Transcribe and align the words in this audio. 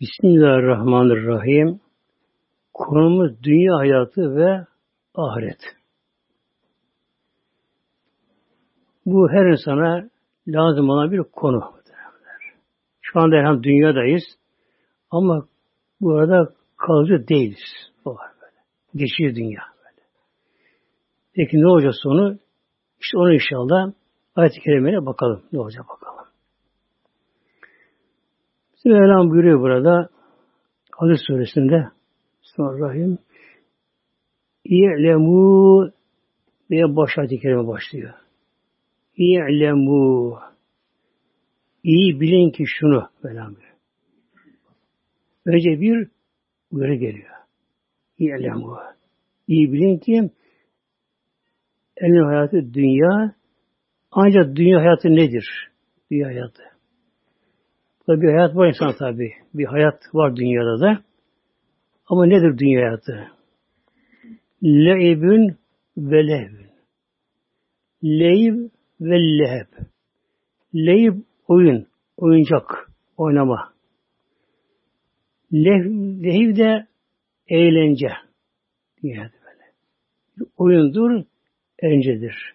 Bismillahirrahmanirrahim. 0.00 1.80
Konumuz 2.74 3.42
dünya 3.42 3.76
hayatı 3.76 4.36
ve 4.36 4.66
ahiret. 5.14 5.60
Bu 9.06 9.30
her 9.30 9.46
insana 9.46 10.08
lazım 10.48 10.90
olan 10.90 11.12
bir 11.12 11.22
konu. 11.22 11.74
Şu 13.00 13.20
anda 13.20 13.36
hem 13.36 13.62
dünyadayız 13.62 14.22
ama 15.10 15.46
bu 16.00 16.14
arada 16.14 16.52
kalıcı 16.76 17.28
değiliz. 17.28 17.92
O 18.04 18.14
var 18.14 18.30
böyle. 18.42 18.56
Geçici 18.94 19.36
dünya 19.36 19.62
böyle. 19.78 20.06
Peki 21.34 21.56
ne 21.56 21.66
olacak 21.66 21.94
sonu? 22.02 22.38
İşte 23.00 23.18
onu 23.18 23.34
inşallah 23.34 23.92
ayet-i 24.36 24.60
kerimeye 24.60 25.06
bakalım. 25.06 25.42
Ne 25.52 25.60
olacak 25.60 25.84
bakalım. 25.88 26.17
Mevlam 28.84 29.30
buyuruyor 29.30 29.60
burada 29.60 30.08
Hadis 30.92 31.20
suresinde 31.26 31.88
Bismillahirrahmanirrahim 32.42 33.18
İ'lemû 34.64 35.92
diye 36.70 36.96
baş 36.96 37.18
ayet 37.18 37.40
kerime 37.40 37.66
başlıyor. 37.66 38.14
İ'lemû 39.16 40.38
İyi 41.84 42.20
bilin 42.20 42.50
ki 42.50 42.64
şunu 42.66 43.08
Mevlam 43.24 43.56
Önce 45.46 45.80
bir 45.80 46.08
uyarı 46.70 46.94
geliyor. 46.94 47.34
İ'lemû 48.18 48.94
İyi 49.48 49.72
bilin 49.72 49.98
ki 49.98 50.30
en 51.96 52.24
hayatı 52.24 52.74
dünya 52.74 53.34
ancak 54.10 54.56
dünya 54.56 54.80
hayatı 54.80 55.08
nedir? 55.08 55.70
Dünya 56.10 56.26
hayatı. 56.26 56.67
Tabi 58.08 58.20
bir 58.20 58.28
hayat 58.28 58.56
var 58.56 58.68
insan 58.68 58.96
tabi. 58.98 59.32
Bir 59.54 59.64
hayat 59.64 60.14
var 60.14 60.36
dünyada 60.36 60.80
da. 60.80 61.02
Ama 62.06 62.26
nedir 62.26 62.58
dünya 62.58 62.80
hayatı? 62.80 63.28
Leibün 64.62 65.56
ve 65.96 66.28
lehbün. 66.28 66.70
Leib 68.04 68.70
ve 69.00 69.20
leheb. 69.20 69.66
Leib 70.74 71.14
oyun, 71.48 71.86
oyuncak, 72.16 72.90
oynama. 73.16 73.72
Leh, 75.52 75.84
lehiv 76.22 76.56
de 76.56 76.86
eğlence. 77.48 78.08
Dünyada 79.02 79.32
böyle. 79.44 79.72
Oyundur, 80.56 81.24
eğlencedir. 81.78 82.54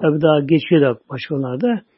Tabi 0.00 0.22
daha 0.22 0.40
geçiyor 0.40 0.82
da 0.82 1.00
başkalarda. 1.08 1.82
Bu 1.92 1.95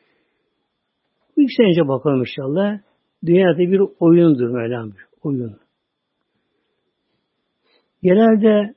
iki 1.43 1.89
bakalım 1.89 2.21
inşallah. 2.21 2.79
Dünyada 3.27 3.59
bir 3.59 3.83
oyundur 4.01 4.49
Mevlam 4.49 4.93
oyun. 5.23 5.61
Genelde 8.03 8.75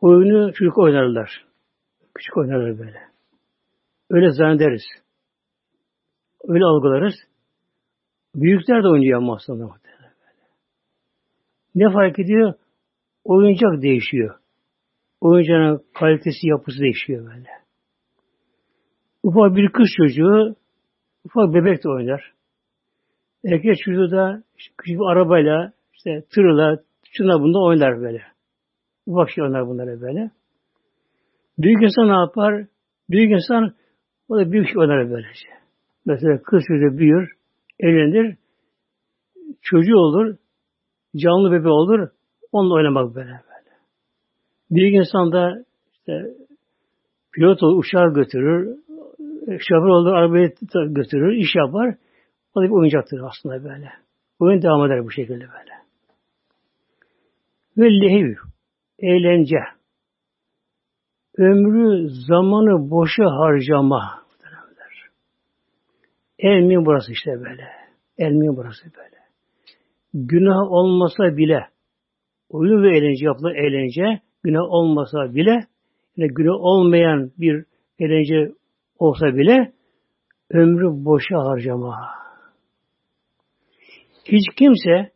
oyunu 0.00 0.52
çocuk 0.52 0.78
oynarlar. 0.78 1.46
Küçük 2.14 2.36
oynarlar 2.36 2.78
böyle. 2.78 2.98
Öyle 4.10 4.30
zannederiz. 4.30 4.82
Öyle 6.48 6.64
algılarız. 6.64 7.14
Büyükler 8.34 8.82
de 8.82 8.88
oynuyor 8.88 9.18
ama 9.18 9.34
aslında. 9.34 9.74
Ne 11.74 11.92
fark 11.92 12.18
ediyor? 12.18 12.54
Oyuncak 13.24 13.82
değişiyor. 13.82 14.38
Oyuncağın 15.20 15.84
kalitesi, 15.94 16.48
yapısı 16.48 16.80
değişiyor 16.80 17.26
böyle. 17.26 17.48
Ufak 19.22 19.56
bir 19.56 19.72
kız 19.72 19.86
çocuğu 19.96 20.56
Ufak 21.24 21.54
bebek 21.54 21.84
de 21.84 21.88
oynar. 21.88 22.32
Erkek 23.44 23.76
çocuğu 23.78 24.10
da 24.10 24.42
küçük 24.56 24.74
bir 24.86 25.12
arabayla, 25.12 25.72
işte 25.94 26.24
tırla, 26.34 26.78
şuna 27.12 27.40
bunda 27.40 27.58
oynar 27.58 28.00
böyle. 28.00 28.22
Ufak 29.06 29.30
şey 29.30 29.44
oynar 29.44 29.66
bunları 29.66 30.00
böyle. 30.00 30.30
Büyük 31.58 31.82
insan 31.82 32.08
ne 32.08 32.20
yapar? 32.20 32.66
Büyük 33.10 33.32
insan 33.32 33.74
o 34.28 34.36
da 34.36 34.52
büyük 34.52 34.66
şey 34.66 34.78
oynar 34.78 35.10
böylece. 35.10 35.48
Mesela 36.06 36.42
kız 36.42 36.62
çocuğu 36.68 36.98
büyür, 36.98 37.32
evlenir, 37.80 38.36
çocuğu 39.62 39.96
olur, 39.96 40.36
canlı 41.16 41.52
bebe 41.52 41.68
olur, 41.68 42.08
onunla 42.52 42.74
oynamak 42.74 43.14
böyle 43.14 43.28
böyle. 43.28 43.76
Büyük 44.70 44.94
insan 44.94 45.32
da 45.32 45.64
işte 45.92 46.34
pilot 47.32 47.62
olur, 47.62 47.84
uçağı 47.84 48.14
götürür, 48.14 48.78
şoför 49.58 49.88
olur, 49.88 50.12
arabayı 50.12 50.52
götürür, 50.88 51.32
iş 51.32 51.54
yapar. 51.54 51.94
O 52.54 52.60
da 52.60 52.64
bir 52.64 52.70
oyuncaktır 52.70 53.20
aslında 53.20 53.64
böyle. 53.64 53.92
Oyun 54.38 54.62
devam 54.62 54.86
eder 54.86 55.04
bu 55.04 55.10
şekilde 55.10 55.40
böyle. 55.40 55.72
Ve 57.76 58.00
lehiv, 58.00 58.34
eğlence. 58.98 59.58
Ömrü, 61.38 62.08
zamanı 62.08 62.90
boşa 62.90 63.24
harcama. 63.24 64.20
Elmi 66.38 66.86
burası 66.86 67.12
işte 67.12 67.30
böyle. 67.30 67.68
Elmi 68.18 68.56
burası 68.56 68.84
böyle. 68.84 69.16
Günah 70.14 70.72
olmasa 70.72 71.36
bile, 71.36 71.66
oyun 72.48 72.82
ve 72.82 72.96
eğlence 72.96 73.26
yapılan 73.26 73.54
eğlence, 73.54 74.20
günah 74.42 74.62
olmasa 74.62 75.34
bile, 75.34 75.66
yine 76.16 76.26
günah 76.26 76.54
olmayan 76.54 77.30
bir 77.38 77.64
eğlence 77.98 78.52
olsa 79.00 79.26
bile 79.26 79.72
ömrü 80.50 81.04
boşa 81.04 81.38
harcama. 81.38 81.96
Hiç 84.24 84.44
kimse 84.56 85.12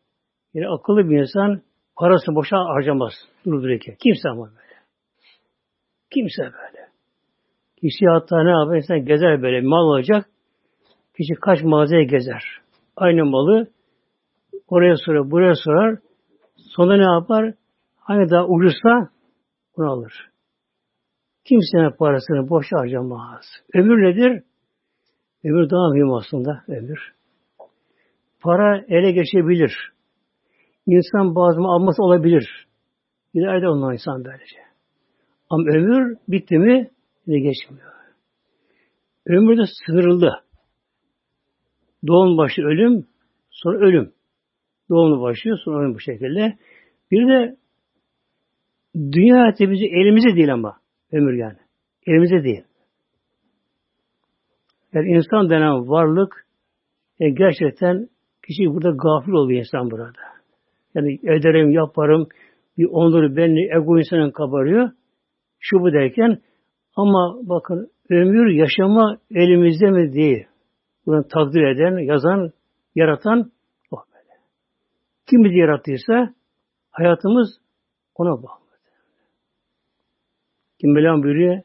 yani 0.55 0.69
akıllı 0.69 1.11
bir 1.11 1.21
insan 1.21 1.63
parasını 1.97 2.35
boşa 2.35 2.57
harcamaz 2.57 3.13
durdururken. 3.47 3.97
Kimse 4.03 4.29
ama 4.29 4.47
böyle. 4.47 4.75
Kimse 6.15 6.43
böyle. 6.43 6.89
Kişi 7.81 8.07
hatta 8.07 8.43
ne 8.43 8.51
yapar? 8.51 8.77
İnsan 8.77 9.05
gezer 9.05 9.43
böyle 9.43 9.61
mal 9.61 9.91
alacak. 9.91 10.27
Kişi 11.17 11.35
kaç 11.35 11.63
mağazaya 11.63 12.03
gezer. 12.03 12.43
Aynı 12.97 13.25
malı 13.25 13.69
oraya 14.69 14.97
sorar, 14.97 15.31
buraya 15.31 15.55
sorar. 15.55 15.99
Sonra 16.57 16.97
ne 16.97 17.13
yapar? 17.15 17.55
Hani 17.97 18.31
daha 18.31 18.47
ucuzsa 18.47 19.09
bunu 19.77 19.91
alır. 19.91 20.34
Kimsenin 21.45 21.91
parasını 21.91 22.49
boş 22.49 22.67
harcamaz. 22.73 23.45
Ömür 23.75 24.03
nedir? 24.03 24.43
Ömür 25.45 25.71
daha 25.71 25.91
mühim 25.93 26.13
aslında 26.13 26.65
ömür. 26.69 27.15
Para 28.41 28.85
ele 28.89 29.13
geçebilir. 29.13 29.93
İnsan 30.87 31.35
bazı 31.35 31.61
alması 31.61 32.03
olabilir. 32.03 32.67
İleride 33.35 33.69
ondan 33.69 33.93
insan 33.93 34.25
böylece. 34.25 34.57
Ama 35.51 35.63
ömür 35.63 36.17
bitti 36.29 36.59
mi 36.59 36.91
ele 37.29 37.41
geçmiyor. 37.41 37.93
Ömür 39.27 39.59
de 39.59 39.63
sınırlı. 39.87 40.31
Doğum 42.07 42.37
başı 42.39 42.63
ölüm, 42.63 43.07
sonra 43.51 43.79
ölüm. 43.79 44.13
Doğum 44.91 45.23
başlıyor, 45.23 45.59
sonra 45.65 45.79
ölüm 45.79 45.95
bu 45.95 46.01
şekilde. 46.01 46.59
Bir 47.11 47.29
de 47.29 47.57
dünya 48.95 49.37
hayatı 49.37 49.71
bizi 49.71 49.85
elimizde 49.85 50.37
değil 50.37 50.53
ama. 50.53 50.84
Ömür 51.15 51.33
yani. 51.33 51.59
Elimizde 52.07 52.45
değil. 52.45 52.65
Yani 54.93 55.09
insan 55.09 55.51
denen 55.51 55.89
varlık 55.89 56.47
e, 57.21 57.31
gerçekten 57.31 58.09
kişi 58.47 58.67
burada 58.67 58.91
gafil 58.91 59.33
oluyor 59.33 59.59
insan 59.59 59.91
burada. 59.91 60.13
Yani 60.95 61.19
ederim, 61.23 61.71
yaparım, 61.71 62.29
bir 62.79 62.89
onuru 62.91 63.37
benli, 63.37 63.71
ego 63.77 63.99
insanın 63.99 64.31
kabarıyor. 64.31 64.91
Şu 65.59 65.81
bu 65.81 65.93
derken 65.93 66.39
ama 66.97 67.37
bakın 67.43 67.91
ömür 68.11 68.47
yaşama 68.47 69.19
elimizde 69.31 69.91
mi 69.91 70.13
değil. 70.13 70.47
Bunu 71.07 71.29
takdir 71.29 71.63
eden, 71.63 71.99
yazan, 71.99 72.51
yaratan 72.95 73.53
o 73.91 73.97
böyle. 73.97 74.41
Kim 75.31 75.45
bizi 75.45 75.57
yarattıysa 75.57 76.35
hayatımız 76.91 77.49
ona 78.15 78.43
bağlı. 78.43 78.64
Mevlam 80.89 81.23
buyuruyor 81.23 81.63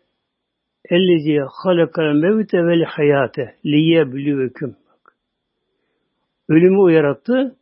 Ellezi 0.89 1.39
halakal 1.63 2.13
mevte 2.13 2.57
vel 2.57 2.83
hayate 2.83 3.55
liyeblüveküm. 3.65 4.75
Ölümü 6.49 6.77
o 6.79 6.87
yarattı, 6.87 7.55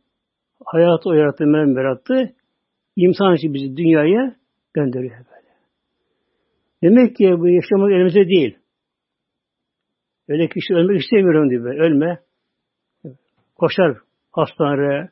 hayatı 0.64 1.08
o 1.08 1.12
yarattı, 1.12 1.46
Mevlam 1.46 1.76
yarattı. 1.76 2.34
İmtihan 2.96 3.34
için 3.34 3.54
bizi 3.54 3.76
dünyaya 3.76 4.36
gönderiyor 4.74 5.16
böyle. 5.16 5.48
Demek 6.82 7.16
ki 7.16 7.34
bu 7.38 7.48
yaşamak 7.48 7.92
elimizde 7.92 8.28
değil. 8.28 8.58
Öyle 10.28 10.48
kişi 10.48 10.74
ölmek 10.74 11.00
istemiyorum 11.00 11.50
diyor. 11.50 11.64
Ölme. 11.64 12.18
Koşar 13.54 13.96
hastaneye, 14.32 15.08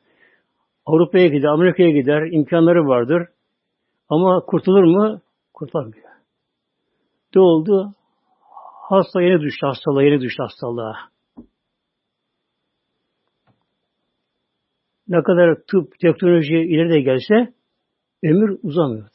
Avrupa'ya 0.85 1.27
gider, 1.27 1.47
Amerika'ya 1.47 1.89
gider, 1.89 2.31
imkanları 2.31 2.87
vardır. 2.87 3.27
Ama 4.09 4.39
kurtulur 4.39 4.83
mu? 4.83 5.21
Kurtulamıyor. 5.53 6.16
Ne 7.35 7.41
oldu? 7.41 7.93
Hasta 8.89 9.21
yeni 9.21 9.41
düştü 9.41 9.65
hastalığa, 9.65 10.03
yeni 10.03 10.21
düştü 10.21 10.43
hastalığa. 10.43 10.95
ne 15.07 15.23
kadar 15.23 15.55
tıp, 15.55 15.99
teknoloji 15.99 16.55
ileride 16.55 16.99
gelse 17.01 17.53
ömür 18.23 18.59
uzamıyor. 18.63 19.07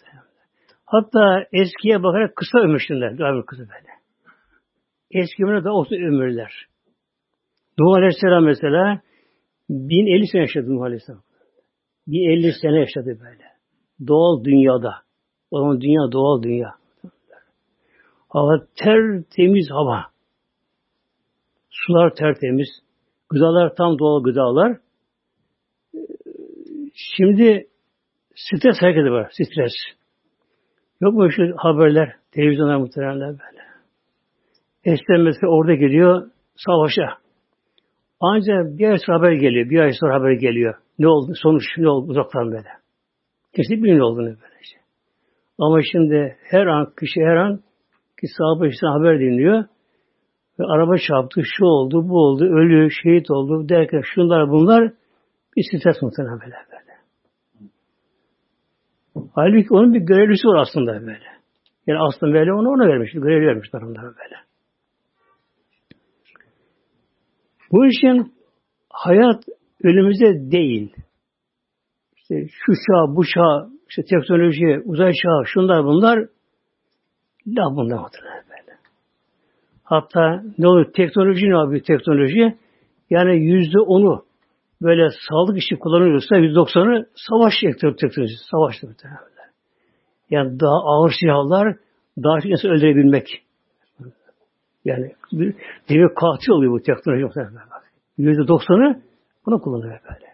Hatta 0.85 1.45
eskiye 1.53 2.03
bakarak 2.03 2.37
kısa 2.37 2.59
ömürsünler. 2.59 3.13
Galiba 3.13 3.47
kızı 3.47 3.63
böyle. 3.63 3.93
Eski 5.11 5.45
ömürler 5.45 5.65
daha 5.65 5.75
uzun 5.75 5.97
ömürler. 5.97 6.67
Nuh 7.79 7.97
Aleyhisselam 7.97 8.45
mesela 8.45 9.01
1050 9.71 10.27
sene 10.27 10.41
yaşadı 10.41 10.75
Nuh 10.75 10.83
Aleyhisselam. 10.83 11.23
1050 12.07 12.53
sene 12.63 12.79
yaşadı 12.81 13.07
böyle. 13.07 13.45
Doğal 14.07 14.45
dünyada. 14.45 14.95
O 15.51 15.59
zaman 15.59 15.81
dünya 15.81 16.13
doğal 16.13 16.43
dünya. 16.43 16.82
Hava 18.33 18.67
tertemiz 18.77 19.71
hava. 19.71 20.05
Sular 21.71 22.15
tertemiz. 22.15 22.69
Gıdalar 23.31 23.75
tam 23.75 23.99
doğal 23.99 24.23
gıdalar. 24.23 24.79
Şimdi 26.95 27.67
stres 28.35 28.77
hareketi 28.81 29.11
var. 29.11 29.31
Stres. 29.31 29.73
Yok 31.01 31.15
mu 31.15 31.31
şu 31.31 31.43
haberler, 31.57 32.17
televizyonlar 32.31 32.77
muhteremler 32.77 33.29
böyle. 33.29 33.63
Eskiden 34.85 35.21
mesela 35.21 35.53
orada 35.53 35.75
geliyor 35.75 36.31
savaşa. 36.57 37.19
Ancak 38.21 38.79
bir 38.79 38.89
ay 38.89 38.99
sonra 39.07 39.19
haber 39.19 39.33
geliyor. 39.33 39.71
Bir 39.71 39.81
ay 39.81 39.93
sonra 40.01 40.15
haber 40.15 40.33
geliyor. 40.33 40.75
Ne 40.99 41.09
oldu? 41.09 41.33
Sonuç 41.35 41.63
ne 41.79 41.89
oldu? 41.89 42.11
Uzaktan 42.11 42.53
böyle. 42.53 42.69
Kesin 43.57 43.77
bilmiyor 43.77 43.99
ne 43.99 44.05
olduğunu 44.05 44.27
böylece. 44.27 44.77
Ama 45.59 45.81
şimdi 45.93 46.37
her 46.51 46.67
an, 46.67 46.93
kişi 47.01 47.21
her 47.21 47.37
an 47.37 47.61
ki 48.23 48.29
sahabe 48.39 48.69
işte 48.69 48.87
haber 48.87 49.21
dinliyor. 49.21 49.65
Ve 50.59 50.65
araba 50.65 50.97
çarptı, 51.09 51.41
şu 51.45 51.65
oldu, 51.65 52.09
bu 52.09 52.19
oldu, 52.19 52.45
ölüyor, 52.45 52.93
şehit 53.03 53.31
oldu 53.31 53.69
derken 53.69 54.03
şunlar 54.15 54.51
bunlar 54.51 54.93
bir 55.57 55.63
stres 55.63 56.03
muhtemelen 56.03 56.41
böyle 56.41 56.57
böyle. 56.73 56.93
Halbuki 59.35 59.69
onun 59.71 59.95
bir 59.95 60.01
görevlisi 60.01 60.49
var 60.49 60.61
aslında 60.61 60.93
böyle. 60.93 61.33
Yani 61.87 61.99
aslında 61.99 62.33
böyle 62.35 62.53
onu 62.53 62.69
ona 62.69 62.89
vermiş, 62.89 63.13
görev 63.13 63.47
vermişler 63.47 63.83
onlara 63.83 64.07
böyle. 64.07 64.37
Bu 67.73 67.87
işin 67.87 68.33
hayat 68.91 69.45
önümüzde 69.85 70.51
değil. 70.51 70.93
İşte 72.17 72.47
şu 72.51 72.73
çağ, 72.73 73.17
bu 73.17 73.25
çağ, 73.35 73.69
işte 73.89 74.03
teknoloji, 74.03 74.83
uzay 74.85 75.13
çağı, 75.23 75.43
şunlar 75.47 75.85
bunlar 75.85 76.29
laf 77.47 77.77
bunlar 77.77 78.11
böyle. 78.51 78.79
Hatta 79.85 80.43
ne 80.59 80.69
olur 80.69 80.93
teknoloji 80.93 81.51
ne 81.51 81.59
yapıyor 81.59 81.83
teknoloji? 81.83 82.57
Yani 83.11 83.45
yüzde 83.45 83.81
onu 83.81 84.25
böyle 84.83 85.09
sağlık 85.29 85.59
işi 85.59 85.77
kullanılıyorsa 85.77 86.37
yüzde 86.37 86.55
doksanı 86.55 87.07
savaş 87.15 87.55
teknolojisi, 87.81 88.45
savaş 88.51 88.83
muhtemelen. 88.83 89.19
Yani 90.31 90.61
daha 90.61 90.79
ağır 90.85 91.13
silahlar 91.21 91.77
daha 92.19 92.41
çok 92.41 92.51
insan 92.51 92.71
öldürebilmek. 92.71 93.43
Yani 94.85 95.13
bir, 95.33 95.55
bir 95.89 96.15
katil 96.15 96.51
oluyor 96.51 96.73
bu 96.73 96.83
teknoloji 96.83 97.25
muhtemelen. 97.25 97.63
Yüzde 98.19 98.49
doksanı 98.49 99.03
bunu 99.47 99.61
kullanıyor 99.61 100.01
böyle. 100.05 100.33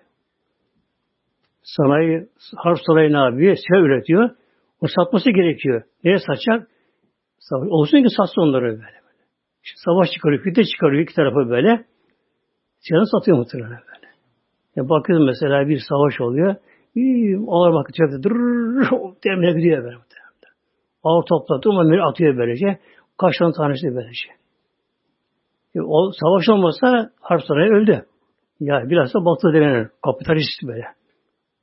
Sanayi, 1.62 2.28
harp 2.56 2.78
sanayi 2.86 3.12
ne 3.12 3.16
yapıyor? 3.16 3.56
Silah 3.56 3.80
üretiyor. 3.80 4.30
O 4.80 4.86
satması 4.96 5.30
gerekiyor. 5.30 5.82
Neye 6.04 6.18
satacak? 6.18 6.68
Savaş. 7.38 7.68
Olsun 7.70 8.02
ki 8.02 8.08
satsın 8.16 8.40
onları 8.40 8.64
böyle. 8.64 8.98
İşte 9.64 9.76
savaş 9.84 10.08
çıkarıyor, 10.10 10.42
kütle 10.42 10.64
çıkarıyor 10.64 11.02
iki 11.02 11.14
tarafı 11.14 11.50
böyle. 11.50 11.84
Silahını 12.78 13.06
satıyor 13.06 13.38
muhtemelen 13.38 13.70
böyle. 13.70 14.08
Ya 14.76 14.88
bakıyorsun 14.88 15.26
mesela 15.26 15.68
bir 15.68 15.80
savaş 15.88 16.20
oluyor. 16.20 16.56
Ağır 17.48 17.72
bakı 17.72 17.92
çöpte 17.92 18.28
demine 19.24 19.52
gidiyor 19.52 19.84
böyle 19.84 19.96
muhtemelen. 19.96 20.28
Ağır 21.02 21.22
topla 21.22 21.62
durma 21.62 22.08
atıyor 22.08 22.36
böylece. 22.36 22.78
Tane 23.20 23.52
tanesi 23.52 23.94
böylece. 23.94 24.28
E, 25.74 25.80
o 25.80 26.10
savaş 26.20 26.48
olmasa 26.48 27.10
harp 27.20 27.42
sarayı 27.44 27.70
öldü. 27.72 28.06
Ya 28.60 28.82
biraz 28.90 29.14
da 29.14 29.24
batı 29.24 29.52
denen 29.52 29.90
kapitalist 30.04 30.62
böyle. 30.62 30.84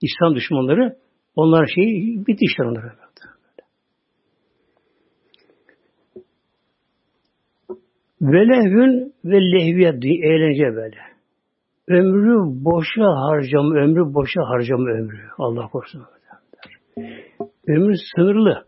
İslam 0.02 0.36
düşmanları 0.36 0.96
onlar 1.36 1.68
şeyi 1.76 2.26
bitti 2.28 2.46
işler 2.46 2.66
onlara. 2.66 3.05
Ve 8.22 8.48
lehvün 8.48 9.14
ve 9.26 9.42
lehviyet 9.42 10.06
eğlence 10.06 10.76
böyle. 10.76 10.98
Ömrü 11.88 12.64
boşa 12.66 13.06
harcama, 13.06 13.76
ömrü 13.76 14.14
boşa 14.14 14.42
harcama 14.42 14.90
ömrü. 14.90 15.18
Allah 15.38 15.68
korusun. 15.68 16.02
Ömür 17.68 17.96
sınırlı. 18.16 18.66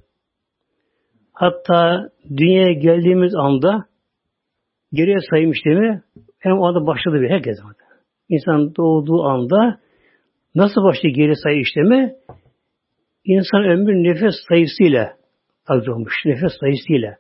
Hatta 1.34 2.10
dünyaya 2.38 2.74
geldiğimiz 2.74 3.36
anda 3.36 3.86
geriye 4.94 5.18
sayım 5.30 5.52
işlemi 5.52 6.04
hem 6.40 6.60
o 6.60 6.66
anda 6.66 6.88
başladı 6.88 7.22
bir 7.22 7.30
herkes. 7.30 7.58
İnsan 8.30 8.76
doğduğu 8.76 9.24
anda 9.24 9.80
nasıl 10.56 10.84
başlıyor 10.84 11.16
geri 11.16 11.36
sayı 11.36 11.60
işlemi? 11.60 12.16
İnsan 13.26 13.64
ömrü 13.64 14.04
nefes 14.04 14.34
sayısıyla 14.50 15.14
takdir 15.68 15.88
olmuş. 15.88 16.14
Nefes 16.26 16.52
sayısıyla. 16.60 17.18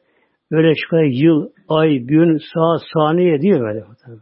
Böyle 0.51 0.73
kadar 0.89 1.03
yıl, 1.03 1.49
ay, 1.69 1.97
gün, 1.97 2.37
saat, 2.53 2.81
saniye 2.93 3.41
diyor 3.41 3.59
böyle. 3.61 3.85
böyle. 4.07 4.21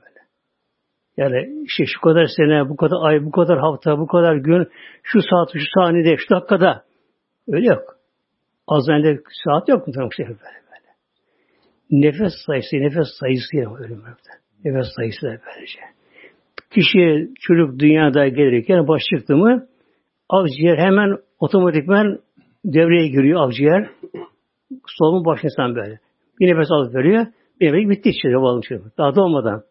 Yani 1.17 1.63
işte 1.63 1.83
şu 1.85 2.01
kadar 2.01 2.25
sene, 2.37 2.69
bu 2.69 2.75
kadar 2.75 2.97
ay, 3.01 3.25
bu 3.25 3.31
kadar 3.31 3.59
hafta, 3.59 3.99
bu 3.99 4.07
kadar 4.07 4.35
gün, 4.35 4.67
şu 5.03 5.21
saat, 5.21 5.49
şu 5.53 5.65
saniyede, 5.79 6.17
şu 6.17 6.35
dakikada. 6.35 6.83
Öyle 7.47 7.67
yok. 7.67 7.95
Azrail'de 8.67 9.19
saat 9.43 9.69
yok 9.69 9.87
mu? 9.87 9.93
Böyle 9.95 10.29
böyle. 10.29 10.89
Nefes 11.91 12.33
sayısı, 12.45 12.75
nefes 12.75 13.07
sayısı 13.19 13.57
ölümlerde. 13.57 14.31
Nefes 14.65 14.87
sayısı 14.95 15.21
da 15.21 15.29
böylece. 15.29 15.79
Kişi 16.69 17.29
çocuk 17.39 17.79
dünyada 17.79 18.27
gelirken 18.27 18.87
baş 18.87 19.01
çıktı 19.15 19.35
mı 19.35 19.67
akciğer 20.29 20.77
hemen 20.77 21.17
otomatikmen 21.39 22.19
devreye 22.65 23.07
giriyor 23.07 23.47
akciğer. 23.47 23.89
Solunum 24.87 25.25
başlasın 25.25 25.75
böyle. 25.75 25.99
Bir 26.39 26.47
nefes 26.47 26.71
alıp 26.71 26.95
veriyor. 26.95 27.27
Bir 27.59 27.73
nefes 27.73 27.89
bitti 27.89 28.09
işte. 28.09 28.29
Daha 28.97 29.15
doğmadan. 29.15 29.63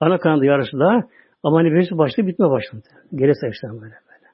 Ana 0.00 0.18
kanadı 0.18 0.44
yarısı 0.44 0.78
da 0.78 1.08
ama 1.42 1.62
nefesi 1.62 1.98
başladı 1.98 2.26
bitme 2.26 2.50
başladı. 2.50 2.88
Geri 3.14 3.34
sayıştan 3.34 3.80
böyle 3.80 3.94
böyle. 3.94 4.28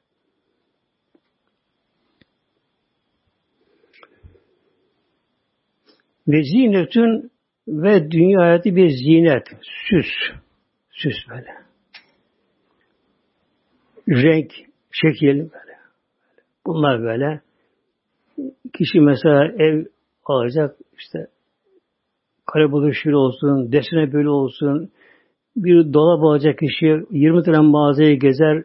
Ve 6.28 6.42
zinetün 6.42 7.30
ve 7.68 8.10
dünya 8.10 8.40
hayatı 8.40 8.76
bir 8.76 8.88
zinet, 8.88 9.46
süs. 9.62 10.06
Süs 10.90 11.16
böyle. 11.30 11.54
Renk, 14.08 14.52
şekil 14.90 15.36
böyle. 15.38 15.78
Bunlar 16.66 17.02
böyle. 17.02 17.40
Kişi 18.72 19.00
mesela 19.00 19.44
ev 19.58 19.84
alacak 20.24 20.76
işte 20.98 21.26
kare 22.46 22.72
buluşu 22.72 23.16
olsun, 23.16 23.72
desene 23.72 24.12
böyle 24.12 24.28
olsun, 24.28 24.90
bir 25.56 25.92
dolap 25.92 26.24
alacak 26.24 26.58
kişi 26.58 26.86
20 27.10 27.42
tane 27.42 27.58
mağazayı 27.58 28.18
gezer, 28.18 28.64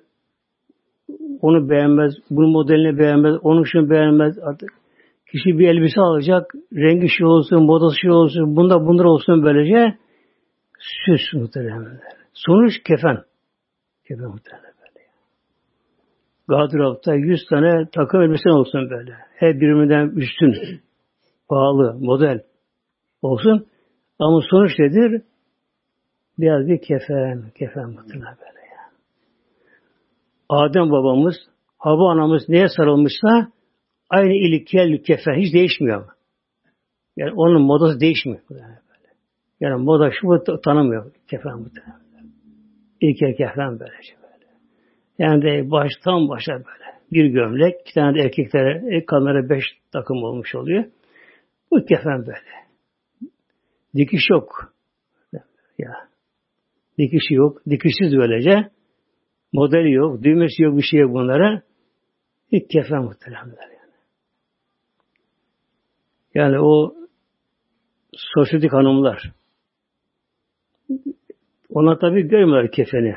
onu 1.42 1.70
beğenmez, 1.70 2.14
bunun 2.30 2.52
modelini 2.52 3.00
beğenmez, 3.00 3.36
onun 3.42 3.64
şunu 3.64 3.90
beğenmez 3.90 4.40
artık. 4.40 4.70
Kişi 5.32 5.60
bir 5.60 5.68
elbise 5.68 6.02
alacak, 6.02 6.54
rengi 6.74 7.10
şey 7.10 7.28
olsun, 7.28 7.64
modası 7.64 8.00
şey 8.02 8.12
olsun, 8.12 8.56
bunda 8.56 8.86
bunlar 8.86 9.06
olsun 9.06 9.44
böylece 9.44 9.98
süs 10.80 11.34
muhtemelen. 11.34 12.00
Sonuç 12.34 12.74
kefen. 12.84 13.18
Kefen 14.08 14.28
muhtemelen 14.28 14.74
böyle. 14.80 15.06
Gardıropta 16.48 17.16
100 17.16 17.46
tane 17.50 17.90
takım 17.92 18.22
elbise 18.22 18.50
olsun 18.50 18.90
böyle. 18.90 19.14
Her 19.36 19.56
birbirinden 19.56 20.10
üstün, 20.10 20.82
pahalı, 21.50 21.98
model 22.00 22.44
olsun. 23.22 23.68
Ama 24.20 24.42
sonuç 24.50 24.80
nedir? 24.80 25.22
Biraz 26.40 26.68
bir 26.68 26.82
kefen, 26.82 27.52
kefen 27.56 27.90
muhtemelen 27.90 28.38
böyle 28.40 28.60
ya. 28.60 28.92
Adem 30.50 30.92
babamız, 30.92 31.36
Hava 31.80 32.12
anamız 32.12 32.50
neye 32.50 32.68
sarılmışsa 32.78 33.52
aynı 34.10 34.34
ilik, 34.34 34.68
kel, 34.68 35.04
kefen 35.04 35.34
hiç 35.34 35.54
değişmiyor. 35.54 36.06
Yani 37.18 37.32
onun 37.36 37.62
modası 37.62 38.00
değişmiyor. 38.00 38.42
Böyle. 38.52 38.64
Yani 39.60 39.84
moda 39.84 40.12
şu 40.12 40.44
tanımıyor 40.64 41.12
kefen 41.30 41.60
muhtemelen. 41.60 42.00
İlk 43.02 43.38
kefen 43.38 43.80
böylece 43.80 44.14
böyle. 44.24 44.46
Yani 45.20 45.42
de 45.42 45.72
baştan 45.72 46.30
başa 46.30 46.54
böyle. 46.54 47.00
Bir 47.12 47.26
gömlek, 47.26 47.82
iki 47.82 47.94
tane 47.94 48.18
de 48.18 48.22
erkeklere, 48.22 49.06
kadınlara 49.06 49.50
beş 49.50 49.64
takım 49.92 50.24
olmuş 50.24 50.56
oluyor. 50.56 50.86
Bu 51.72 51.86
kefen 51.86 52.26
böyle. 52.26 52.70
Dikiş 53.96 54.30
yok. 54.32 54.74
Ya. 55.78 56.10
Dikişi 56.98 57.34
yok. 57.34 57.62
Dikişsiz 57.70 58.18
böylece. 58.18 58.72
Modeli 59.54 59.92
yok, 59.92 60.24
düğmesi 60.24 60.64
yok, 60.64 60.78
bir 60.78 60.82
şey 60.82 61.00
yok 61.00 61.14
bunlara. 61.14 61.62
İlk 62.52 62.70
kefen 62.70 63.04
muhteremler 63.04 63.68
yani. 63.70 63.94
Yani 66.34 66.60
o 66.60 66.96
sosyetik 68.14 68.74
hanımlar 68.74 69.34
ona 71.70 72.00
tabi 72.00 72.28
görmüyorlar 72.28 72.72
kefeni. 72.72 73.16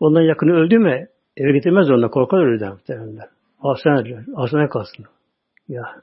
Ondan 0.00 0.22
yakını 0.22 0.52
öldü 0.52 0.78
mü 0.78 1.08
eve 1.36 1.52
getirmez 1.52 1.90
onunla 1.90 2.10
korkar 2.10 2.38
ölüden 2.38 2.72
muhteremler. 2.72 3.28
Hastane, 3.58 4.24
hastane 4.36 4.68
kalsın. 4.68 5.04
Ya. 5.68 6.02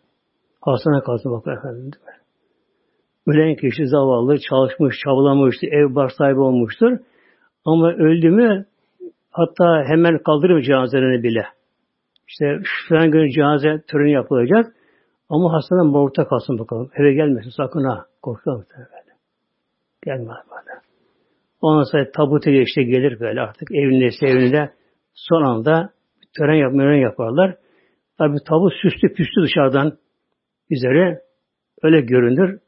Hastane 0.65 1.01
kalsın 1.03 1.31
bak 1.31 1.47
efendim? 1.47 1.91
Ölen 3.27 3.55
kişi 3.55 3.87
zavallı, 3.87 4.37
çalışmış, 4.49 4.95
çabalamıştır, 5.03 5.67
ev 5.67 5.95
bar 5.95 6.09
sahibi 6.09 6.39
olmuştur. 6.39 6.97
Ama 7.65 7.91
öldü 7.91 8.29
mü 8.29 8.65
hatta 9.31 9.83
hemen 9.87 10.17
kaldırır 10.17 10.61
cenazelerini 10.61 11.23
bile. 11.23 11.45
İşte 12.27 12.59
şu 12.63 13.11
gün 13.11 13.29
cenaze 13.29 13.81
töreni 13.87 14.11
yapılacak. 14.11 14.65
Ama 15.29 15.53
hastanın 15.53 15.87
morgda 15.87 16.27
kalsın 16.27 16.59
bakalım. 16.59 16.89
Eve 16.95 17.13
gelmesin 17.13 17.49
sakın 17.49 17.83
ha. 17.83 18.05
Korkuyor 18.21 18.57
muhtemelen 18.57 18.89
böyle. 18.91 19.17
Gelme 20.05 20.33
böyle. 20.51 20.79
Ondan 21.61 21.83
sonra 21.83 22.11
tabute 22.11 22.61
işte 22.61 22.83
gelir 22.83 23.19
böyle 23.19 23.41
artık 23.41 23.71
evinde 23.71 24.09
evinde 24.21 24.73
son 25.13 25.43
anda 25.43 25.89
tören 26.37 26.55
yap, 26.55 26.71
tören 26.71 27.01
yaparlar. 27.01 27.55
Tabi 28.17 28.37
tabut 28.47 28.73
süslü 28.73 29.13
püslü 29.13 29.43
dışarıdan 29.43 29.97
üzere 30.69 31.21
öyle 31.83 32.01
görünür. 32.01 32.59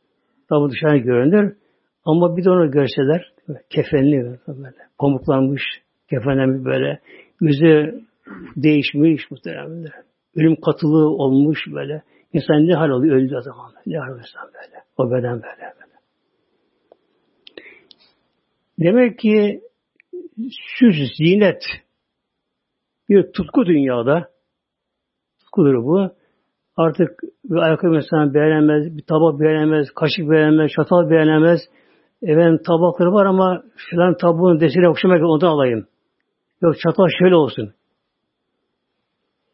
Tabi 0.50 0.72
dışarı 0.72 0.98
görünür. 0.98 1.58
Ama 2.06 2.38
bir 2.38 2.46
de 2.46 2.50
onu 2.50 2.72
görseler 2.72 3.34
kefenli 3.70 4.40
böyle 4.48 4.76
pamuklanmış 4.98 5.64
kefenlenmiş 6.10 6.66
böyle 6.66 7.00
yüzü 7.42 8.02
değişmiş 8.56 9.32
muhtemelen. 9.32 9.86
Ölüm 10.36 10.56
katılığı 10.56 11.10
olmuş 11.10 11.60
böyle. 11.74 12.04
İnsan 12.34 12.68
ne 12.68 12.74
hal 12.74 12.90
oluyor 12.90 13.16
öldüğü 13.16 13.42
zaman. 13.42 13.72
Ne 13.86 13.98
hal 13.98 14.20
insan 14.20 14.50
böyle. 14.54 14.84
O 14.98 15.12
beden 15.12 15.42
böyle. 15.42 15.62
böyle. 15.62 15.88
Demek 18.80 19.20
ki 19.20 19.62
süs, 20.78 20.96
zinet 21.18 21.64
bir 23.10 23.32
tutku 23.32 23.66
dünyada 23.66 24.30
tutkudur 25.40 25.84
bu. 25.84 26.12
Artık 26.78 27.20
bir 27.44 27.56
ayakkabı 27.56 27.92
mesela 27.92 28.34
beğenemez, 28.34 28.98
bir 28.98 29.04
tabak 29.04 29.40
beğenemez, 29.40 29.88
kaşık 29.96 30.30
beğenemez, 30.32 30.72
çatal 30.72 31.10
beğenemez. 31.10 31.60
Efendim 32.22 32.62
tabakları 32.68 33.14
var 33.14 33.26
ama 33.26 33.64
filan 33.76 34.18
tabuğun 34.18 34.60
desine 34.60 34.88
hoşuma 34.88 35.16
ondan 35.16 35.48
alayım. 35.48 35.88
Yok 36.62 36.76
çatal 36.80 37.08
şöyle 37.20 37.36
olsun. 37.36 37.74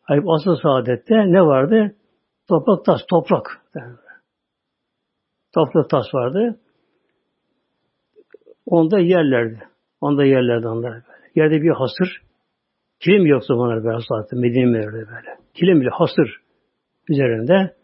Hayır, 0.01 0.23
asıl 0.27 0.55
saadette 0.55 1.15
ne 1.15 1.41
vardı? 1.41 1.95
Toprak 2.49 2.85
tas, 2.85 3.01
toprak. 3.09 3.61
Toprak 5.55 5.89
tas 5.89 6.13
vardı. 6.13 6.59
Onda 8.65 8.99
yerlerdi. 8.99 9.63
Onda 10.01 10.25
yerlerdi 10.25 10.67
onlar. 10.67 11.01
Yerde 11.35 11.61
bir 11.61 11.69
hasır. 11.69 12.21
Kilim 12.99 13.25
yok 13.25 13.45
zamanlar 13.45 13.83
böyle 13.83 13.97
zaten. 14.09 14.39
Medine 14.39 14.73
böyle. 14.73 15.05
Kilim 15.53 15.81
bile 15.81 15.89
hasır 15.89 16.42
üzerinde. 17.09 17.75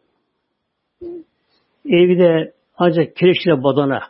Evi 1.85 2.19
de 2.19 2.53
ancak 2.77 3.15
kireçle 3.15 3.63
badana. 3.63 4.01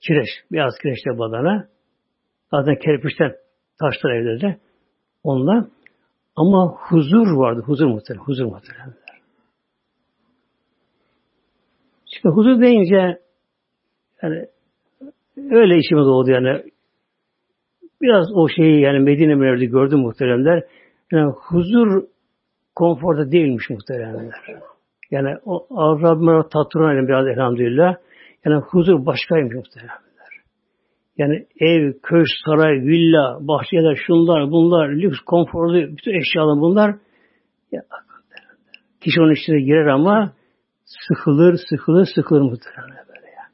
Kireç. 0.00 0.28
Beyaz 0.52 0.74
kireçle 0.82 1.18
badana. 1.18 1.68
Zaten 2.50 2.74
kerpiçten 2.74 3.32
taşlar 3.80 4.10
evlerde. 4.10 4.60
Onunla 5.22 5.68
ama 6.36 6.74
huzur 6.88 7.36
vardı. 7.36 7.62
Huzur 7.66 7.86
muhtemelen. 7.86 8.24
Huzur 8.24 8.44
muhtemelen. 8.44 8.94
Şimdi 12.06 12.34
huzur 12.34 12.60
deyince 12.60 13.20
yani 14.22 14.46
öyle 15.36 15.78
işimiz 15.78 16.06
oldu 16.06 16.30
yani. 16.30 16.62
Biraz 18.02 18.26
o 18.34 18.48
şeyi 18.48 18.80
yani 18.80 18.98
Medine 18.98 19.34
Münevver'de 19.34 19.64
gördüm 19.64 19.98
muhteremler. 19.98 20.64
Yani 21.12 21.32
huzur 21.32 22.02
konforda 22.78 23.32
değilmiş 23.32 23.70
muhteremler. 23.70 24.34
Yani 25.10 25.36
o 25.44 26.00
Rabbime 26.02 26.48
tatlıran 26.52 27.08
biraz 27.08 27.26
elhamdülillah. 27.26 27.94
Yani 28.44 28.62
huzur 28.70 29.06
başkaymış 29.06 29.54
muhteremler. 29.54 29.98
Yani 31.18 31.46
ev, 31.60 31.92
köşk, 32.02 32.32
saray, 32.44 32.74
villa, 32.74 33.38
bahçeler, 33.40 33.98
şunlar, 34.06 34.50
bunlar, 34.50 34.88
lüks, 34.88 35.20
konforlu, 35.26 35.96
bütün 35.96 36.20
eşyalar 36.20 36.60
bunlar. 36.60 36.94
Ya, 37.72 37.82
kişi 39.00 39.20
onun 39.20 39.32
içine 39.32 39.60
girer 39.60 39.86
ama 39.86 40.32
sıkılır, 40.84 41.58
sıkılır, 41.70 42.06
sıkılır 42.14 42.40
muhtemelen 42.40 43.04
böyle 43.08 43.26
ya. 43.26 43.44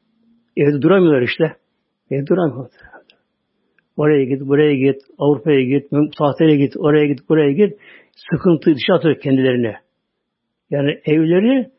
Evde 0.57 0.83
duramıyorlar 0.83 1.23
işte. 1.23 1.57
Evde 2.11 2.27
duramıyor 2.27 2.57
muhtemelen. 2.57 2.95
Oraya 3.97 4.25
git, 4.25 4.41
buraya 4.41 4.75
git, 4.75 5.03
Avrupa'ya 5.19 5.65
git, 5.65 5.91
tatile 6.19 6.57
git, 6.57 6.77
oraya 6.77 7.07
git, 7.07 7.29
buraya 7.29 7.53
git. 7.53 7.79
Sıkıntı 8.31 8.75
dışa 8.75 8.95
atıyor 8.95 9.21
kendilerine. 9.21 9.77
Yani 10.71 11.01
evleri 11.05 11.71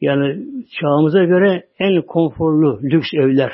yani 0.00 0.44
çağımıza 0.80 1.24
göre 1.24 1.64
en 1.78 2.02
konforlu, 2.02 2.80
lüks 2.82 3.08
evler. 3.14 3.52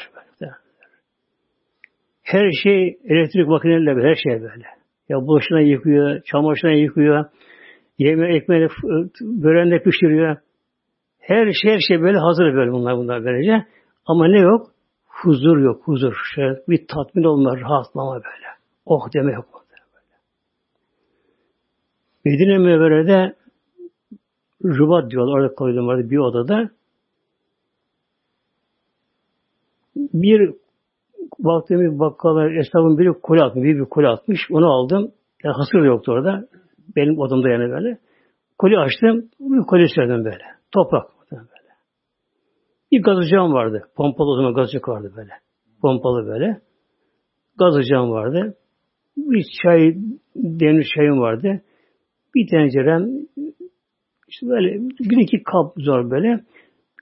Her 2.23 2.51
şey 2.63 2.99
elektrik 3.05 3.49
makinelerle 3.49 4.09
her 4.09 4.15
şey 4.15 4.43
böyle. 4.43 4.65
Ya 5.09 5.17
bulaşına 5.17 5.61
yıkıyor, 5.61 6.21
çamaşırına 6.25 6.75
yıkıyor, 6.75 7.25
yeme 7.99 8.37
ekmeğini 8.37 8.69
böreğinde 9.21 9.83
pişiriyor. 9.83 10.37
Her 11.21 11.53
şey, 11.53 11.73
her 11.73 11.81
şey 11.89 12.01
böyle 12.03 12.19
hazır 12.19 12.55
böyle 12.55 12.73
bunlar 12.73 12.97
bunlar 12.97 13.25
böylece. 13.25 13.67
Ama 14.07 14.29
ne 14.29 14.41
yok? 14.41 14.67
Huzur 15.07 15.59
yok, 15.59 15.83
huzur. 15.85 16.15
Şöyle 16.35 16.59
bir 16.69 16.87
tatmin 16.89 17.25
olma, 17.25 17.61
rahatlama 17.61 18.15
böyle. 18.15 18.47
Oh 18.87 19.15
deme 19.15 19.33
yok. 19.33 19.56
Medine 22.27 22.59
Mevvere'de 22.59 23.35
Rubat 24.65 25.11
diyorlar. 25.11 25.39
Orada 25.39 25.55
koydum 25.55 25.87
vardı 25.87 26.11
bir 26.11 26.19
odada. 26.19 26.71
Bir 29.97 30.55
baktığım 31.39 31.81
bir 31.81 31.99
bakkala 31.99 32.53
esnafın 32.61 32.99
biri 32.99 33.13
kule 33.23 33.43
atmış. 33.43 33.65
Bir, 33.65 33.79
bir 33.79 33.85
kule 33.85 34.09
atmış. 34.09 34.41
Onu 34.51 34.67
aldım. 34.73 35.13
Yani 35.45 35.55
hasır 35.55 35.79
yoktu 35.79 36.13
orada. 36.13 36.49
Benim 36.97 37.19
odamda 37.19 37.49
yani 37.49 37.71
böyle. 37.71 37.99
Koli 38.59 38.79
açtım. 38.79 39.29
Bir 39.41 39.67
koli 39.67 39.89
söyledim 39.89 40.25
böyle. 40.25 40.45
Toprak. 40.75 41.07
Böyle. 41.33 41.43
Bir 42.93 43.03
gaz 43.03 43.17
vardı. 43.33 43.83
Pompalı 43.97 44.31
o 44.31 44.37
zaman 44.37 44.55
gaz 44.55 44.69
vardı 44.89 45.13
böyle. 45.17 45.33
Pompalı 45.83 46.27
böyle. 46.27 46.61
Gaz 47.59 47.75
vardı. 47.93 48.55
Bir 49.17 49.47
çay, 49.63 49.95
demli 50.37 50.85
çayım 50.95 51.21
vardı. 51.21 51.63
Bir 52.37 52.47
tencerem, 52.47 53.09
işte 54.29 54.47
böyle 54.49 54.81
bir 55.01 55.17
iki 55.17 55.43
kap 55.43 55.73
zor 55.77 56.11
böyle. 56.11 56.41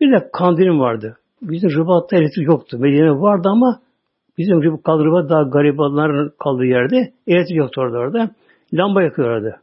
Bir 0.01 0.13
de 0.13 0.31
kandilim 0.33 0.81
vardı. 0.81 1.17
Bizim 1.43 1.71
Rıbat'ta 1.71 2.17
elektrik 2.17 2.47
yoktu. 2.47 2.79
Medine 2.79 3.11
vardı 3.11 3.49
ama 3.49 3.81
bizim 4.39 4.63
Rıbat 4.63 5.31
daha 5.31 5.43
garibanların 5.43 6.33
kaldığı 6.39 6.65
yerde 6.65 7.13
elektrik 7.27 7.57
yoktu 7.57 7.81
orada 7.81 7.99
orada. 7.99 8.31
Lamba 8.73 9.03
yakıyorlardı. 9.03 9.61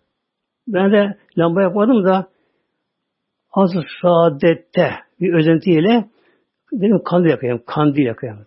Ben 0.67 0.91
de 0.91 1.17
lamba 1.37 1.61
yapmadım 1.61 2.05
da 2.05 2.27
az 3.51 3.71
saadette 4.01 4.89
bir 5.21 5.33
özentiyle 5.33 6.05
dedim 6.73 7.01
kandil 7.05 7.29
yakayım, 7.29 7.61
kandil 7.65 8.05
yakayım. 8.05 8.37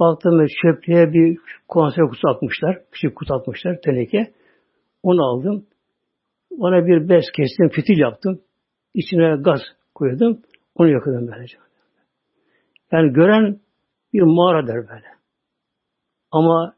Baktım 0.00 0.46
çöplüğe 0.62 1.12
bir 1.12 1.38
konserve 1.68 2.08
kutusu 2.08 2.28
atmışlar. 2.28 2.78
Küçük 2.92 3.16
kutu 3.16 3.34
atmışlar, 3.34 3.80
teneke. 3.84 4.32
Onu 5.02 5.24
aldım. 5.24 5.66
Ona 6.58 6.86
bir 6.86 7.08
bez 7.08 7.24
kestim, 7.36 7.68
fitil 7.68 7.98
yaptım. 7.98 8.40
İçine 8.94 9.36
gaz 9.40 9.60
koydum. 9.94 10.42
Onu 10.74 10.88
yakaladım 10.88 11.28
böylece. 11.32 11.58
Yani 12.92 13.12
gören 13.12 13.60
bir 14.12 14.22
mağara 14.22 14.66
der 14.66 14.88
böyle. 14.88 15.06
Ama 16.30 16.74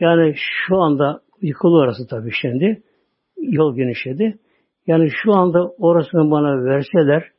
yani 0.00 0.34
şu 0.36 0.76
anda 0.76 1.20
yıkılı 1.42 1.78
orası 1.78 2.06
tabii 2.10 2.32
şimdi. 2.42 2.82
Yol 3.36 3.76
genişledi. 3.76 4.38
Yani 4.86 5.08
şu 5.22 5.32
anda 5.32 5.68
orasını 5.68 6.30
bana 6.30 6.64
verseler 6.64 7.30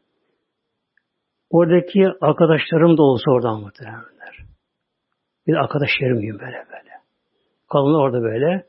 oradaki 1.50 2.06
arkadaşlarım 2.22 2.98
da 2.98 3.04
olsa 3.04 3.32
oradan 3.32 3.62
muhtemelenler. 3.62 4.46
Bir 5.48 5.54
arkadaşlarım 5.54 6.22
gibi 6.22 6.40
böyle 6.40 6.66
böyle. 6.72 6.92
Kalın 7.72 7.94
orada 7.94 8.22
böyle. 8.22 8.66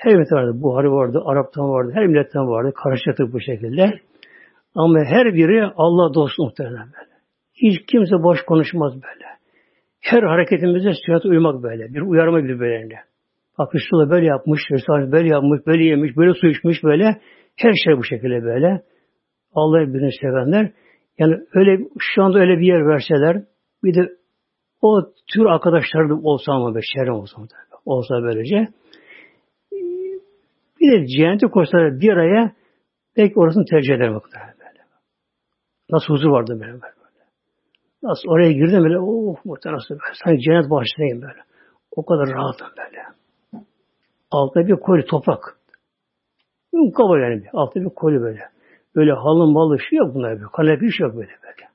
Her 0.00 0.14
millet 0.14 0.32
vardı. 0.32 0.62
Buhari 0.62 0.90
vardı, 0.90 1.22
Arap'tan 1.24 1.70
vardı, 1.70 1.92
her 1.94 2.06
milletten 2.06 2.48
vardı. 2.48 2.72
Karışıklık 2.82 3.32
bu 3.32 3.40
şekilde. 3.40 4.00
Ama 4.74 4.98
her 5.04 5.34
biri 5.34 5.64
Allah 5.76 6.14
dostu 6.14 6.42
muhtemelen 6.42 6.86
böyle. 6.86 7.10
Hiç 7.54 7.86
kimse 7.86 8.22
boş 8.22 8.38
konuşmaz 8.42 8.92
böyle. 8.94 9.26
Her 10.00 10.22
hareketimize 10.22 10.90
sürat 11.06 11.24
uymak 11.24 11.62
böyle. 11.62 11.94
Bir 11.94 12.00
uyarma 12.00 12.40
gibi 12.40 12.60
böyle. 12.60 12.94
Bak 13.58 13.74
Resulullah 13.74 14.10
böyle 14.10 14.26
yapmış, 14.26 14.60
Resulullah 14.70 15.12
böyle 15.12 15.28
yapmış, 15.28 15.66
böyle 15.66 15.84
yemiş, 15.84 16.16
böyle 16.16 16.34
su 16.34 16.46
içmiş, 16.46 16.84
böyle. 16.84 17.20
Her 17.56 17.72
şey 17.84 17.96
bu 17.96 18.04
şekilde 18.04 18.42
böyle. 18.42 18.82
Allah'ı 19.54 19.88
birbirini 19.88 20.12
sevenler. 20.20 20.72
Yani 21.18 21.36
öyle 21.54 21.84
şu 21.98 22.22
anda 22.22 22.38
öyle 22.38 22.58
bir 22.58 22.66
yer 22.66 22.86
verseler 22.86 23.42
bir 23.84 23.94
de 23.94 24.00
o 24.82 25.00
tür 25.34 25.44
arkadaşlar 25.44 26.08
da 26.08 26.14
olsa 26.14 26.52
ama 26.52 26.74
be, 26.74 26.80
şerem 26.94 27.14
olsa 27.14 27.36
olsa 27.84 28.22
böylece 28.22 28.68
bir 30.80 30.92
de 30.92 31.06
cehennete 31.06 31.46
koşsalar 31.46 32.00
bir 32.00 32.12
araya 32.12 32.52
belki 33.16 33.34
orasını 33.40 33.64
tercih 33.64 33.94
eder 33.94 34.10
muhtemelen 34.10 34.54
böyle. 34.58 34.80
Nasıl 35.90 36.14
huzur 36.14 36.30
vardı 36.30 36.52
böyle 36.60 36.72
böyle. 36.72 37.00
Nasıl 38.02 38.28
oraya 38.28 38.52
girdim 38.52 38.82
böyle 38.82 38.98
oh 38.98 39.44
muhtemelen 39.44 39.76
nasıl 39.76 39.94
böyle. 39.94 40.14
Sanki 40.24 40.40
cennet 40.40 40.70
bahçesindeyim 40.70 41.22
böyle. 41.22 41.40
O 41.96 42.04
kadar 42.06 42.28
rahatım 42.28 42.68
böyle. 42.78 43.02
Altta 44.30 44.66
bir 44.66 44.76
koli 44.76 45.06
toprak. 45.06 45.56
Kaba 46.96 47.18
yani. 47.18 47.42
Altta 47.52 47.80
bir 47.80 47.94
koli 47.94 48.20
böyle. 48.20 48.40
Böyle 48.96 49.12
halın 49.12 49.54
balı 49.54 49.78
şey 49.78 49.98
yok 49.98 50.14
bunlar 50.14 50.32
böyle. 50.32 50.46
Kanepe 50.56 50.86
iş 50.86 51.00
yok 51.00 51.14
böyle 51.14 51.32
böyle. 51.42 51.70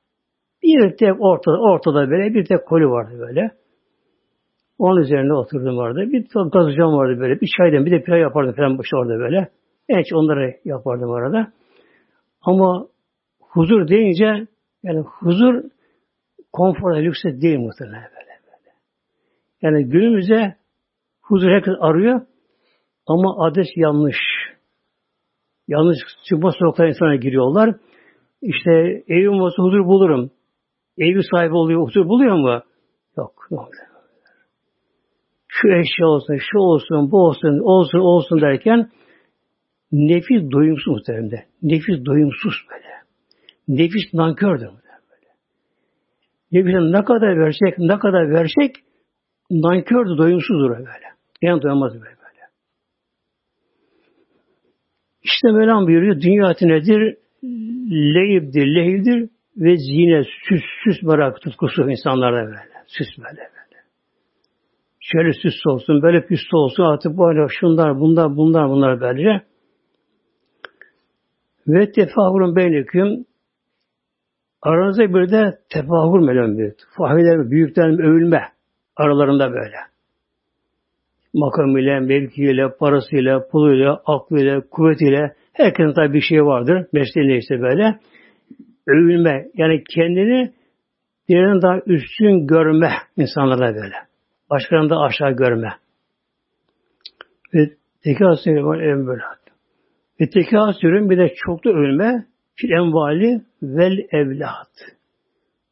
Bir 0.64 0.98
tek 0.98 1.22
ortada, 1.22 1.58
ortada 1.62 2.10
böyle 2.10 2.34
bir 2.34 2.46
tek 2.46 2.66
koli 2.66 2.90
vardı 2.90 3.20
böyle. 3.20 3.52
Onun 4.78 5.02
üzerinde 5.02 5.34
oturdum 5.34 5.78
vardı. 5.78 6.06
Bir 6.12 6.28
gaz 6.52 6.78
vardı 6.78 7.20
böyle. 7.20 7.42
Bir 7.42 7.50
çaydan 7.58 7.86
bir 7.86 7.92
de 7.92 8.04
pilav 8.04 8.18
yapardım 8.18 8.56
falan 8.56 8.78
başı 8.78 8.98
orada 8.98 9.20
böyle. 9.20 9.50
Çok 9.90 10.20
onları 10.20 10.54
yapardım 10.66 11.12
arada. 11.12 11.52
Ama 12.42 12.88
huzur 13.40 13.88
deyince 13.88 14.48
yani 14.84 15.00
huzur 15.00 15.64
konfor 16.54 16.96
lükse 16.96 17.42
değil 17.42 17.60
muhtemelen 17.60 18.04
böyle, 18.04 18.40
böyle. 18.46 18.72
Yani 19.62 19.90
günümüzde 19.90 20.56
huzur 21.22 21.50
herkes 21.50 21.74
arıyor 21.80 22.22
ama 23.08 23.46
adres 23.46 23.68
yanlış. 23.76 24.18
Yanlış 25.68 25.98
çıkma 26.30 26.52
sokaklara 26.52 26.88
insana 26.88 27.16
giriyorlar. 27.16 27.76
İşte 28.42 28.72
evim 29.08 29.42
olsa 29.42 29.64
huzur 29.64 29.86
bulurum. 29.86 30.32
Evi 30.98 31.22
sahibi 31.32 31.54
oluyor, 31.54 31.88
huzur 31.88 32.06
buluyor 32.06 32.36
mu? 32.36 32.64
Yok. 33.18 33.48
yok. 33.52 33.70
Şu 35.62 35.68
eşya 35.68 36.08
olsun, 36.08 36.38
şu 36.52 36.58
olsun, 36.58 37.12
bu 37.12 37.18
olsun, 37.18 37.60
olsun, 37.60 38.00
olsun 38.00 38.42
derken 38.42 38.90
nefis 39.92 40.52
doyumsuz 40.52 40.88
muhtemelen. 40.88 41.46
Nefis 41.62 42.06
doyumsuz 42.06 42.54
böyle. 42.72 42.92
Nefis 43.68 44.14
nankördür 44.14 44.66
böyle. 44.66 45.32
Nefis 46.52 46.94
ne 46.94 47.04
kadar 47.04 47.40
versek, 47.40 47.78
ne 47.78 48.00
kadar 48.00 48.30
versek 48.30 48.76
nankördür, 49.52 50.18
doyumsuzdur 50.18 50.70
böyle. 50.70 51.08
Yani 51.42 51.62
doyamaz 51.62 51.94
böyle. 51.94 52.04
böyle. 52.04 52.42
İşte 55.24 55.52
Mevlam 55.52 55.88
buyuruyor, 55.88 56.22
dünya 56.22 56.54
nedir? 56.62 57.18
Leyiptir, 58.16 58.76
lehivdir 58.76 59.30
ve 59.58 59.78
zine, 59.78 60.24
süs, 60.24 60.64
süs 60.84 61.04
merak 61.04 61.42
tutkusu 61.42 61.90
insanlarda 61.90 62.46
böyle. 62.46 62.60
Süs 62.88 63.08
böyle. 63.18 63.55
Şöyle 65.12 65.34
süs 65.34 65.68
olsun, 65.68 66.02
böyle 66.02 66.26
püstü 66.26 66.56
olsun, 66.56 66.84
artık 66.84 67.18
böyle 67.18 67.48
şunlar, 67.60 68.00
bunlar, 68.00 68.38
bunlar, 68.38 68.70
bunlar 68.70 69.02
böylece. 69.02 69.46
Ve 71.68 71.92
tefahurun 71.92 72.56
beyneküm 72.56 73.26
aranızda 74.62 75.14
bir 75.14 75.32
de 75.32 75.58
tefahur 75.70 76.20
melon 76.20 76.58
büyük. 76.58 76.78
Fahriler, 76.98 77.52
büyüklerin 77.52 77.98
övülme 77.98 78.42
aralarında 78.96 79.52
böyle. 79.52 79.78
Makamıyla, 81.34 82.00
mevkiyle, 82.00 82.70
parasıyla, 82.80 83.48
puluyla, 83.48 84.02
aklıyla, 84.06 84.62
kuvvetiyle 84.72 85.36
herkesin 85.54 85.94
tabi 85.94 86.14
bir 86.14 86.22
şey 86.22 86.46
vardır. 86.46 86.88
Mesleğinde 86.94 87.38
işte 87.38 87.62
böyle. 87.62 88.00
Övülme. 88.88 89.46
Yani 89.54 89.84
kendini 89.96 90.54
birinin 91.30 91.62
daha 91.62 91.80
üstün 91.86 92.48
görme 92.48 92.92
insanlara 93.18 93.76
böyle. 93.76 94.05
Başkalarını 94.50 94.90
da 94.90 95.00
aşağı 95.00 95.32
görme. 95.32 95.74
Ve 97.54 97.70
tekasür 98.04 98.58
var 98.58 98.80
en 98.80 99.08
böyle. 99.08 99.22
Ve 100.22 100.30
tekasürün 100.30 101.10
bir 101.10 101.18
de 101.18 101.34
çoklu 101.46 101.72
övülme 101.72 102.26
fil 102.56 102.72
envali 102.72 103.42
vel 103.64 103.98
evlat. 104.12 104.72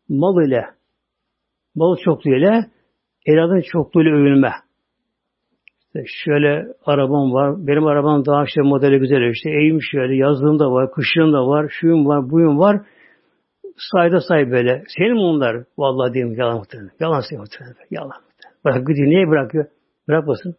Mal 0.10 0.48
ile 0.48 0.66
mal 1.76 1.96
çoklu 2.06 2.36
ile 2.36 2.66
evladın 3.26 3.62
çoklu 3.72 4.02
ile 4.02 4.10
övülme. 4.10 4.54
İşte 5.96 6.04
şöyle 6.26 6.68
arabam 6.86 7.34
var. 7.34 7.68
Benim 7.68 7.86
arabam 7.88 8.26
daha 8.26 8.44
işte 8.44 8.62
modeli 8.62 9.00
güzel 9.00 9.32
işte. 9.32 9.50
Eğim 9.50 9.80
şöyle. 9.92 10.16
Yazlığım 10.16 10.60
da 10.60 10.72
var. 10.72 10.92
Kışlığım 10.92 11.34
da 11.34 11.48
var. 11.48 11.68
Şuyum 11.70 12.06
var. 12.06 12.30
Buyum 12.30 12.60
var. 12.60 12.82
Sayda 13.78 14.20
say 14.20 14.52
böyle. 14.52 14.84
Senin 14.98 15.14
mi 15.14 15.20
onlar? 15.20 15.64
Vallahi 15.78 16.14
diyeyim 16.14 16.36
yalan 16.40 16.58
muhtemelen. 16.58 16.92
Yalan 17.00 17.24
muhtemelen. 17.32 17.76
Yalan. 17.92 18.22
Bırak 18.65 18.88
gidiyor. 18.88 19.08
Niye 19.08 19.28
bırakıyor? 19.28 19.65
Bırakmasın. 20.08 20.56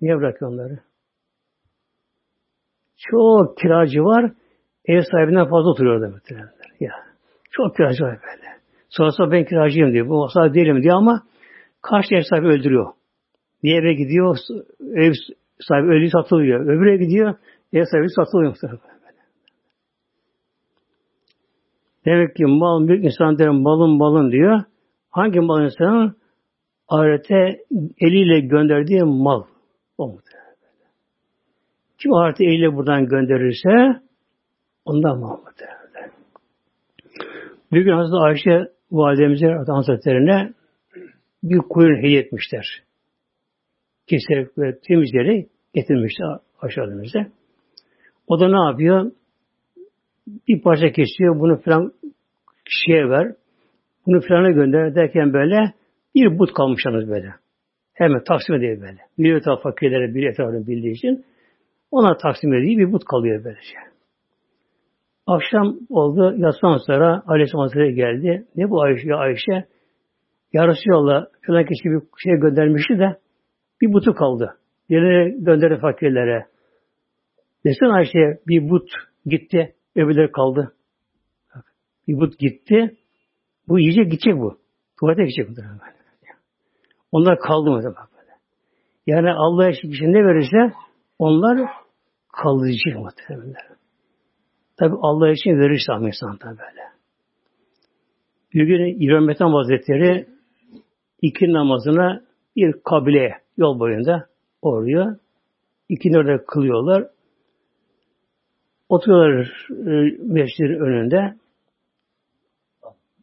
Niye 0.00 0.16
bırakıyor 0.16 0.52
onları? 0.52 0.78
Çok 2.96 3.58
kiracı 3.58 4.04
var. 4.04 4.32
Ev 4.84 5.02
sahibinden 5.12 5.44
fazla 5.44 5.70
oturuyor 5.70 6.08
muhtemelen. 6.12 6.50
Ya. 6.80 6.92
Çok 7.50 7.76
kiracı 7.76 8.04
var 8.04 8.18
böyle. 8.22 8.52
Sonrasında 8.88 9.32
ben 9.32 9.44
kiracıyım 9.44 9.92
diyor. 9.92 10.08
Bu 10.08 10.28
sahibi 10.28 10.54
değilim 10.54 10.82
diyor 10.82 10.96
ama 10.96 11.22
karşı 11.82 12.14
ev 12.14 12.22
sahibi 12.30 12.46
öldürüyor. 12.46 12.92
Bir 13.62 13.82
eve 13.82 13.94
gidiyor, 13.94 14.36
ev 14.80 15.12
sahibi 15.60 15.86
ölüyü 15.86 16.10
satılıyor. 16.10 16.60
Öbürüne 16.60 17.04
gidiyor, 17.04 17.34
ev 17.72 17.84
sahibi 17.84 18.08
satılıyor. 18.08 18.56
Demek 22.04 22.36
ki 22.36 22.44
mal 22.46 22.80
mülk 22.80 23.04
insan 23.04 23.38
derim 23.38 23.62
malın 23.62 23.96
malın 23.96 24.32
diyor. 24.32 24.62
Hangi 25.10 25.40
mal 25.40 25.64
insanın? 25.64 26.16
Ahirete 26.88 27.60
eliyle 28.00 28.40
gönderdiği 28.40 29.02
mal. 29.02 29.42
O. 29.98 30.18
Kim 31.98 32.12
ahirete 32.14 32.44
eliyle 32.44 32.74
buradan 32.74 33.06
gönderirse 33.06 34.00
ondan 34.84 35.20
mal 35.20 35.38
muhtemelen. 35.38 36.12
Bir 37.72 37.82
gün 37.82 37.92
Hazreti 37.92 38.16
Ayşe 38.16 38.72
validemize 38.90 39.46
Hazretlerine 39.66 40.52
bir 41.42 41.58
koyun 41.58 42.02
hediye 42.02 42.20
etmişler 42.20 42.82
keserek 44.06 44.58
ve 44.58 44.78
temizleyerek 44.78 45.48
getirmişti 45.74 46.22
aşağıdığımızda. 46.60 47.26
O 48.26 48.40
da 48.40 48.48
ne 48.48 48.70
yapıyor? 48.70 49.12
Bir 50.48 50.62
parça 50.62 50.92
kesiyor, 50.92 51.40
bunu 51.40 51.60
falan 51.60 51.92
kişiye 52.64 53.08
ver, 53.08 53.34
bunu 54.06 54.20
filana 54.20 54.50
gönder 54.50 54.94
derken 54.94 55.32
böyle 55.32 55.72
bir 56.14 56.38
but 56.38 56.54
kalmış 56.54 56.82
yalnız 56.86 57.08
böyle. 57.08 57.34
Hemen 57.94 58.24
taksim 58.24 58.54
ediyor 58.54 58.80
böyle. 58.80 58.98
Bir 59.18 59.34
etraf 59.34 59.62
fakirlere 59.62 60.14
bir 60.14 60.26
etrafını 60.26 60.66
bildiği 60.66 60.92
için 60.92 61.24
ona 61.90 62.16
taksim 62.16 62.54
ediyor, 62.54 62.78
bir 62.78 62.92
but 62.92 63.04
kalıyor 63.04 63.44
böylece. 63.44 63.74
Akşam 65.26 65.76
oldu, 65.88 66.34
yatsıdan 66.36 66.78
sonra 66.86 67.22
Aleyhisselam 67.26 67.62
Hazretleri 67.62 67.94
geldi. 67.94 68.46
Ne 68.56 68.70
bu 68.70 68.82
Ayşe? 68.82 69.14
Ayşe 69.14 69.66
Yarısı 70.52 70.88
yolla 70.88 71.28
falan 71.46 71.64
kişi 71.64 71.84
bir 71.84 72.00
şey 72.24 72.40
göndermişti 72.40 72.98
de 72.98 73.18
bir 73.80 73.92
butu 73.92 74.14
kaldı. 74.14 74.58
Yerine 74.88 75.36
gönderdi 75.38 75.80
fakirlere. 75.80 76.46
Desene 77.64 77.92
Ayşe 77.92 78.40
bir 78.48 78.70
but 78.70 78.88
gitti, 79.26 79.74
öbürleri 79.96 80.32
kaldı. 80.32 80.72
Bir 82.08 82.20
but 82.20 82.38
gitti, 82.38 82.96
bu 83.68 83.78
yiyecek 83.78 84.04
gidecek 84.04 84.36
bu. 84.36 84.58
Tuvalete 85.00 85.22
gidecek 85.22 85.48
bu. 85.48 85.54
Onlar 87.12 87.38
kaldı 87.38 87.70
mı? 87.70 87.82
Bak 87.84 88.08
böyle. 88.18 88.32
Yani 89.06 89.32
Allah 89.32 89.68
için 89.68 89.90
bir 89.90 89.96
şey 89.96 90.08
ne 90.08 90.24
verirse 90.24 90.76
onlar 91.18 91.68
kalıcı 92.32 92.98
muhtemelen. 92.98 93.54
Tabi 94.76 94.94
Allah 95.00 95.30
için 95.30 95.50
verirse 95.50 95.92
ama 95.92 96.06
insan 96.06 96.40
da 96.40 96.46
böyle. 96.46 96.82
Bir 98.54 98.64
gün 98.64 99.00
İbrahim 99.00 99.30
Ethem 99.30 99.48
Hazretleri 99.48 100.26
iki 101.22 101.52
namazına 101.52 102.22
bir 102.56 102.74
kabileye 102.84 103.34
yol 103.56 103.78
boyunca 103.78 104.26
oraya 104.62 105.16
iki 105.88 106.18
orada 106.18 106.44
kılıyorlar. 106.46 107.06
Oturuyorlar 108.88 109.66
e, 109.70 110.16
mescidin 110.18 110.80
önünde. 110.80 111.34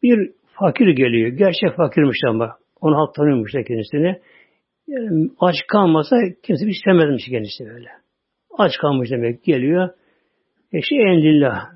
Bir 0.02 0.32
fakir 0.58 0.88
geliyor. 0.88 1.28
Gerçek 1.28 1.76
fakirmiş 1.76 2.18
ama. 2.28 2.59
Onu 2.80 2.96
halk 2.96 3.14
tanıyormuş 3.14 3.54
da 3.54 3.62
kendisini. 3.62 4.20
Yani 4.86 5.30
aç 5.40 5.54
kalmasa 5.68 6.16
kimse 6.42 6.66
bir 6.66 6.70
istemezmiş 6.70 7.28
kendisi 7.28 7.64
böyle. 7.64 7.88
Aç 8.58 8.72
kalmış 8.80 9.10
demek 9.10 9.44
geliyor. 9.44 9.88
E 10.72 10.82
şey 10.82 11.02
enlillah. 11.02 11.66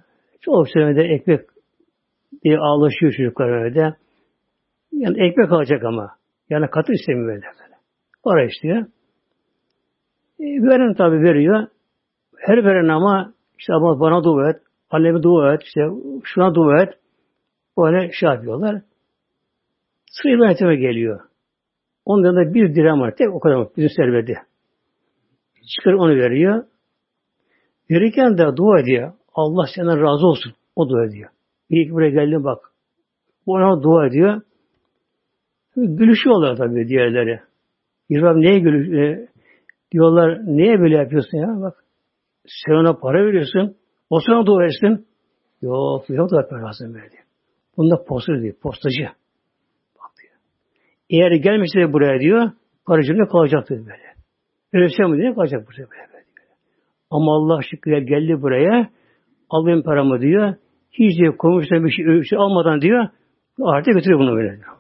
Çok 0.41 0.69
söylemede 0.69 1.03
ekmek 1.03 1.41
diye 2.45 2.59
ağlaşıyor 2.59 3.13
çocuklar 3.13 3.65
öyle. 3.65 3.95
Yani 4.93 5.27
ekmek 5.27 5.53
alacak 5.53 5.85
ama. 5.85 6.11
Yani 6.51 6.67
katı 6.71 6.93
istemiyor 6.93 7.29
böyle. 7.29 7.47
Para 8.25 8.45
istiyor. 8.45 8.87
E, 10.41 10.45
veren 10.45 10.95
tabi 10.95 11.17
veriyor. 11.17 11.67
Her 12.39 12.65
veren 12.65 12.89
ama 12.89 13.35
işte 13.59 13.73
bana 13.73 14.25
dua 14.25 14.51
et, 14.51 14.57
anneme 14.91 15.23
dua 15.23 15.55
et, 15.55 15.63
işte 15.63 15.81
şuna 16.25 16.55
dua 16.55 16.83
et. 16.83 16.95
Böyle 17.79 18.13
şey 18.13 18.29
yapıyorlar. 18.29 18.83
Sırayla 20.15 20.45
yönetime 20.45 20.77
geliyor. 20.77 21.21
Ondan 22.05 22.37
da 22.37 22.55
bir 22.55 22.75
dirhem 22.75 23.01
var. 23.01 23.15
Tek 23.17 23.35
o 23.35 23.41
kadar 23.41 23.69
bizim 23.77 23.91
serveti. 23.91 24.35
Çıkar 25.77 25.93
onu 25.93 26.17
veriyor. 26.17 26.65
Verirken 27.91 28.39
de 28.39 28.57
dua 28.57 28.81
ediyor. 28.81 29.13
Allah 29.35 29.67
senden 29.75 30.01
razı 30.03 30.27
olsun. 30.27 30.53
O 30.77 30.89
dua 30.89 31.05
ediyor. 31.07 31.31
İyi 31.71 31.87
ki 31.87 31.93
buraya 31.93 32.11
geldin 32.11 32.45
bak. 32.45 32.73
Ona 33.47 33.83
dua 33.83 34.07
ediyor. 34.07 34.41
Gülüşüyorlar 35.77 36.57
tabii 36.57 36.89
diğerleri. 36.89 37.41
İrfan 38.09 38.41
neye 38.41 38.59
gülüş 38.59 38.89
e, 38.89 39.29
diyorlar 39.93 40.41
neye 40.47 40.81
böyle 40.81 40.97
yapıyorsun 40.97 41.39
ya 41.39 41.61
bak. 41.61 41.85
Sen 42.47 42.73
ona 42.73 42.95
para 42.95 43.27
veriyorsun. 43.27 43.77
O 44.11 44.21
sana 44.27 44.47
dua 44.47 44.65
etsin. 44.65 45.07
Yok 45.63 46.11
yok 46.11 46.31
da 46.31 46.49
lazım 46.53 46.95
böyle. 46.95 47.17
Bunda 47.77 48.05
posta 48.05 48.43
diyor. 48.43 48.55
Postacı. 48.63 49.24
Eğer 51.11 51.33
gelmişse 51.33 51.93
buraya 51.93 52.21
diyor 52.21 52.51
paracığımda 52.87 53.29
kalacaktır 53.29 53.79
böyle. 53.79 54.15
Öyle 54.73 54.89
şey 54.89 55.07
mi 55.07 55.19
diye 55.19 55.35
kalacak 55.35 55.67
buraya 55.67 55.91
böyle, 55.91 56.13
böyle. 56.13 56.25
Ama 57.11 57.37
Allah 57.37 57.63
şükür 57.71 57.99
geldi 57.99 58.43
buraya 58.43 58.91
alayım 59.51 59.83
paramı 59.83 60.21
diyor. 60.21 60.55
Hiç 60.93 61.19
diyor 61.19 61.37
komşudan 61.37 61.85
bir 61.85 61.91
şey, 61.91 62.23
şey 62.23 62.39
almadan 62.39 62.81
diyor 62.81 63.09
artık 63.63 63.95
götürüyor 63.95 64.21
bunu 64.21 64.37
böyle 64.37 64.57
diyor. 64.57 64.75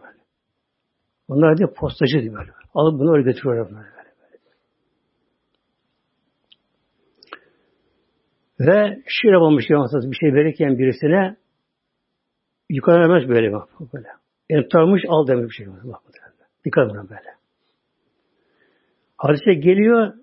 Onlar 1.29 1.59
diyor 1.59 1.75
postacı 1.75 2.23
diyor 2.23 2.35
böyle. 2.35 2.51
Alıp 2.75 3.01
bunu 3.01 3.13
öyle 3.13 3.23
götürüyorlar 3.23 3.69
böyle. 3.71 3.95
Ve 8.61 9.03
şöyle 9.07 9.37
olmuş 9.37 9.65
bir 9.71 10.17
şey 10.17 10.35
verirken 10.35 10.79
birisine 10.79 11.37
yukarı 12.71 13.01
vermez 13.01 13.29
böyle 13.29 13.53
bak 13.53 13.69
böyle. 13.95 14.09
Yani 14.51 14.67
al 15.09 15.27
demiş 15.27 15.45
bir 15.45 15.55
şey. 15.55 15.67
Bak, 15.67 16.03
Dikkat 16.65 16.91
buna 16.91 17.11
böyle. 17.11 17.31
Hadise 19.17 19.55
geliyor 19.55 20.15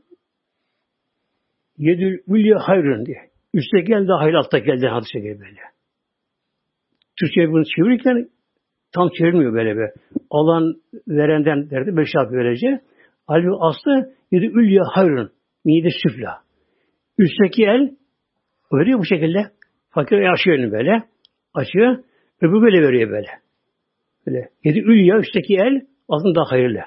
Yedül 1.78 2.20
Ülye 2.28 2.56
Hayrın 2.56 3.06
diye. 3.06 3.32
Üste 3.54 3.82
geldi 3.82 4.12
hayır 4.20 4.34
altta 4.34 4.58
geldi 4.58 4.88
hadise 4.88 5.20
gibi 5.20 5.40
böyle. 5.40 5.62
Türkçe 7.20 7.52
bunu 7.52 7.64
çevirirken 7.66 8.30
tam 8.92 9.10
çevirmiyor 9.10 9.54
böyle 9.54 9.78
be. 9.78 9.94
Alan 10.30 10.76
verenden 11.08 11.70
derdi 11.70 11.98
beş 11.98 12.10
harf 12.16 12.32
böylece. 12.32 12.82
Halbuki 13.28 13.58
aslı 13.60 14.14
yedi 14.32 14.46
ülye 14.46 14.80
hayrın. 14.94 15.32
Mide 15.66 15.90
süfla. 16.04 16.42
Üstteki 17.18 17.64
el 17.64 17.96
veriyor 18.74 19.00
bu 19.00 19.06
şekilde. 19.06 19.52
Fakir 19.90 20.34
açıyor 20.34 20.58
elini 20.58 20.72
böyle. 20.72 21.04
Açıyor. 21.54 21.98
Öbürü 22.42 22.62
böyle 22.62 22.88
veriyor 22.88 23.10
böyle. 23.10 23.28
Böyle. 24.28 24.50
Yedi 24.64 24.80
ülye 24.80 25.16
üstteki 25.16 25.56
el 25.56 25.88
aslında 26.10 26.36
daha 26.36 26.52
hayırlı. 26.52 26.82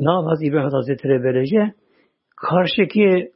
Ne 0.00 0.12
yapar 0.12 0.36
İbrahim 0.42 0.70
Hazretleri 0.70 1.22
böylece? 1.22 1.74
Karşıki 2.36 3.32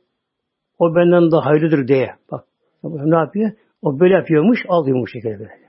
o 0.79 0.95
benden 0.95 1.31
daha 1.31 1.47
hayırlıdır 1.47 1.89
diye. 1.89 2.11
Bak 2.31 2.45
ne 2.85 3.17
yapıyor? 3.17 3.53
O 3.83 4.01
böyle 4.01 4.15
yapıyormuş, 4.15 4.59
alıyormuş 4.69 5.13
şekilde 5.13 5.39
böyle. 5.39 5.63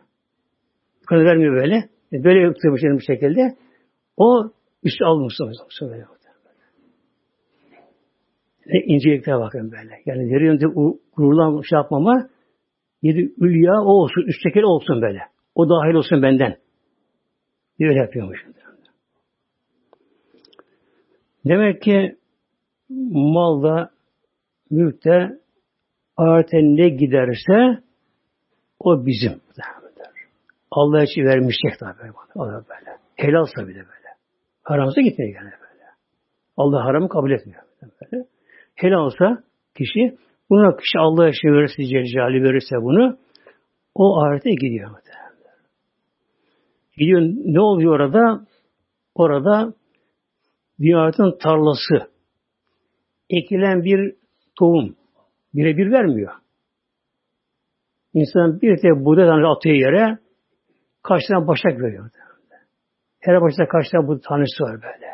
Yukarı 1.01 1.25
vermiyor 1.25 1.55
böyle. 1.55 1.75
E, 2.13 2.23
böyle 2.23 2.53
tutuyormuş 2.53 2.81
bu 2.83 3.13
şekilde. 3.13 3.55
O 4.17 4.51
üstü 4.83 5.05
almış 5.05 5.33
böyle. 5.81 6.05
Ne 8.65 8.79
incelikler 8.93 9.39
bakın 9.39 9.71
böyle. 9.71 10.01
Yani 10.05 10.29
deriyonda 10.29 10.65
gururlan 11.15 11.61
şey 11.61 11.77
yapmama 11.77 12.29
yedi 13.01 13.33
ülya 13.37 13.81
o 13.81 13.91
olsun, 13.91 14.21
üstteki 14.21 14.65
olsun 14.65 15.01
böyle. 15.01 15.19
O 15.55 15.69
dahil 15.69 15.93
olsun 15.93 16.21
benden. 16.21 16.57
Böyle 17.79 17.99
yapıyormuş. 17.99 18.45
Demek 21.45 21.81
ki 21.81 22.17
malda, 23.11 23.91
mülkte 24.69 25.39
ahirete 26.17 26.57
ne 26.57 26.89
giderse 26.89 27.83
o 28.79 29.05
bizim. 29.05 29.41
Allah 30.71 31.03
için 31.03 31.21
vermiştik 31.21 31.79
tabi 31.79 31.99
böyle. 31.99 32.11
Allah 32.35 32.65
böyle. 32.69 32.97
Helalsa 33.15 33.67
bile 33.67 33.77
böyle. 33.77 34.09
Haramsa 34.63 35.01
gitmiyor 35.01 35.35
yani 35.35 35.51
böyle. 35.51 35.83
Allah 36.57 36.85
haramı 36.85 37.09
kabul 37.09 37.31
etmiyor. 37.31 37.63
Böyle. 37.81 38.25
Helalsa 38.75 39.43
kişi 39.77 40.17
buna 40.49 40.77
kişi 40.77 40.99
Allah 40.99 41.29
için 41.29 41.47
verirse 41.47 41.83
Celle 41.85 42.43
verirse 42.43 42.75
bunu 42.81 43.17
o 43.95 44.21
ahirete 44.21 44.51
gidiyor. 44.51 44.89
Gidiyor 46.97 47.21
ne 47.45 47.61
oluyor 47.61 47.99
orada? 47.99 48.45
Orada 49.15 49.73
dünyanın 50.79 51.37
tarlası 51.37 52.13
ekilen 53.29 53.83
bir 53.83 54.15
tohum 54.59 54.95
birebir 55.53 55.91
vermiyor. 55.91 56.33
İnsan 58.13 58.61
bir 58.61 58.77
tek 58.77 59.05
buğday 59.05 59.25
tanesi 59.25 59.47
atıyor 59.47 59.75
yere 59.75 60.17
kaç 61.03 61.21
tane 61.27 61.47
başak 61.47 61.81
veriyor. 61.81 62.09
Her 63.19 63.41
başta 63.41 63.67
kaç 63.67 63.85
tane 63.91 64.07
buğday 64.07 64.21
tanesi 64.21 64.63
var 64.63 64.75
böyle. 64.75 65.07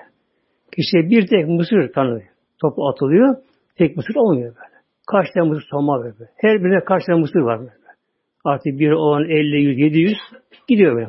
Kişi 0.76 1.10
bir 1.10 1.28
tek 1.28 1.48
mısır 1.48 1.94
tanı 1.94 2.22
topu 2.62 2.88
atılıyor. 2.90 3.36
Tek 3.76 3.98
mısır 3.98 4.16
olmuyor 4.16 4.56
böyle. 4.56 4.80
Kaç 5.12 5.28
tane 5.34 5.50
mısır 5.50 5.68
tohuma 5.72 6.04
böyle. 6.04 6.32
Her 6.36 6.64
birine 6.64 6.84
kaç 6.84 7.06
tane 7.06 7.20
mısır 7.20 7.40
var 7.40 7.60
böyle. 7.60 7.72
Artık 8.46 8.80
bir 8.80 8.92
10, 8.92 9.24
50, 9.24 9.62
100, 9.62 9.80
700 9.80 10.18
gidiyor 10.68 10.96
böyle. 10.96 11.08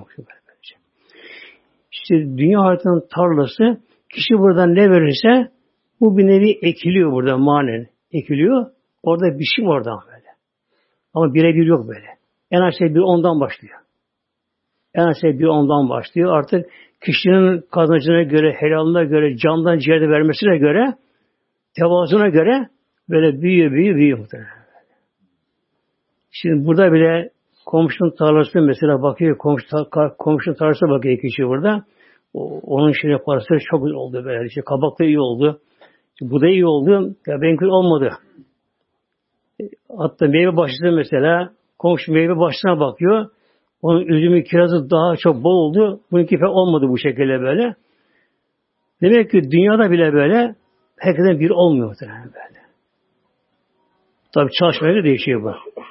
İşte 2.03 2.15
dünya 2.15 2.61
haritanın 2.61 3.05
tarlası 3.15 3.81
kişi 4.09 4.39
buradan 4.39 4.75
ne 4.75 4.91
verirse 4.91 5.53
bu 6.01 6.19
bir 6.19 6.27
nevi 6.27 6.59
ekiliyor 6.63 7.13
burada 7.13 7.39
manen. 7.39 7.87
Ekiliyor. 8.13 8.67
Orada 9.03 9.27
şey 9.57 9.69
orada 9.69 9.91
böyle. 10.07 10.27
Ama 11.15 11.35
birebir 11.35 11.67
yok 11.67 11.89
böyle. 11.89 12.07
En 12.51 12.61
az 12.61 12.75
şey 12.79 12.95
bir 12.95 13.01
ondan 13.01 13.41
başlıyor. 13.41 13.79
En 14.95 15.03
az 15.03 15.21
şey 15.21 15.39
bir 15.39 15.47
ondan 15.47 15.89
başlıyor. 15.89 16.39
Artık 16.39 16.71
kişinin 17.05 17.65
kazancına 17.73 18.23
göre, 18.23 18.53
helalına 18.53 19.05
göre, 19.05 19.37
candan 19.37 19.79
ciğerde 19.79 20.09
vermesine 20.09 20.59
göre, 20.59 20.95
tevazuna 21.79 22.29
göre 22.29 22.69
böyle 23.09 23.43
büyüyor, 23.43 23.73
büyüyor, 23.73 23.97
büyüyor 23.97 24.19
muhtemelen. 24.19 24.61
Şimdi 26.31 26.67
burada 26.67 26.93
bile 26.93 27.31
komşunun 27.67 28.11
tarlası 28.11 28.61
mesela 28.61 29.03
bakıyor, 29.03 29.39
komşu, 29.39 29.67
komşunun 30.19 30.57
tarlasına 30.57 30.91
bakıyor 30.91 31.19
kişi 31.21 31.43
burada. 31.43 31.85
O, 32.35 32.61
onun 32.61 32.93
şimdi 33.01 33.19
parası 33.27 33.55
çok 33.71 33.83
oldu 33.83 34.25
böyle. 34.25 34.47
İşte 34.47 34.61
kabak 34.61 35.01
da 35.01 35.05
iyi 35.05 35.21
oldu. 35.21 35.61
Bu 36.21 36.41
da 36.41 36.49
iyi 36.49 36.67
oldu. 36.67 37.15
Ya 37.27 37.41
benimki 37.41 37.67
olmadı. 37.67 38.11
Hatta 39.97 40.27
meyve 40.27 40.57
başladı 40.57 40.93
mesela. 40.93 41.51
Komşu 41.79 42.13
meyve 42.13 42.37
başına 42.37 42.81
bakıyor. 42.81 43.27
Onun 43.83 44.01
üzümü 44.01 44.45
kirazı 44.45 44.91
daha 44.91 45.17
çok 45.17 45.45
bol 45.45 45.51
oldu. 45.51 46.01
Bununki 46.11 46.39
pek 46.39 46.49
olmadı 46.49 46.89
bu 46.89 46.99
şekilde 46.99 47.41
böyle. 47.41 47.75
Demek 49.03 49.31
ki 49.31 49.51
dünyada 49.51 49.91
bile 49.91 50.13
böyle 50.13 50.55
herkesten 50.99 51.41
bir 51.41 51.51
olmuyor 51.51 51.97
böyle. 52.01 52.61
Tabi 54.35 54.51
çalışmaya 54.61 55.05
değişiyor 55.05 55.43
bu. 55.43 55.83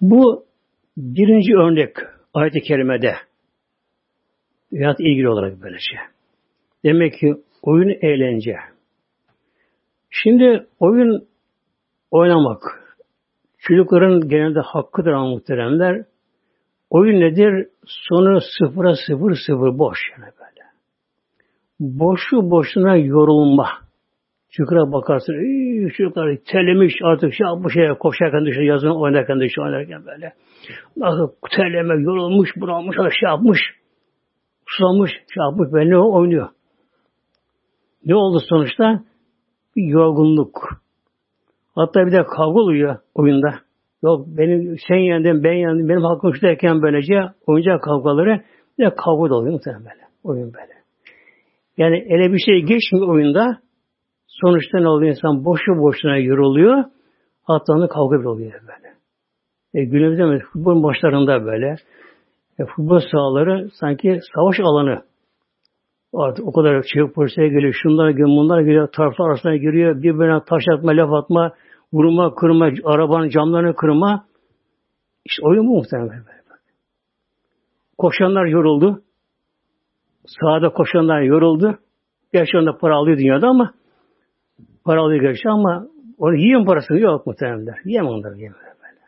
Bu 0.00 0.44
birinci 0.96 1.56
örnek 1.56 1.96
ayet-i 2.34 2.60
kerimede. 2.60 3.14
Hayat 4.70 5.00
ilgili 5.00 5.28
olarak 5.28 5.62
böylece. 5.62 5.80
Şey. 5.80 5.98
Demek 6.84 7.14
ki 7.14 7.34
oyun 7.62 7.88
eğlence. 7.88 8.56
Şimdi 10.10 10.66
oyun 10.80 11.28
oynamak. 12.10 12.62
Çocukların 13.58 14.28
genelde 14.28 14.60
hakkıdır 14.60 15.10
ama 15.10 15.30
muhteremler. 15.30 16.04
Oyun 16.90 17.20
nedir? 17.20 17.68
Sonu 17.86 18.40
sıfıra 18.58 18.94
sıfır 19.06 19.34
sıfır 19.46 19.78
boş 19.78 19.98
yani 20.12 20.30
böyle. 20.38 20.66
Boşu 21.80 22.50
boşuna 22.50 22.96
yorulma. 22.96 23.87
Çocuklara 24.50 24.92
bakarsın, 24.92 25.34
ee, 25.34 25.90
çocuklar 25.90 26.36
terlemiş 26.52 26.94
artık 27.02 27.34
şey 27.34 27.46
yapmış 27.46 27.76
ya, 27.76 27.98
koşarken 27.98 28.46
dışarı 28.46 28.64
yazın 28.64 28.90
oynarken 28.90 29.40
dışarı 29.40 29.66
oynarken 29.66 30.06
böyle. 30.06 30.32
Nasıl 30.96 31.32
terleme, 31.56 32.02
yorulmuş, 32.02 32.50
bunalmış, 32.56 32.96
şey 32.96 33.28
yapmış, 33.28 33.58
susamış, 34.66 35.10
şey 35.10 35.42
yapmış, 35.44 35.72
böyle 35.72 35.98
oynuyor. 35.98 36.48
Ne 38.04 38.14
oldu 38.14 38.38
sonuçta? 38.48 39.02
Bir 39.76 39.84
yorgunluk. 39.84 40.68
Hatta 41.74 42.06
bir 42.06 42.12
de 42.12 42.24
kavga 42.36 42.60
oluyor 42.60 42.98
oyunda. 43.14 43.54
Yok 44.02 44.26
benim 44.26 44.76
sen 44.88 44.96
yendin 44.96 45.44
ben 45.44 45.52
yendim 45.52 45.88
benim 45.88 46.02
hakkım 46.02 46.34
şu 46.34 46.42
derken 46.42 46.82
böylece 46.82 47.14
oyuncak 47.46 47.82
kavgaları 47.82 48.42
bir 48.78 48.84
de 48.84 48.94
kavga 48.94 49.30
da 49.30 49.34
oluyor 49.34 49.52
muhtemelen 49.52 49.84
böyle. 49.84 50.06
Oyun 50.24 50.54
böyle. 50.54 50.72
Yani 51.76 51.96
ele 51.98 52.32
bir 52.32 52.38
şey 52.38 52.60
geçmiyor 52.60 53.08
oyunda 53.08 53.58
Sonuçta 54.40 54.78
ne 54.78 54.88
oluyor? 54.88 55.10
İnsan 55.10 55.44
boşu 55.44 55.78
boşuna 55.78 56.16
yoruluyor. 56.16 56.84
Hatta 57.44 57.88
kavga 57.88 58.20
bile 58.20 58.28
oluyor 58.28 58.52
böyle. 58.52 58.94
E, 59.74 59.84
günümüzde 59.84 60.24
mi? 60.24 60.40
Futbol 60.52 60.74
maçlarında 60.74 61.44
böyle. 61.44 61.76
E, 62.58 62.64
futbol 62.64 63.00
sahaları 63.12 63.68
sanki 63.80 64.20
savaş 64.34 64.60
alanı. 64.60 65.02
Artık 66.14 66.46
o 66.46 66.52
kadar 66.52 66.82
çevik 66.82 67.14
polise 67.14 67.48
geliyor, 67.48 67.74
şunlar 67.82 68.10
geliyor, 68.10 68.28
bunlar 68.28 68.60
geliyor, 68.60 68.88
taraflar 68.92 69.28
arasına 69.28 69.56
giriyor, 69.56 70.02
birbirine 70.02 70.40
taş 70.48 70.62
atma, 70.76 70.92
laf 70.92 71.12
atma, 71.12 71.52
vurma, 71.92 72.34
kırma, 72.34 72.70
arabanın 72.84 73.28
camlarını 73.28 73.74
kırma. 73.74 74.24
İşte 75.24 75.42
oyun 75.46 75.66
bu 75.66 75.76
muhtemelen. 75.76 76.24
Koşanlar 77.98 78.46
yoruldu. 78.46 79.02
Sahada 80.26 80.68
koşanlar 80.68 81.20
yoruldu. 81.20 81.78
Gerçi 82.32 82.58
onda 82.58 82.78
para 82.78 82.96
alıyor 82.96 83.18
dünyada 83.18 83.48
ama 83.48 83.74
para 84.84 85.00
alıyor 85.00 85.20
gerçi 85.20 85.48
ama 85.48 85.86
onu 86.18 86.36
yiyen 86.36 86.64
parasını 86.64 87.00
yok 87.00 87.26
muhtemelen. 87.26 87.74
Yiyem 87.84 88.06
onları 88.06 88.36
yiyemez 88.36 88.60
böyle. 88.60 89.00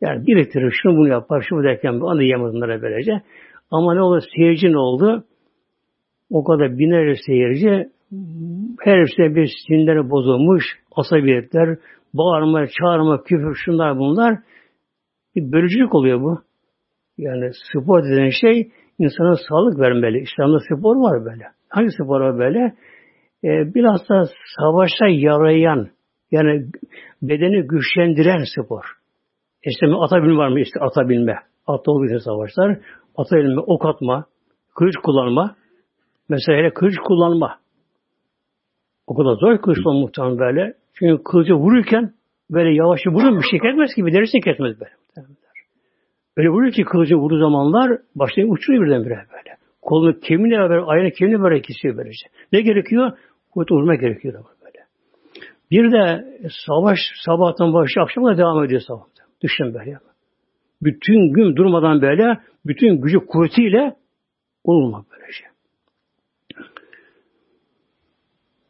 Yani 0.00 0.26
biriktirir, 0.26 0.74
şunu 0.82 0.96
bunu 0.96 1.08
yapar, 1.08 1.44
şunu 1.48 1.64
derken 1.64 1.92
onu 1.92 2.22
yiyemez 2.22 2.54
onlara 2.54 2.82
böylece. 2.82 3.12
Ama 3.70 3.94
ne 3.94 4.02
oldu? 4.02 4.20
Seyirci 4.36 4.72
ne 4.72 4.78
oldu? 4.78 5.24
O 6.30 6.44
kadar 6.44 6.78
binlerce 6.78 7.20
seyirci 7.26 7.90
her 8.80 9.00
hepsine 9.00 9.34
bir 9.34 9.50
sinirleri 9.66 10.10
bozulmuş, 10.10 10.64
asabiyetler, 10.96 11.78
bağırma, 12.14 12.66
çağırma, 12.66 13.22
küfür, 13.22 13.54
şunlar 13.54 13.98
bunlar. 13.98 14.38
Bir 15.36 15.52
bölücülük 15.52 15.94
oluyor 15.94 16.20
bu. 16.20 16.38
Yani 17.18 17.50
spor 17.72 18.02
denen 18.02 18.30
şey 18.40 18.70
insana 18.98 19.36
sağlık 19.48 19.78
vermeli. 19.78 20.18
İslam'da 20.18 20.58
spor 20.60 20.96
var 20.96 21.24
böyle. 21.24 21.44
Hangi 21.68 21.90
spor 21.90 22.20
var 22.20 22.38
böyle? 22.38 22.74
Ee, 23.44 23.74
bilhassa 23.74 24.24
savaşa 24.56 25.06
yarayan, 25.06 25.88
yani 26.30 26.66
bedeni 27.22 27.66
güçlendiren 27.66 28.44
spor. 28.56 28.84
İşte 29.64 29.86
ata 29.86 30.22
binme 30.22 30.36
var 30.36 30.48
mı? 30.48 30.60
İşte 30.60 30.80
ata 30.80 31.08
binme. 31.08 31.34
Atla 31.66 31.92
oluyor 31.92 32.20
savaşlar. 32.20 32.78
Ata 33.16 33.36
binme, 33.36 33.60
ok 33.60 33.86
atma, 33.86 34.26
kılıç 34.76 34.94
kullanma. 35.02 35.56
Mesela 36.28 36.58
hele 36.58 36.70
kılıç 36.70 36.94
kullanma. 37.04 37.58
O 39.06 39.16
kadar 39.16 39.34
zor 39.34 39.62
kılıç 39.62 39.78
kullanma 39.84 40.00
muhtemelen 40.00 40.38
böyle. 40.38 40.74
Çünkü 40.94 41.22
kılıcı 41.22 41.54
vururken 41.54 42.12
böyle 42.50 42.74
yavaş 42.74 43.00
vurur 43.06 43.38
bir 43.38 43.46
şey 43.50 43.58
kesmez 43.58 43.90
gibi 43.96 44.12
derisini 44.12 44.40
kesmez 44.40 44.80
böyle. 44.80 44.92
Öyle 46.36 46.48
vuruyor 46.48 46.72
ki 46.72 46.84
kılıcı 46.84 47.16
vurduğu 47.16 47.38
zamanlar 47.38 47.98
başlayıp 48.14 48.52
uçuruyor 48.52 48.84
birdenbire 48.84 49.14
böyle. 49.14 49.56
Kolunu 49.82 50.20
kemiğine 50.20 50.58
beraber, 50.58 50.82
ayağını 50.86 51.10
kemiğine 51.10 51.42
böyle 51.42 51.60
kesiyor 51.60 51.96
böylece. 51.96 52.26
Ne 52.52 52.60
gerekiyor? 52.60 53.12
Kuvvet 53.50 53.70
vurma 53.70 53.94
gerekiyor 53.94 54.44
böyle. 54.64 54.86
Bir 55.70 55.92
de 55.92 56.24
savaş 56.66 56.98
sabahtan 57.24 57.72
başlıyor, 57.72 58.06
akşama 58.06 58.38
devam 58.38 58.64
ediyor 58.64 58.80
sabahta. 58.80 59.24
Düşün 59.42 59.74
böyle. 59.74 59.98
Bütün 60.82 61.32
gün 61.32 61.56
durmadan 61.56 62.02
böyle, 62.02 62.40
bütün 62.66 63.00
gücü 63.00 63.18
kuvvetiyle 63.18 63.96
olmak 64.64 65.06
böylece. 65.10 65.44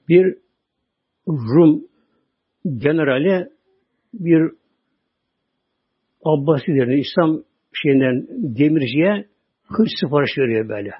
Bir 0.08 0.36
Rum 1.28 1.84
generali 2.78 3.48
bir 4.14 4.52
Abbasilerin 6.24 7.02
İslam 7.02 7.42
şeyinden 7.72 8.26
demirciye 8.58 9.26
kılıç 9.72 9.90
sipariş 10.00 10.38
veriyor 10.38 10.68
böyle. 10.68 10.90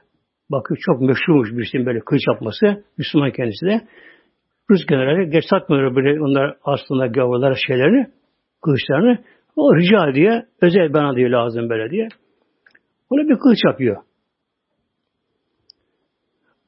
Bakın 0.51 0.77
çok 0.81 1.01
meşhurmuş 1.01 1.53
birisinin 1.53 1.87
böyle 1.87 2.01
kılıç 2.01 2.23
yapması. 2.29 2.85
Müslüman 2.99 3.31
kendisi 3.33 3.67
de. 3.67 3.81
Rus 4.71 4.87
generali 4.87 5.31
geç 5.31 5.45
satmıyor 5.51 5.97
böyle 5.97 6.21
onlar 6.21 6.57
aslında 6.65 7.07
gavurlar 7.07 7.59
şeylerini, 7.67 8.07
kılıçlarını. 8.63 9.19
O 9.57 9.77
rica 9.77 10.15
diye, 10.15 10.47
özel 10.63 10.93
bana 10.93 11.17
diyor 11.17 11.31
lazım 11.31 11.71
böyle 11.71 11.91
diye. 11.91 12.09
Ona 13.11 13.29
bir 13.29 13.39
kılıç 13.39 13.59
yapıyor. 13.67 13.97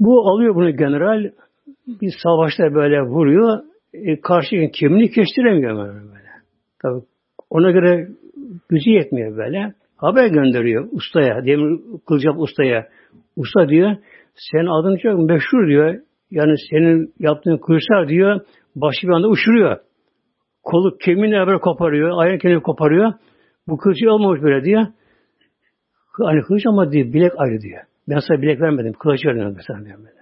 Bu 0.01 0.31
alıyor 0.31 0.55
bunu 0.55 0.77
general, 0.77 1.31
bir 1.87 2.15
savaşta 2.23 2.75
böyle 2.75 3.03
vuruyor, 3.03 3.59
e, 3.95 4.21
karşı 4.21 4.57
kimliğini 4.73 5.11
kestiremiyor 5.11 5.77
böyle. 5.77 6.31
Tabii 6.83 7.03
ona 7.51 7.71
göre 7.71 8.09
gücü 8.69 8.91
yetmiyor 8.91 9.37
böyle. 9.37 9.75
Haber 9.97 10.27
gönderiyor 10.27 10.89
ustaya, 10.93 11.45
demir 11.45 11.81
kılacak 12.09 12.41
ustaya. 12.41 12.89
Usta 13.37 13.69
diyor, 13.69 13.97
senin 14.35 14.67
adın 14.67 14.97
çok 14.97 15.31
meşhur 15.31 15.69
diyor. 15.69 16.01
Yani 16.31 16.55
senin 16.71 17.15
yaptığın 17.19 17.59
kılıçlar 17.59 18.09
diyor, 18.09 18.41
başı 18.77 19.07
bir 19.07 19.13
anda 19.13 19.29
uçuruyor. 19.29 19.79
Kolu 20.63 20.99
kemiğini 20.99 21.37
haber 21.37 21.61
koparıyor, 21.61 22.23
ayağı 22.23 22.39
kemiğini 22.39 22.63
koparıyor. 22.63 23.13
Bu 23.69 23.77
kılıcı 23.77 24.11
olmamış 24.11 24.43
böyle 24.43 24.65
diyor. 24.65 24.87
Hani 26.25 26.43
kılıç 26.43 26.63
ama 26.67 26.93
diyor, 26.93 27.13
bilek 27.13 27.33
ayrı 27.37 27.61
diyor. 27.61 27.83
Ben 28.09 28.19
sana 28.29 28.43
bilek 28.43 28.61
vermedim, 28.61 28.93
kılıç 28.93 29.27
verdim 29.27 29.55
mesela 29.57 29.85
diyor 29.85 29.99
böyle. 29.99 30.21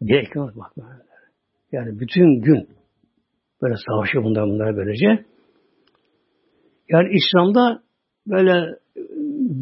Bilek 0.00 0.34
yok 0.34 0.50
bak. 0.56 0.86
Yani 1.72 2.00
bütün 2.00 2.40
gün 2.40 2.68
böyle 3.62 3.74
savaşıyor 3.88 4.24
bunlar 4.24 4.44
bunlar 4.44 4.76
böylece. 4.76 5.24
Yani 6.88 7.08
İslam'da 7.14 7.82
böyle 8.26 8.78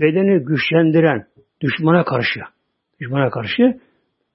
bedeni 0.00 0.44
güçlendiren 0.44 1.26
düşmana 1.62 2.04
karşı 2.04 2.40
düşmana 3.00 3.30
karşı 3.30 3.80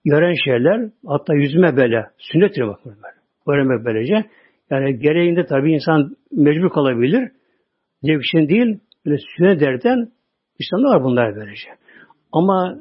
gören 0.05 0.33
şeyler 0.45 0.89
hatta 1.07 1.33
yüzme 1.35 1.77
böyle 1.77 2.05
sünnettir 2.17 2.67
bak 2.67 2.85
böyle. 2.85 2.97
Öğrenmek 3.47 3.85
böylece. 3.85 4.29
Yani 4.69 4.99
gereğinde 4.99 5.45
tabii 5.45 5.73
insan 5.73 6.15
mecbur 6.31 6.69
kalabilir. 6.69 7.31
Zevk 8.03 8.49
değil, 8.49 8.79
böyle 9.05 9.17
sünnet 9.37 9.61
derden 9.61 10.11
İslam'da 10.59 10.87
var 10.87 11.03
bunlar 11.03 11.35
böylece. 11.35 11.69
Ama 12.31 12.79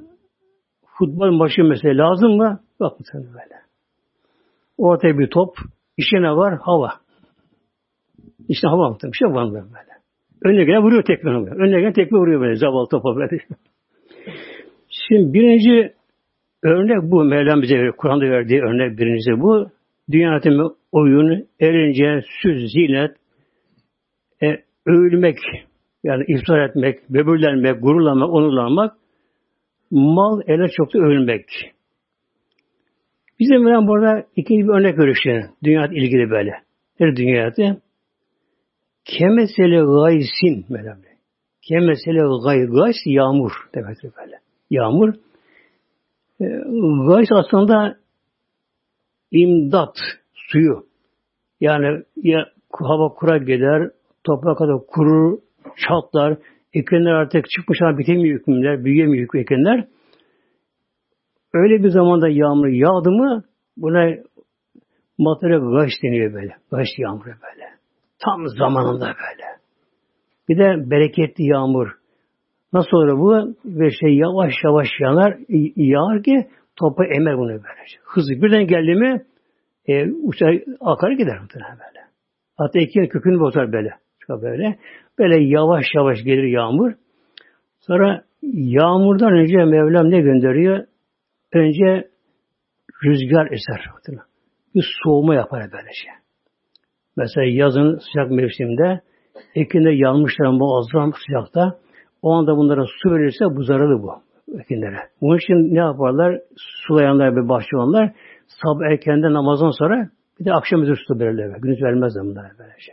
futbol 0.99 1.31
maçı 1.31 1.65
mesela 1.65 2.05
lazım 2.05 2.37
mı? 2.37 2.61
Yok 2.81 3.01
mu 3.01 3.07
böyle. 3.15 3.57
Ortaya 4.79 5.19
bir 5.19 5.31
top, 5.31 5.57
işe 5.97 6.23
ne 6.23 6.37
var? 6.37 6.59
Hava. 6.63 6.93
İşte 8.49 8.69
hava 8.69 8.91
mı? 8.91 8.97
Bir 9.03 9.17
şey 9.19 9.29
var 9.29 9.45
mı 9.45 9.53
böyle? 9.53 9.97
Önüne 10.45 10.65
gelen 10.65 10.83
vuruyor 10.83 11.03
tekme. 11.03 11.31
Önüne 11.31 11.81
gelen 11.81 11.93
tekme 11.93 12.19
vuruyor 12.19 12.41
böyle 12.41 12.57
zavallı 12.57 12.89
topa 12.89 13.17
böyle. 13.17 13.29
Şimdi 15.09 15.35
birinci 15.35 15.92
örnek 16.62 17.11
bu. 17.11 17.25
Mevlam 17.25 17.62
bize 17.62 17.90
Kur'an'da 17.99 18.25
verdiği 18.25 18.61
örnek 18.61 18.99
birincisi 18.99 19.40
bu. 19.40 19.71
Dünya 20.11 20.40
oyun, 20.92 21.49
erince, 21.61 22.21
süz, 22.42 22.73
zinet, 22.73 23.16
e, 24.42 24.47
övülmek, 24.87 25.38
yani 26.05 26.25
iftar 26.29 26.69
etmek, 26.69 27.11
böbürlenmek, 27.11 27.83
gururlanmak, 27.83 28.31
onurlanmak, 28.31 28.97
mal 29.90 30.40
ele 30.47 30.69
çok 30.69 30.95
da 30.95 30.99
övülmek. 30.99 31.47
Bizim 33.40 33.64
Mevlam 33.64 33.88
burada 33.88 34.27
ikinci 34.37 34.69
bir 34.69 34.73
örnek 34.73 34.97
görüşüyor. 34.97 35.45
Dünya 35.64 35.87
ilgili 35.87 36.31
böyle. 36.31 36.53
Her 36.99 37.16
dünyada 37.16 37.81
Kemesele 39.05 39.81
gaysin. 39.81 40.66
Kemesele 41.69 42.21
gay, 42.45 42.66
gays 42.66 42.97
yağmur 43.07 43.53
demektir 43.75 44.11
böyle. 44.21 44.36
Yağmur. 44.71 45.15
E, 46.41 46.45
aslında 47.33 47.97
imdat 49.31 49.97
suyu. 50.35 50.87
Yani 51.61 52.03
ya 52.17 52.47
hava 52.73 53.09
kura 53.09 53.39
gider, 53.39 53.91
toprak 54.25 54.59
kadar 54.59 54.87
kurur, 54.87 55.39
çatlar, 55.77 56.39
ekenler 56.75 57.11
artık 57.11 57.51
çıkmışlar, 57.51 57.99
bitemiyor 57.99 58.41
hükümler, 58.41 58.85
büyüyemiyor 58.85 59.35
ekenler. 59.35 59.89
Öyle 61.55 61.85
bir 61.85 61.89
zamanda 61.89 62.29
yağmur 62.29 62.67
yağdı 62.67 63.11
mı 63.11 63.45
buna 63.77 64.15
materyal 65.19 65.73
gaş 65.73 65.93
deniyor 66.03 66.35
böyle. 66.35 66.57
Gaş 66.71 66.89
yağmuru 66.99 67.27
böyle. 67.27 67.67
Tam 68.25 68.49
zamanında 68.49 69.05
böyle. 69.07 69.47
Bir 70.49 70.59
de 70.59 70.91
bereketli 70.91 71.45
yağmur. 71.45 71.89
Nasıl 72.77 72.97
olur 72.97 73.19
bu? 73.19 73.55
Ve 73.65 73.91
şey 73.91 74.17
yavaş 74.17 74.53
yavaş 74.65 74.89
yanar, 75.01 75.37
yağar 75.77 76.23
ki 76.23 76.47
topu 76.77 77.05
emer 77.05 77.39
bunu 77.39 77.49
böylece. 77.49 77.99
Hızlı 78.05 78.43
birden 78.43 78.67
geldi 78.67 78.95
mi 78.95 79.23
e, 79.89 80.11
uçar, 80.11 80.62
akar 80.81 81.11
gider 81.11 81.41
muhtemelen 81.41 81.79
böyle. 81.79 82.07
Hatta 82.57 82.79
iki 82.81 83.09
kökünü 83.09 83.41
bozar 83.41 83.73
böyle. 83.73 83.91
Böyle. 84.29 84.79
Böyle 85.19 85.45
yavaş 85.45 85.85
yavaş 85.95 86.23
gelir 86.25 86.45
yağmur. 86.45 86.93
Sonra 87.79 88.25
yağmurdan 88.53 89.33
önce 89.33 89.57
Mevlam 89.57 90.11
ne 90.11 90.21
gönderiyor? 90.21 90.85
Önce 91.53 92.09
rüzgar 93.05 93.47
eser. 93.47 93.91
Bir 94.75 94.87
soğuma 95.05 95.35
yapar 95.35 95.62
böylece. 95.73 96.09
Mesela 97.17 97.47
yazın 97.47 97.99
sıcak 97.99 98.31
mevsimde 98.31 99.01
ekinde 99.55 99.91
yanmışlar 99.91 100.47
muazzam 100.47 101.12
sıcakta. 101.27 101.86
O 102.27 102.33
anda 102.33 102.57
bunlara 102.57 102.85
su 103.03 103.11
verirse 103.11 103.45
bu 103.57 103.62
zararlı 103.62 104.03
bu 104.03 104.12
ekinlere. 104.61 104.97
Bunun 105.21 105.37
için 105.37 105.75
ne 105.75 105.79
yaparlar? 105.79 106.41
Sulayanlar 106.57 107.37
ve 107.37 107.49
bahçıvanlar 107.49 108.12
sabah 108.47 108.91
erkenden 108.91 109.33
namazdan 109.33 109.71
sonra 109.71 110.11
bir 110.41 110.45
de 110.45 110.53
akşam 110.53 110.83
üzeri 110.83 110.97
su 111.09 111.19
verirler. 111.19 111.59
Gündüz 111.59 111.83
vermezler 111.83 112.25
bunlara 112.25 112.51
böylece. 112.59 112.93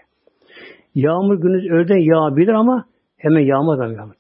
Yağmur 0.96 1.42
gündüz 1.42 1.72
öğleden 1.72 1.98
yağabilir 1.98 2.54
ama 2.54 2.86
hemen 3.18 3.40
yağmaz 3.40 3.80
ama 3.80 3.94
yağmur. 3.94 4.14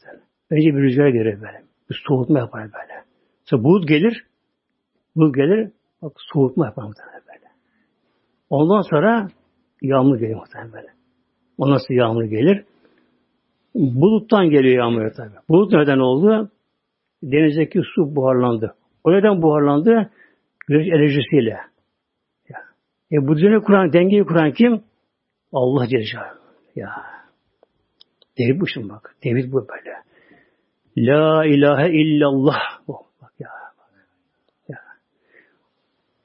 Önce 0.51 0.75
bir 0.75 0.81
rüzgar 0.81 1.07
gelir 1.07 1.41
böyle. 1.41 1.63
Bir 1.89 2.03
soğutma 2.07 2.39
yapar 2.39 2.61
böyle. 2.61 3.03
Sonra 3.45 3.63
bulut 3.63 3.87
gelir. 3.87 4.25
Bulut 5.15 5.35
gelir. 5.35 5.71
Bak 6.01 6.11
soğutma 6.33 6.65
yapar 6.65 6.83
muhtemelen 6.83 7.21
böyle. 7.27 7.47
Ondan 8.49 8.81
sonra 8.81 9.27
yağmur 9.81 10.19
gelir 10.19 10.35
muhtemelen 10.35 10.73
böyle. 10.73 10.87
Ondan 11.57 11.77
sonra 11.77 11.99
yağmur 11.99 12.23
gelir. 12.23 12.65
Buluttan 13.75 14.49
geliyor 14.49 14.77
yağmur 14.77 15.13
tabi. 15.13 15.29
Bulut 15.49 15.73
neden 15.73 15.99
oldu? 15.99 16.51
Denizdeki 17.23 17.81
su 17.95 18.15
buharlandı. 18.15 18.75
O 19.03 19.11
neden 19.11 19.41
buharlandı? 19.41 20.09
Güneş 20.67 20.87
enerjisiyle. 20.87 21.57
E 23.13 23.27
bu 23.27 23.35
düzeni 23.35 23.61
kuran, 23.61 23.93
dengeyi 23.93 24.23
kuran 24.23 24.51
kim? 24.51 24.83
Allah 25.53 25.87
Celle 25.87 26.03
Ya. 26.75 26.89
Devir 28.39 28.59
bu 28.59 28.67
şimdi 28.67 28.89
bak. 28.89 29.15
Devir 29.23 29.51
bu 29.51 29.67
böyle. 29.67 29.93
La 30.97 31.45
ilahe 31.45 31.89
illallah. 31.91 32.59
Oh, 32.87 33.01
bak 33.21 33.33
ya. 33.39 33.49
ya. 34.69 34.79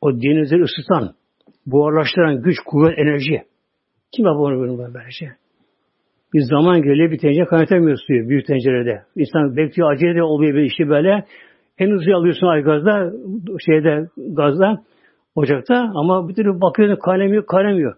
O 0.00 0.12
denizleri 0.12 0.62
ısıtan, 0.62 1.14
buharlaştıran 1.66 2.42
güç, 2.42 2.56
kuvvet, 2.66 2.98
enerji. 2.98 3.44
Kim 4.12 4.26
yapar 4.26 4.52
onu 4.52 4.78
böyle 4.78 5.10
şey? 5.10 5.28
Bir 6.34 6.42
zaman 6.42 6.82
geliyor 6.82 7.10
bir 7.10 7.18
tencere 7.18 7.44
kaynatamıyor 7.44 7.98
suyu 8.06 8.28
büyük 8.28 8.46
tencerede. 8.46 9.02
İnsan 9.16 9.56
bekliyor 9.56 9.92
acele 9.92 10.14
de 10.14 10.22
oluyor 10.22 10.54
bir 10.54 10.62
işi 10.62 10.88
böyle. 10.88 11.24
En 11.78 11.90
hızlı 11.90 12.14
alıyorsun 12.14 12.46
ay 12.46 12.62
gazda, 12.62 13.12
şeyde 13.66 14.08
gazda, 14.16 14.82
ocakta 15.34 15.74
ama 15.94 16.28
bir 16.28 16.34
türlü 16.34 16.60
bakıyorsun 16.60 17.02
kaynamıyor, 17.02 17.46
kaynamıyor. 17.46 17.94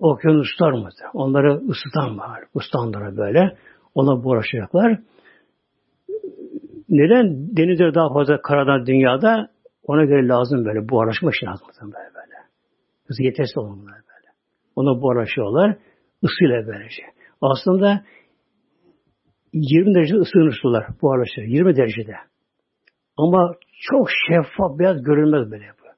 Okyanuslar 0.00 0.72
mı? 0.72 0.88
Onları 1.14 1.54
ısıtan 1.54 2.18
var. 2.18 2.44
Isıtanlara 2.54 3.16
böyle. 3.16 3.56
Ona 3.94 4.28
uğraşacaklar. 4.28 4.98
Neden 6.88 7.56
denizler 7.56 7.94
daha 7.94 8.12
fazla 8.12 8.42
karadan 8.42 8.86
dünyada? 8.86 9.50
Ona 9.82 10.04
göre 10.04 10.28
lazım 10.28 10.64
böyle. 10.64 10.88
Buharlaşma 10.88 11.30
için 11.30 11.46
lazım 11.46 11.66
böyle 11.82 12.14
böyle. 12.14 12.34
Hızı 13.06 13.22
yetersiz 13.22 13.58
olmalı 13.58 13.86
böyle. 13.86 14.28
Ona 14.76 15.02
buharlaşıyorlar. 15.02 15.76
Isıyla 16.22 16.66
böylece. 16.66 17.02
Aslında 17.40 18.04
20 19.52 19.94
derece 19.94 20.14
ısınır 20.16 20.58
sular 20.62 20.86
buharlaşır. 21.02 21.42
20 21.42 21.76
derecede. 21.76 22.14
Ama 23.16 23.52
çok 23.90 24.08
şeffaf 24.28 24.78
beyaz 24.78 25.02
görünmez 25.02 25.50
böyle 25.50 25.64
bu. 25.64 25.88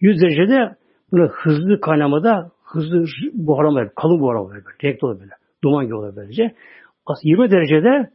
100 0.00 0.22
derecede 0.22 0.76
bunu 1.12 1.28
hızlı 1.28 1.80
kaynamada 1.80 2.50
hızlı 2.64 3.04
buharlama 3.32 3.88
kalın 3.96 4.20
buharlama 4.20 4.48
böyle. 4.50 4.64
Renkli 4.84 5.06
olur 5.06 5.20
böyle. 5.20 5.30
Duman 5.64 5.84
gibi 5.84 5.94
olur 5.94 6.16
böylece. 6.16 6.54
Aslında 7.06 7.28
20 7.28 7.50
derecede 7.50 8.10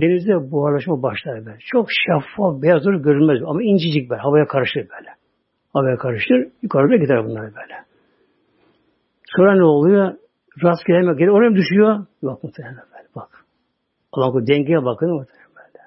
denizde 0.00 0.50
buharlaşma 0.50 1.02
başlar 1.02 1.46
böyle. 1.46 1.58
Çok 1.60 1.88
şeffaf 1.90 2.62
beyaz 2.62 2.86
olur 2.86 3.02
görünmez 3.02 3.42
ama 3.46 3.62
incecik 3.62 4.10
böyle. 4.10 4.22
Havaya 4.22 4.46
karışır 4.46 4.80
böyle. 4.80 5.10
Havaya 5.72 5.96
karışır. 5.96 6.48
Yukarıda 6.62 6.96
gider 6.96 7.24
bunlar 7.24 7.42
böyle. 7.42 7.87
Sonra 9.36 9.54
ne 9.56 9.64
oluyor? 9.64 10.14
Rastgele 10.62 11.02
mi 11.02 11.16
geliyor? 11.16 11.38
Oraya 11.38 11.50
mı 11.50 11.56
düşüyor? 11.56 12.06
Yok 12.22 12.44
muhtemelen 12.44 12.76
böyle. 12.76 13.08
Bak. 13.16 13.44
Allah 14.12 14.34
bu 14.34 14.46
dengeye 14.46 14.84
bakın 14.84 15.10
muhtemelen 15.10 15.48
böyle. 15.56 15.84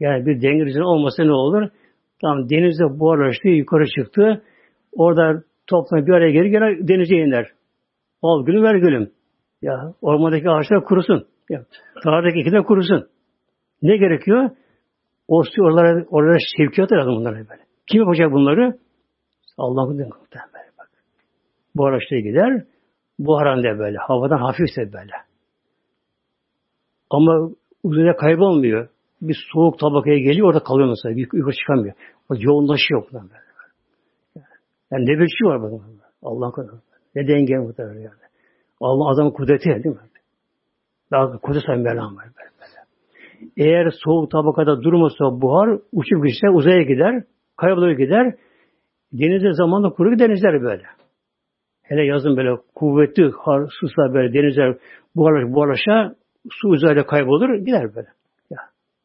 Yani 0.00 0.26
bir 0.26 0.42
denge 0.42 0.66
düzeni 0.66 0.84
olmasa 0.84 1.24
ne 1.24 1.32
olur? 1.32 1.68
Tamam 2.20 2.50
denizde 2.50 3.00
buharlaştı, 3.00 3.48
yukarı 3.48 3.86
çıktı. 3.86 4.42
Orada 4.92 5.42
toplanıp 5.66 6.06
bir 6.06 6.12
araya 6.12 6.30
geri 6.30 6.50
gene 6.50 6.88
denize 6.88 7.16
iner. 7.16 7.46
Al 8.22 8.46
gülüm 8.46 8.62
ver 8.62 8.74
gülüm. 8.74 9.10
Ya 9.62 9.92
ormandaki 10.02 10.50
ağaçlar 10.50 10.84
kurusun. 10.84 11.26
Ya, 11.50 11.64
Dağdaki 12.06 12.40
iki 12.40 12.52
de 12.52 12.62
kurusun. 12.62 13.08
Ne 13.82 13.96
gerekiyor? 13.96 14.50
O 15.28 15.42
oralara, 15.60 16.04
oralara 16.10 16.38
sevkiyat 16.56 16.92
lazım 16.92 17.16
bunlara 17.16 17.34
böyle. 17.34 17.62
Kim 17.86 18.00
yapacak 18.00 18.32
bunları? 18.32 18.78
Allah'ın 19.58 19.98
bak. 19.98 20.63
Bu 21.76 21.86
araçta 21.86 22.16
gider. 22.16 22.64
Bu 23.18 23.36
haranda 23.38 23.78
böyle. 23.78 23.98
Havadan 23.98 24.38
hafifse 24.38 24.92
böyle. 24.92 25.12
Ama 27.10 27.50
uzaya 27.82 28.16
kaybolmuyor. 28.16 28.88
Bir 29.22 29.46
soğuk 29.52 29.78
tabakaya 29.78 30.18
geliyor 30.18 30.48
orada 30.48 30.62
kalıyor 30.62 30.88
mesela. 30.88 31.20
Yukarı 31.20 31.56
çıkamıyor. 31.56 31.94
O 32.30 32.34
yoğunlaşıyor 32.38 33.04
buradan 33.06 33.30
böyle. 33.30 33.44
Yani 34.92 35.04
ne 35.06 35.20
bir 35.20 35.28
şey 35.28 35.48
var 35.48 35.62
bakın. 35.62 35.82
Allah'ın 36.22 36.52
kadar. 36.52 36.74
Ne 37.14 37.28
denge 37.28 37.56
muhtemelen 37.56 38.00
yani. 38.00 38.24
Allah 38.80 39.10
adamın 39.10 39.30
kudreti 39.30 39.64
değil 39.64 39.86
mi? 39.86 40.00
Daha 41.10 41.38
kudret 41.38 41.62
sayın 41.66 41.82
Mevlam 41.82 42.16
var 42.16 42.24
böyle, 42.24 42.50
böyle. 42.60 43.68
Eğer 43.68 43.92
soğuk 44.04 44.30
tabakada 44.30 44.82
durmasa 44.82 45.40
buhar 45.40 45.78
uçup 45.92 46.26
gitse 46.26 46.50
uzaya 46.50 46.82
gider, 46.82 47.24
kaybolur 47.56 47.90
gider. 47.90 48.34
Denizde 49.12 49.52
zamanla 49.52 49.90
kuru 49.90 50.18
denizler 50.18 50.62
böyle. 50.62 50.84
Hele 51.84 52.04
yazın 52.06 52.36
böyle 52.36 52.56
kuvvetli 52.74 53.30
suslar 53.80 54.14
böyle 54.14 54.34
denizler 54.34 54.76
buharlaş, 55.16 55.54
buharlaşa 55.54 56.14
su 56.50 56.68
uzayda 56.68 57.06
kaybolur 57.06 57.54
gider 57.54 57.94
böyle. 57.94 58.08
Ya. 58.50 58.58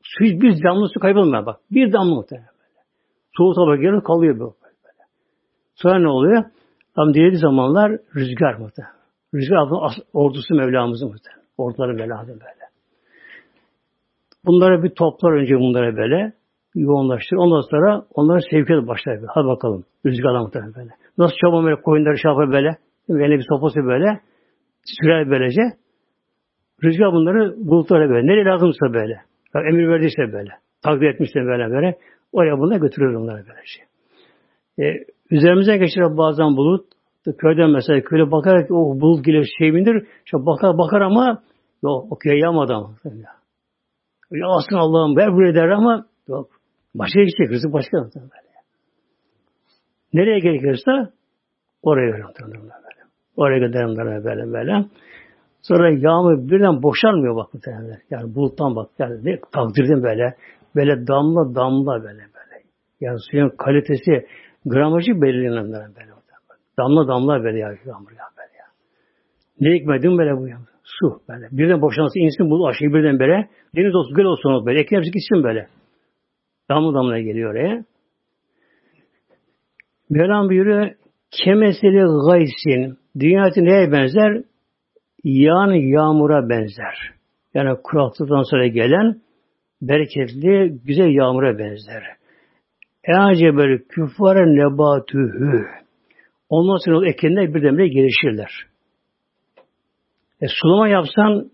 Su 0.03 0.23
bir 0.23 0.63
damla 0.63 0.87
su 0.93 0.99
kaybolmuyor 0.99 1.45
bak. 1.45 1.59
Bir 1.71 1.93
damla 1.93 2.15
muhtemelen 2.15 2.49
böyle. 2.59 2.85
Soğuk 3.37 3.55
tabak 3.55 3.81
gelir 3.81 4.01
kalıyor 4.01 4.33
böyle. 4.33 4.51
böyle. 4.61 5.03
Sonra 5.75 5.99
ne 5.99 6.07
oluyor? 6.07 6.43
Tam 6.95 7.13
dilediği 7.13 7.39
zamanlar 7.39 7.91
rüzgar 8.15 8.53
muhtemelen. 8.53 8.95
Rüzgar 9.33 9.67
ordusu 10.13 10.55
Mevlamızın 10.55 11.07
muhtemelen. 11.07 11.43
Orduları 11.57 11.93
Mevlamızın 11.93 12.39
böyle. 12.39 12.69
Bunları 14.45 14.83
bir 14.83 14.89
toplar 14.89 15.31
önce 15.31 15.55
bunlara 15.55 15.97
böyle 15.97 16.33
yoğunlaştır. 16.75 17.37
Ondan 17.37 17.61
sonra 17.61 18.05
onların 18.13 18.49
sevkiyatı 18.51 18.87
başlar. 18.87 19.19
Hadi 19.27 19.47
bakalım. 19.47 19.83
Rüzgarla 20.05 20.43
muhtemelen 20.43 20.75
böyle. 20.75 20.98
Nasıl 21.19 21.35
çoban 21.41 21.65
böyle 21.65 21.81
koyunları 21.81 22.17
şey 22.17 22.31
yapar 22.31 22.51
böyle. 22.51 22.77
Eline 23.09 23.37
bir 23.37 23.45
sopası 23.49 23.79
böyle. 23.83 24.19
Sürer 24.85 25.29
böylece. 25.29 25.61
Rüzgar 26.83 27.11
bunları 27.11 27.55
bulutlara 27.57 28.09
böyle. 28.09 28.27
Nereye 28.27 28.45
lazımsa 28.45 28.93
böyle. 28.93 29.21
Yani 29.55 29.67
emir 29.69 29.87
verdiyse 29.87 30.33
böyle. 30.33 30.51
Takdir 30.83 31.07
etmişse 31.07 31.39
böyle 31.39 31.71
böyle. 31.75 31.97
Oraya 32.31 32.57
bunlar 32.57 32.77
götürüyor 32.77 33.21
bunları 33.21 33.43
böylece. 33.47 33.81
Ee, 34.79 35.05
üzerimize 35.31 35.77
geçer 35.77 36.17
bazen 36.17 36.57
bulut. 36.57 36.85
Köyden 37.37 37.69
mesela 37.69 38.01
köyde 38.01 38.31
bakarak 38.31 38.71
o 38.71 39.01
bulut 39.01 39.25
gelir 39.25 39.49
şey 39.59 39.73
bindir. 39.73 40.07
İşte 40.25 40.37
bakar 40.37 40.77
bakar 40.77 41.01
ama 41.01 41.41
yok 41.83 42.11
o 42.11 42.17
köye 42.17 42.39
yağmadı 42.39 42.73
ama. 42.73 42.95
Ya 44.31 44.47
aslında 44.47 44.81
Allah'ım 44.81 45.17
ver 45.17 45.33
buraya 45.33 45.55
der 45.55 45.69
ama 45.69 46.05
yok. 46.27 46.49
Başka 46.95 47.19
gidecek. 47.19 47.51
Rızık 47.51 47.73
başka. 47.73 47.97
Böyle. 47.97 48.48
Nereye 50.13 50.39
gerekirse 50.39 50.91
oraya 51.81 52.09
gönderir 52.09 52.61
böyle. 52.61 52.99
Oraya 53.37 53.59
gönderir 53.59 53.97
böyle 53.97 54.25
böyle 54.25 54.53
böyle. 54.53 54.85
Sonra 55.61 55.91
yağmur 55.91 56.49
birden 56.49 56.83
boşalmıyor 56.83 57.35
bak 57.35 57.53
muhtemelen. 57.53 57.99
Yani 58.09 58.35
buluttan 58.35 58.75
bak. 58.75 58.89
Yani 58.99 59.25
ne, 59.25 59.39
takdirden 59.51 60.03
böyle. 60.03 60.35
Böyle 60.75 61.07
damla 61.07 61.55
damla 61.55 62.03
böyle 62.03 62.19
böyle. 62.19 62.63
Yani 63.01 63.17
suyun 63.31 63.49
kalitesi 63.49 64.27
gramajı 64.65 65.21
belirlenen 65.21 65.73
böyle. 65.73 66.09
Damla 66.77 67.07
damla 67.07 67.43
böyle 67.43 67.59
ya 67.59 67.67
yağmur 67.67 68.11
ya 68.11 68.25
böyle 68.37 68.57
ya. 68.57 68.65
Ne 69.59 69.75
hikmetin 69.75 70.17
böyle 70.17 70.37
bu 70.37 70.47
ya. 70.47 70.57
Su 70.83 71.21
böyle. 71.29 71.47
Birden 71.51 71.81
boşansın 71.81 72.19
insin 72.19 72.49
bu 72.49 72.67
aşıyı 72.67 72.93
birden 72.93 73.19
böyle. 73.19 73.49
Deniz 73.75 73.95
olsun 73.95 74.15
göl 74.15 74.25
olsun 74.25 74.65
böyle. 74.65 74.79
Ekler 74.79 75.01
gitsin 75.01 75.43
böyle. 75.43 75.67
Damla 76.69 76.93
damla 76.93 77.19
geliyor 77.19 77.51
oraya. 77.51 77.85
Mevlam 80.09 80.49
buyuruyor 80.49 80.91
kemeseli 81.31 82.03
gaysin 82.27 82.97
dünyatı 83.19 83.63
neye 83.63 83.91
benzer? 83.91 84.43
Yağan 85.23 85.71
yağmura 85.71 86.49
benzer. 86.49 87.13
Yani 87.53 87.77
kuraklıktan 87.83 88.43
sonra 88.51 88.67
gelen 88.67 89.21
bereketli 89.81 90.79
güzel 90.85 91.15
yağmura 91.15 91.57
benzer. 91.59 92.03
Eacebel 93.03 93.79
küffara 93.89 94.45
nebatühü. 94.45 95.65
Ondan 96.49 96.77
sonra 96.85 97.09
ekinler 97.09 97.53
birdenbire 97.53 97.87
gelişirler. 97.87 98.51
E, 100.41 100.45
sulama 100.61 100.87
yapsan 100.87 101.51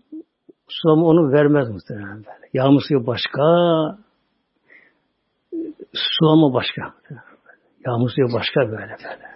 sulama 0.68 1.06
onu 1.06 1.32
vermez 1.32 1.68
muhtemelen. 1.70 2.24
Yağmur 2.52 2.80
suyu 2.88 3.06
başka, 3.06 3.42
sulama 5.92 6.54
başka. 6.54 6.94
Yağmur 7.86 8.10
suyu 8.10 8.26
başka 8.34 8.60
böyle 8.60 8.96
böyle. 9.04 9.26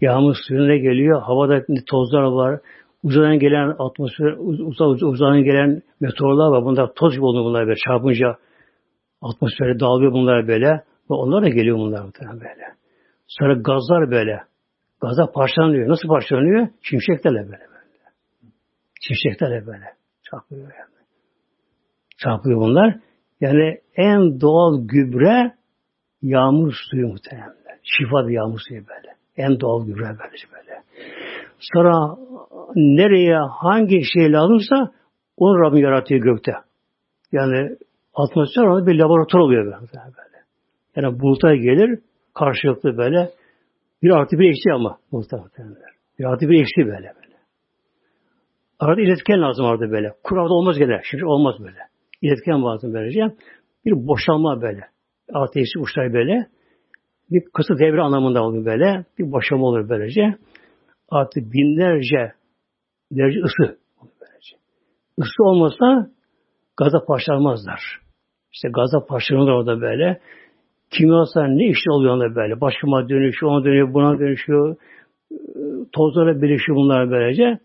Yağmur 0.00 0.34
suyuna 0.48 0.76
geliyor, 0.76 1.22
havada 1.22 1.64
tozlar 1.90 2.22
var, 2.22 2.60
uzaydan 3.02 3.38
gelen 3.38 3.74
atmosfer, 3.78 4.32
uzay, 4.38 4.88
uzaydan 5.10 5.44
gelen 5.44 5.82
meteorlar 6.00 6.50
var. 6.50 6.64
Bunlar 6.64 6.92
toz 6.94 7.14
gibi 7.14 7.24
oluyor 7.24 7.44
bunlar 7.44 7.66
böyle 7.66 7.78
çarpınca 7.86 8.36
atmosfere 9.22 9.80
dağılıyor 9.80 10.12
bunlar 10.12 10.48
böyle. 10.48 10.70
Ve 11.10 11.14
onlar 11.14 11.42
da 11.42 11.48
geliyor 11.48 11.78
bunlar 11.78 12.04
böyle. 12.20 12.64
Sonra 13.26 13.54
gazlar 13.54 14.10
böyle. 14.10 14.42
Gaza 15.00 15.26
parçalanıyor. 15.32 15.88
Nasıl 15.88 16.08
parçalanıyor? 16.08 16.68
Şimşeklerle 16.82 17.38
böyle 17.38 17.50
böyle. 17.50 18.12
Şimşeklerle 19.00 19.66
böyle. 19.66 19.84
Çarpıyor 20.30 20.60
yani. 20.60 21.06
Çarpıyor 22.18 22.60
bunlar. 22.60 22.96
Yani 23.40 23.78
en 23.96 24.40
doğal 24.40 24.88
gübre 24.88 25.52
yağmur 26.22 26.74
suyu 26.90 27.08
muhtemelen. 27.08 27.54
Şifa 27.82 28.28
bir 28.28 28.32
yağmur 28.32 28.58
suyu 28.68 28.80
böyle. 28.80 29.14
En 29.36 29.60
doğal 29.60 29.86
gübre 29.86 30.02
böylece 30.02 30.46
böyle. 30.52 30.82
Sonra 31.58 32.16
nereye 32.74 33.38
hangi 33.38 34.02
şey 34.04 34.32
lazımsa 34.32 34.92
onu 35.36 35.60
Rabbim 35.60 35.82
yaratıyor 35.82 36.20
gökte. 36.20 36.52
Yani 37.32 37.76
atmosfer 38.14 38.62
onu 38.62 38.86
bir 38.86 38.98
laboratuvar 38.98 39.42
oluyor 39.42 39.64
böyle. 39.64 39.76
Yani 40.96 41.20
buluta 41.20 41.54
gelir 41.54 41.98
karşılıklı 42.34 42.96
böyle 42.96 43.30
bir 44.02 44.10
artı 44.10 44.38
bir 44.38 44.48
eksi 44.48 44.72
ama 44.74 44.98
buluta 45.12 45.44
Bir 46.18 46.24
artı 46.24 46.48
bir 46.48 46.60
eksi 46.60 46.86
böyle 46.86 47.12
böyle. 47.14 47.36
Arada 48.78 49.00
iletken 49.00 49.42
lazım 49.42 49.66
orada 49.66 49.90
böyle. 49.90 50.12
Kurada 50.22 50.54
olmaz 50.54 50.78
gene. 50.78 51.00
Şimdi 51.04 51.26
olmaz 51.26 51.54
böyle. 51.60 51.78
İletken 52.22 52.64
lazım 52.64 52.94
böylece. 52.94 53.20
Bir 53.84 54.06
boşalma 54.06 54.62
böyle. 54.62 54.91
Artı 55.32 55.60
eksi 55.60 55.78
uçlar 55.78 56.12
böyle. 56.12 56.46
Bir 57.30 57.42
kısa 57.54 57.78
devre 57.78 58.00
anlamında 58.00 58.42
oluyor 58.42 58.64
böyle. 58.64 59.04
Bir 59.18 59.32
boşalma 59.32 59.66
olur 59.66 59.88
böylece. 59.88 60.36
Artı 61.08 61.40
binlerce 61.52 62.32
derece 63.12 63.40
ısı. 63.40 63.78
Böylece. 64.20 64.56
Isı 65.18 65.42
olmasa 65.44 66.10
gaza 66.76 67.04
parçalanmazlar. 67.04 68.00
İşte 68.52 68.68
gaza 68.68 69.06
parçalanır 69.06 69.50
orada 69.50 69.80
böyle. 69.80 70.20
Kimyasal 70.90 71.42
ne 71.42 71.68
işte 71.68 71.90
oluyor 71.90 72.14
onda 72.14 72.34
böyle. 72.34 72.60
Başıma 72.60 73.08
dönüşüyor, 73.08 73.52
ona 73.52 73.64
dönüyor, 73.64 73.94
buna 73.94 74.18
dönüşüyor. 74.18 74.76
Tozlara 75.92 76.42
birleşiyor 76.42 76.76
bunlar 76.76 77.10
böylece. 77.10 77.58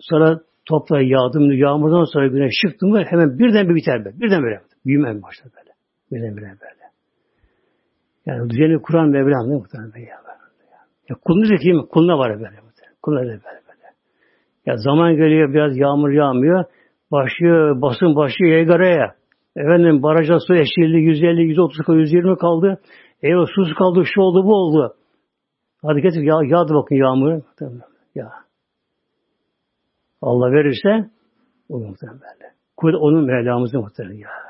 Sonra 0.00 0.40
toprağa 0.64 1.02
yağdım, 1.02 1.52
yağmurdan 1.52 2.04
sonra 2.04 2.26
güneş 2.26 2.52
çıktı 2.62 2.86
mı 2.86 3.04
hemen 3.06 3.38
birden 3.38 3.68
bir 3.68 3.74
biter 3.74 4.04
be. 4.04 4.10
Birden 4.20 4.42
böyle. 4.42 4.60
Büyümeye 4.86 5.22
başladı 5.22 5.52
böyle. 5.56 5.65
Birden 6.12 6.36
bire 6.36 6.44
böyle. 6.46 6.86
Yani 8.26 8.50
düzeni 8.50 8.82
kuran 8.82 9.08
Mevlam 9.08 9.44
değil 9.44 9.54
mi 9.54 9.54
muhtemelen 9.54 10.08
ya? 10.08 10.16
Ya 11.08 11.16
kulunu 11.24 11.46
zekiyim, 11.46 11.86
kuluna 11.86 12.18
var 12.18 12.38
böyle. 12.38 12.56
Kuluna 13.02 13.20
da 13.20 13.24
böyle 13.24 13.40
böyle. 13.42 13.86
Ya 14.66 14.76
zaman 14.76 15.16
geliyor 15.16 15.54
biraz 15.54 15.78
yağmur 15.78 16.10
yağmıyor. 16.10 16.64
Başlıyor, 17.12 17.82
basın 17.82 18.16
başlıyor 18.16 18.52
yaygaraya. 18.52 19.14
Efendim 19.56 20.02
barajda 20.02 20.38
su 20.40 20.54
eşildi 20.54 20.96
150, 20.96 21.42
130, 21.42 21.78
120 21.88 22.38
kaldı. 22.38 22.80
E 23.22 23.36
o 23.36 23.46
sus 23.46 23.74
kaldı, 23.74 24.02
şu 24.14 24.20
oldu, 24.20 24.44
bu 24.44 24.54
oldu. 24.54 24.96
Hadi 25.82 26.00
getir 26.00 26.22
yağ, 26.22 26.38
yağdı 26.44 26.74
bakın 26.74 26.96
yağmur. 26.96 27.42
Ya. 28.14 28.32
Allah 30.22 30.52
verirse 30.52 31.10
o 31.68 31.78
muhtemelen 31.78 32.20
böyle. 32.20 32.52
Kul 32.76 32.94
onun 32.94 33.24
Mevlamızın 33.24 33.80
muhtemelen 33.80 34.18
ya. 34.18 34.45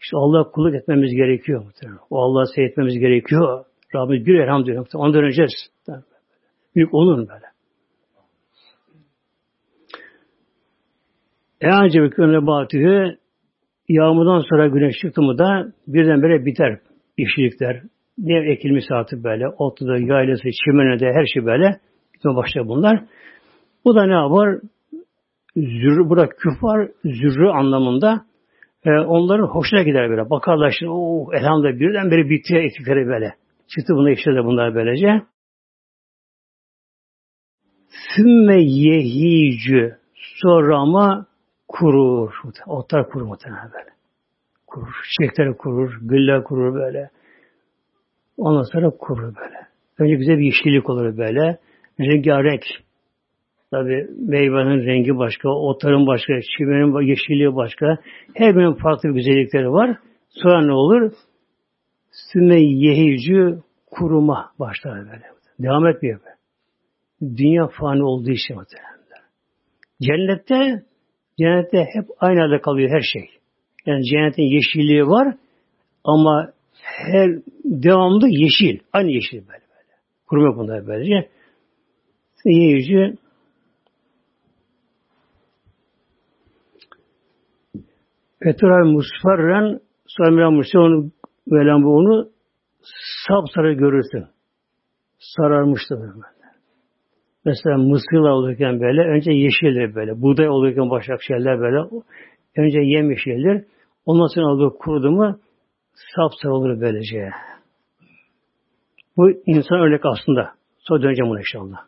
İşte 0.00 0.16
Allah'a 0.16 0.50
kulluk 0.50 0.74
etmemiz 0.74 1.14
gerekiyor. 1.14 1.64
O 2.10 2.18
Allah'a 2.18 2.46
seyretmemiz 2.46 2.98
gerekiyor. 2.98 3.64
Rabbimiz 3.94 4.26
bir 4.26 4.34
elhamdülillah. 4.34 4.84
Onu 4.94 5.14
döneceğiz. 5.14 5.52
Büyük 6.74 6.94
olur 6.94 7.18
böyle. 7.18 7.46
E 11.60 11.68
ancak 11.72 12.18
önüne 12.18 12.46
batıyor. 12.46 13.12
Yağmurdan 13.88 14.44
sonra 14.48 14.66
güneş 14.66 14.96
çıktı 15.02 15.22
mı 15.22 15.38
da 15.38 15.72
birdenbire 15.86 16.46
biter 16.46 16.78
yeşillikler. 17.18 17.82
Ne 18.18 18.52
ekilmiş 18.52 18.84
saati 18.88 19.24
böyle. 19.24 19.48
Otluda, 19.48 19.98
yaylası, 19.98 20.48
çimenede 20.64 21.06
her 21.06 21.26
şey 21.34 21.44
böyle. 21.44 21.80
Bitme 22.14 22.36
başlıyor 22.36 22.68
bunlar. 22.68 23.04
Bu 23.84 23.94
da 23.94 24.06
ne 24.06 24.12
yapar? 24.12 24.58
Zürrü, 25.56 26.08
burada 26.08 26.28
küfar 26.28 26.88
zürrü 27.04 27.48
anlamında 27.48 28.24
e, 28.86 28.90
onların 28.90 29.46
hoşuna 29.46 29.82
gider 29.82 30.10
böyle. 30.10 30.30
Bakarlar 30.30 30.74
şimdi 30.78 30.92
o 30.92 31.32
elhamdülillah 31.32 31.80
birdenbire 31.80 32.28
bitti 32.30 32.56
ektikleri 32.56 33.06
böyle. 33.06 33.34
Çıktı 33.68 33.94
buna 33.94 34.10
işledi 34.10 34.44
bunlar 34.44 34.74
böylece. 34.74 35.22
Sümme 38.16 38.62
yehicü 38.62 39.96
sonra 40.14 40.78
ama 40.78 41.26
kurur. 41.68 42.32
Otlar 42.66 43.08
kurur 43.08 43.24
muhtemelen 43.24 43.72
böyle. 43.72 43.90
Kurur. 44.66 44.94
Çiçekler 45.18 45.56
kurur. 45.56 45.98
Güller 46.02 46.44
kurur 46.44 46.74
böyle. 46.74 47.10
Ondan 48.36 48.62
sonra 48.62 48.90
kurur 48.90 49.36
böyle. 49.36 49.66
Önce 49.98 50.14
güzel 50.14 50.38
bir 50.38 50.44
yeşillik 50.44 50.90
olur 50.90 51.16
böyle. 51.18 51.58
Rengarenk. 52.00 52.62
Tabi 53.70 54.06
meyvenin 54.18 54.86
rengi 54.86 55.18
başka, 55.18 55.48
otların 55.48 56.06
başka, 56.06 56.32
çimenin 56.56 57.08
yeşilliği 57.08 57.56
başka. 57.56 57.98
Her 58.34 58.56
birinin 58.56 58.74
farklı 58.74 59.08
güzellikleri 59.08 59.72
var. 59.72 59.98
Sonra 60.28 60.66
ne 60.66 60.72
olur? 60.72 61.12
Sümme 62.10 62.60
yehicü 62.60 63.58
kuruma 63.90 64.50
başlar 64.58 64.98
böyle. 64.98 65.24
Devam 65.58 65.86
etmiyor 65.86 66.20
böyle. 66.20 67.36
Dünya 67.36 67.68
fani 67.80 68.02
olduğu 68.02 68.30
için 68.30 68.56
muhtemelen. 68.56 68.96
Cennette 70.02 70.82
cennette 71.38 71.78
hep 71.78 72.04
aynı 72.18 72.40
halde 72.40 72.60
kalıyor 72.60 72.90
her 72.90 73.00
şey. 73.00 73.30
Yani 73.86 74.04
cennetin 74.04 74.42
yeşilliği 74.42 75.06
var 75.06 75.34
ama 76.04 76.52
her 76.82 77.30
devamlı 77.64 78.28
yeşil. 78.28 78.78
Aynı 78.92 79.10
yeşil 79.10 79.38
böyle 79.38 79.48
böyle. 79.48 79.92
Kuruma 80.26 80.56
bunlar 80.56 80.86
böylece. 80.86 81.28
Yeyici 82.44 83.16
Petrol 88.46 88.86
musfarren 88.92 89.80
sonra 90.06 90.50
Musa 90.50 90.78
onu 90.78 91.10
bu 91.84 91.96
onu 91.96 92.28
sapsarı 93.26 93.72
görürsün. 93.72 94.26
Sararmıştı 95.18 95.94
böyle. 96.00 96.26
Mesela 97.44 97.76
mısır 97.76 98.16
olurken 98.16 98.80
böyle 98.80 99.00
önce 99.00 99.32
yeşildir 99.32 99.94
böyle. 99.94 100.22
Buğday 100.22 100.48
olurken 100.48 100.90
başak 100.90 101.22
şeyler 101.22 101.60
böyle. 101.60 101.78
Önce 102.56 102.78
yem 102.80 103.10
yeşildir. 103.10 103.64
Ondan 104.06 104.26
sonra 104.26 104.46
olur 104.46 104.72
kurudu 104.78 105.10
mu 105.10 105.38
sapsarı 105.94 106.54
olur 106.54 106.80
böylece. 106.80 107.30
Bu 109.16 109.30
insan 109.46 109.78
örnek 109.78 110.00
aslında. 110.04 110.54
Sonra 110.78 111.02
döneceğim 111.02 111.30
buna 111.30 111.38
inşallah. 111.38 111.78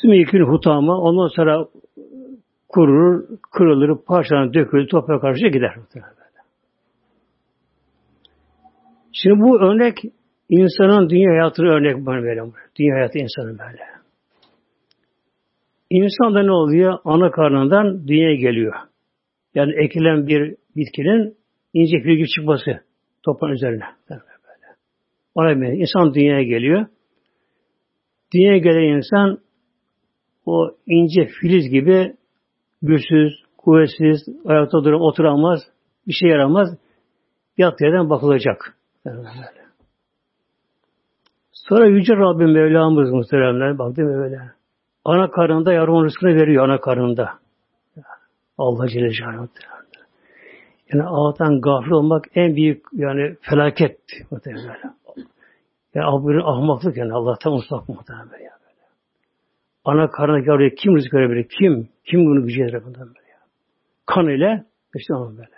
Sümikün 0.00 0.44
hutama 0.44 1.00
ondan 1.00 1.28
sonra 1.28 1.66
kurur, 2.76 3.24
kırılır, 3.52 3.98
parçalanır, 4.06 4.54
dökülür, 4.54 4.88
toprağa 4.88 5.20
karşı 5.20 5.46
gider. 5.46 5.74
Şimdi 9.12 9.40
bu 9.40 9.60
örnek 9.60 9.98
insanın 10.48 11.10
dünya 11.10 11.30
hayatını 11.30 11.66
örnek 11.66 12.06
bana 12.06 12.22
böyle. 12.22 12.40
Dünya 12.78 12.94
hayatı 12.96 13.18
insanın 13.18 13.58
böyle. 13.58 13.82
İnsan 15.90 16.34
da 16.34 16.42
ne 16.42 16.50
oluyor? 16.50 16.98
Ana 17.04 17.30
karnından 17.30 18.08
dünyaya 18.08 18.36
geliyor. 18.36 18.74
Yani 19.54 19.72
ekilen 19.84 20.26
bir 20.26 20.54
bitkinin 20.76 21.36
ince 21.74 22.00
fil 22.00 22.26
çıkması 22.26 22.80
toprağın 23.22 23.52
üzerine. 23.52 23.84
Böyle. 24.10 24.22
Ona 25.34 25.60
böyle. 25.60 25.76
İnsan 25.76 26.14
dünyaya 26.14 26.42
geliyor. 26.42 26.86
Dünyaya 28.34 28.58
gelen 28.58 28.96
insan 28.96 29.38
o 30.46 30.76
ince 30.86 31.26
filiz 31.26 31.70
gibi 31.70 32.16
güçsüz, 32.82 33.32
kuvvetsiz, 33.58 34.28
ayakta 34.46 34.84
durup 34.84 35.00
oturamaz, 35.00 35.60
bir 36.06 36.12
şey 36.12 36.30
yaramaz. 36.30 36.68
Yat 37.58 37.80
yerden 37.80 38.10
bakılacak. 38.10 38.76
Sonra 41.52 41.86
Yüce 41.86 42.16
Rabbim 42.16 42.52
Mevlamız 42.52 43.10
muhteremler 43.10 43.78
bak 43.78 43.96
değil 43.96 44.08
mi 44.08 44.14
böyle? 44.14 44.40
Ana 45.04 45.30
karnında 45.30 45.72
yavrumun 45.72 46.04
rızkını 46.04 46.34
veriyor 46.34 46.68
ana 46.68 46.80
karnında. 46.80 47.30
Allah 48.58 48.88
Celle 48.88 49.10
Celaluhu 49.10 49.48
Yani 50.92 51.02
Allah'tan 51.02 51.60
gafil 51.60 51.90
olmak 51.90 52.24
en 52.34 52.56
büyük 52.56 52.84
yani 52.92 53.36
felaket 53.40 53.98
muhtemelen. 54.30 54.76
Yani 55.94 56.42
ahmaklık 56.44 56.96
yani 56.96 57.12
Allah'tan 57.12 57.52
uzak 57.52 57.88
muhtemelen 57.88 58.24
ya 58.24 58.30
böyle. 58.32 58.55
Ana 59.86 60.10
karnına 60.10 60.38
yavruya 60.38 60.70
kim 60.74 60.96
rızık 60.96 61.14
verebilir? 61.14 61.48
Kim? 61.58 61.88
Kim 62.04 62.26
bunu 62.26 62.46
gücü 62.46 62.60
yedirir 62.60 62.84
bundan 62.84 63.08
böyle? 63.08 63.36
Kan 64.06 64.28
ile 64.28 64.64
işte 64.96 65.14
onun 65.14 65.36
böyle. 65.36 65.50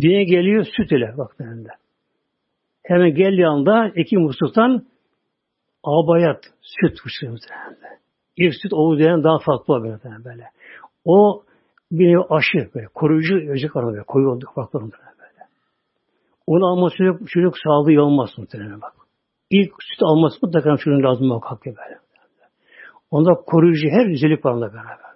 Dine 0.00 0.24
geliyor 0.24 0.64
süt 0.76 0.92
ile 0.92 1.14
bak 1.18 1.40
böyle. 1.40 1.68
Hemen 2.82 3.14
geldiği 3.14 3.46
anda 3.46 3.88
iki 3.96 4.16
musluktan 4.16 4.86
abayat, 5.84 6.44
süt 6.62 7.00
fışkırıyor 7.02 7.32
muhtemelen. 7.32 7.98
İlk 8.36 8.54
süt 8.54 8.72
oğlu 8.72 8.98
diyen 8.98 9.24
daha 9.24 9.38
farklı 9.38 9.74
oluyor 9.74 10.00
böyle. 10.24 10.44
O 11.04 11.42
bir 11.92 12.18
aşı, 12.30 12.70
böyle, 12.74 12.86
koruyucu 12.94 13.34
öcek 13.36 13.76
var 13.76 13.86
böyle, 13.86 14.02
koyu 14.02 14.28
olduk 14.28 14.52
farklı 14.54 14.80
böyle. 14.80 14.94
Onu 16.46 16.66
alması 16.66 16.96
çocuk, 16.96 17.28
çocuk 17.28 17.54
sağlığı 17.64 18.02
olmaz 18.02 18.30
muhtemelen 18.38 18.80
bak. 18.80 18.92
İlk 19.50 19.72
süt 19.80 20.02
alması 20.02 20.38
mutlaka 20.42 20.76
çocuğun 20.76 21.02
lazım 21.02 21.26
muhakkak 21.26 21.66
böyle. 21.66 22.09
Onda 23.10 23.34
koruyucu 23.34 23.88
her 23.88 24.06
güzellik 24.06 24.44
var 24.44 24.52
onunla 24.52 24.72
beraber. 24.72 25.10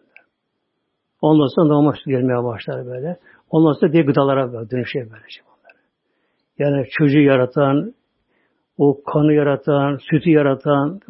Ondan 1.20 1.46
sonra 1.54 1.68
normal 1.68 1.92
süt 1.92 2.06
gelmeye 2.06 2.44
başlar 2.44 2.86
böyle. 2.86 3.18
Ondan 3.50 3.72
sonra 3.72 3.92
diğer 3.92 4.04
gıdalara 4.04 4.52
böyle 4.52 4.70
dönüşüyor 4.70 5.06
böylece 5.10 5.40
bunları. 5.46 5.78
Yani 6.58 6.86
çocuğu 6.90 7.20
yaratan, 7.20 7.94
o 8.78 9.02
kanı 9.04 9.32
yaratan, 9.32 9.98
sütü 10.10 10.30
yaratan, 10.30 11.00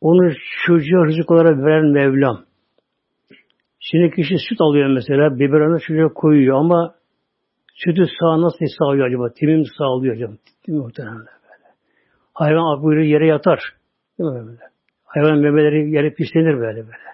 onu 0.00 0.32
çocuğa 0.66 1.06
rızık 1.06 1.30
olarak 1.30 1.58
veren 1.58 1.86
Mevlam. 1.86 2.44
Şimdi 3.78 4.14
kişi 4.16 4.38
süt 4.48 4.60
alıyor 4.60 4.90
mesela, 4.94 5.38
biberonı 5.38 5.80
çocuğa 5.80 6.08
koyuyor 6.08 6.56
ama 6.56 6.94
sütü 7.74 8.04
sağ 8.20 8.40
nasıl 8.40 8.66
sağlıyor 8.78 9.06
acaba? 9.06 9.28
Timim 9.32 9.64
sağlıyor 9.78 10.14
acaba? 10.14 10.32
Mi 10.68 10.78
muhtemelen 10.78 11.18
böyle? 11.18 11.68
Hayvan 12.34 12.76
akbuyruğu 12.76 13.04
yere 13.04 13.26
yatar. 13.26 13.60
Değil 14.18 14.30
mi 14.30 14.46
böyle? 14.46 14.70
Hayvan 15.14 15.38
memeleri 15.38 15.90
yere 15.90 16.10
pislenir 16.14 16.54
böyle 16.54 16.76
böyle. 16.76 17.10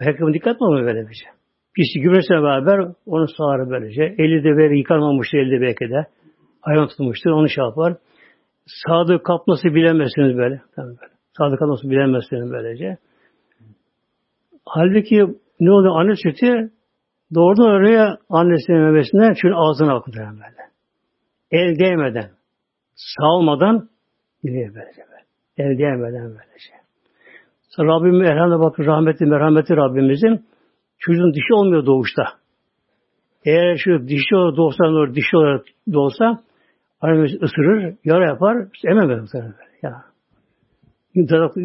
Herkese 0.00 0.34
dikkat 0.34 0.60
mi 0.60 0.66
olmuyor 0.66 0.86
böyle 0.86 1.08
bir 1.08 1.14
şey? 1.14 1.32
Pislik 1.74 2.02
gübresiyle 2.02 2.42
beraber 2.42 2.94
onu 3.06 3.26
sağar 3.28 3.70
böylece. 3.70 4.02
Eli 4.02 4.44
de 4.44 4.56
böyle 4.56 4.78
yıkanmamıştır 4.78 5.38
elde 5.38 5.60
belki 5.60 5.90
de. 5.90 6.06
Hayvan 6.60 6.88
tutmuştur, 6.88 7.30
onu 7.30 7.48
şey 7.48 7.64
yapar. 7.64 7.96
Sadık 8.66 9.24
kapması 9.24 9.68
bilemezsiniz 9.74 10.36
böyle. 10.36 10.60
Tabii 10.76 10.86
böyle. 10.86 11.12
Sadık 11.38 11.58
kapması 11.58 11.90
bilemezsiniz 11.90 12.52
böylece. 12.52 12.96
Halbuki 14.64 15.26
ne 15.60 15.70
oluyor? 15.72 16.00
Anne 16.00 16.14
sütü 16.16 16.70
doğrudan 17.34 17.70
oraya 17.70 18.18
annesinin 18.28 18.80
memesinden 18.80 19.34
çünkü 19.42 19.54
ağzına 19.54 19.96
akıtır 19.96 20.20
böyle. 20.20 20.62
El 21.50 21.78
değmeden, 21.78 22.30
sağlmadan 22.94 23.88
gidiyor 24.44 24.74
böylece. 24.74 25.02
Böyle. 25.10 25.24
El 25.56 25.78
değmeden 25.78 26.24
böylece. 26.24 26.77
Rabbim 27.78 28.22
elhamdülillah 28.22 28.60
bakın 28.60 28.84
rahmetli 28.84 29.26
merhameti 29.26 29.76
Rabbimizin 29.76 30.44
çocuğun 30.98 31.32
dişi 31.34 31.54
olmuyor 31.54 31.86
doğuşta. 31.86 32.24
Eğer 33.44 33.76
şu 33.76 34.08
dişi 34.08 34.36
olarak 34.36 34.56
doğsa, 34.56 34.84
olur, 34.84 35.14
dişi 35.14 35.36
olarak 35.36 35.64
doğsa 35.92 36.38
annemiz 37.00 37.42
ısırır, 37.42 37.94
yara 38.04 38.26
yapar, 38.28 38.56
ememez 38.84 39.20
muhtemelen 39.20 39.52
böyle. 39.52 39.70
Ya. 39.82 40.04
Damak, 41.28 41.56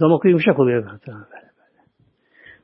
damaklı 0.00 0.28
yumuşak 0.28 0.58
oluyor 0.58 0.92
muhtemelen 0.92 1.24
böyle. 1.24 1.52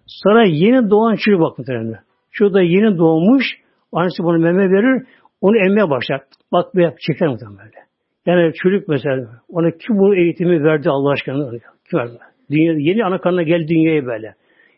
Sonra 0.06 0.44
yeni 0.44 0.90
doğan 0.90 1.14
çocuk 1.14 1.40
bak 1.40 1.59
muhtemelen. 1.59 2.00
Şu 2.30 2.54
da 2.54 2.62
yeni 2.62 2.98
doğmuş, 2.98 3.44
annesi 3.92 4.22
bunu 4.22 4.38
meme 4.38 4.70
verir, 4.70 5.06
onu 5.40 5.56
emmeye 5.56 5.90
başlar. 5.90 6.20
Bak 6.52 6.74
bir 6.74 6.90
çeker 7.06 7.28
muhtemelen 7.28 7.59
böyle. 7.59 7.78
Yani 8.26 8.52
çocuk 8.54 8.88
mesela, 8.88 9.26
ona 9.48 9.70
kim 9.70 9.98
bu 9.98 10.14
eğitimi 10.16 10.64
verdi 10.64 10.90
Allah 10.90 11.11
aşkına? 11.11 11.50
Kim 11.90 11.98
verdi? 11.98 12.18
Dünya, 12.51 12.72
yeni 12.72 13.05
ana 13.05 13.20
kanına 13.20 13.42
geldi 13.42 13.68
dünyaya 13.68 14.07
böyle. 14.07 14.34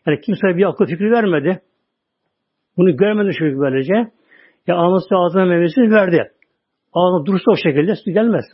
Yani 0.07 0.21
kimse 0.21 0.57
bir 0.57 0.69
akıl 0.69 0.85
fikri 0.85 1.11
vermedi. 1.11 1.61
Bunu 2.77 2.97
görmedi 2.97 3.35
çocuk 3.35 3.59
böylece. 3.59 3.93
Ya 4.67 4.75
anası 4.75 5.15
ağzına 5.15 5.45
memesini 5.45 5.91
verdi. 5.91 6.31
Ağzına 6.93 7.25
durursa 7.25 7.51
o 7.51 7.55
şekilde 7.55 7.95
su 7.95 8.11
gelmez. 8.11 8.45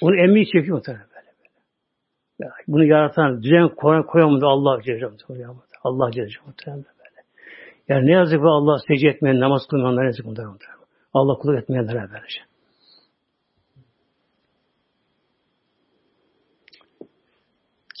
Onu 0.00 0.16
emmiyi 0.16 0.46
çekiyor 0.46 0.76
muhtemelen 0.76 1.06
böyle. 1.08 1.26
böyle. 1.26 1.58
Ya, 2.38 2.50
bunu 2.68 2.84
yaratan, 2.84 3.42
düzen 3.42 3.68
koyan, 3.68 4.02
koyamadı 4.02 4.46
Allah 4.46 4.82
Celle 4.82 5.08
Allah 5.84 6.10
Celle 6.12 6.28
muhtemelen 6.46 6.84
böyle. 6.84 7.20
Yani 7.88 8.06
ne 8.06 8.12
yazık 8.12 8.40
ki 8.40 8.46
Allah 8.46 8.78
secde 8.88 9.08
etmeyen, 9.08 9.40
namaz 9.40 9.62
kılmayanlar 9.70 10.02
ne 10.02 10.06
yazık 10.06 10.26
muhtemelen. 10.26 10.56
Allah 11.12 11.34
kulluk 11.38 11.62
etmeyenlere 11.62 12.08
böylece. 12.12 12.49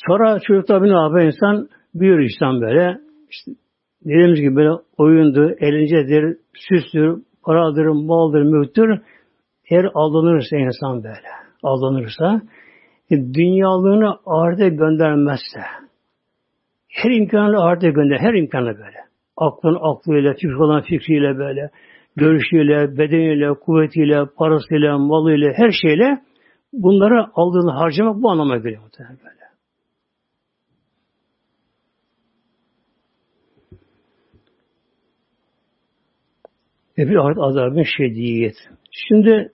Sonra 0.06 0.38
çocuklar 0.40 0.82
bir 0.82 0.88
ne 0.88 1.24
insan 1.24 1.68
büyür 1.94 2.18
insan 2.20 2.60
böyle. 2.60 2.98
İşte 3.30 3.50
dediğimiz 4.04 4.40
gibi 4.40 4.56
böyle 4.56 4.70
oyundur, 4.98 5.50
eğlencedir, 5.60 6.36
süstür, 6.54 7.22
paradır, 7.44 7.86
maldır, 7.86 8.42
mülktür. 8.42 9.00
Eğer 9.70 9.88
aldanırsa 9.94 10.56
insan 10.56 11.04
böyle, 11.04 11.28
aldanırsa, 11.62 12.40
e, 13.10 13.16
dünyalığını 13.34 14.18
ahirete 14.26 14.68
göndermezse, 14.68 15.60
her 16.88 17.10
imkanı 17.10 17.64
ahirete 17.64 17.90
gönder, 17.90 18.18
her 18.18 18.34
imkanı 18.34 18.66
böyle. 18.66 18.98
Aklın 19.36 19.78
aklıyla, 19.80 20.32
fikri 20.34 20.56
olan 20.56 20.82
fikriyle 20.82 21.38
böyle, 21.38 21.70
görüşüyle, 22.16 22.98
bedeniyle, 22.98 23.54
kuvvetiyle, 23.54 24.24
parasıyla, 24.36 24.98
malıyla, 24.98 25.52
her 25.56 25.70
şeyle 25.82 26.18
bunları 26.72 27.26
aldığını 27.34 27.70
harcamak 27.70 28.22
bu 28.22 28.30
anlama 28.30 28.56
geliyor 28.56 28.82
böyle. 28.98 29.39
Ve 37.00 37.08
bir 37.08 37.16
azabın 37.16 37.82
şediyet. 37.96 38.54
Şimdi 38.90 39.52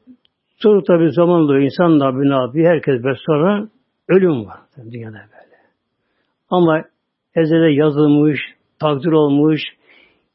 soru 0.57 0.85
tabi 0.85 1.13
zamanla 1.13 1.61
insan 1.61 2.01
Rabbi 2.01 2.31
ne 2.31 2.35
yapıyor? 2.35 2.75
Herkes 2.75 3.05
ve 3.05 3.13
sonra 3.27 3.69
ölüm 4.09 4.47
var 4.47 4.59
dünyada 4.93 5.15
böyle. 5.15 5.57
Ama 6.51 6.85
ezele 7.35 7.73
yazılmış, 7.73 8.41
takdir 8.79 9.13
olmuş, 9.13 9.61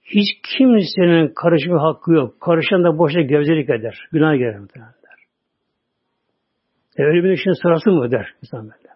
hiç 0.03 0.27
kimsenin 0.57 1.33
karışma 1.35 1.81
hakkı 1.81 2.11
yok. 2.11 2.41
Karışan 2.41 2.83
da 2.83 2.97
boşa 2.97 3.21
gevzelik 3.21 3.69
eder. 3.69 4.07
Günah 4.11 4.33
girer. 4.33 4.59
E, 6.97 7.03
ölümün 7.03 7.33
için 7.33 7.61
sırası 7.61 7.91
mı 7.91 8.11
der 8.11 8.33
insan 8.43 8.63
böyle. 8.63 8.93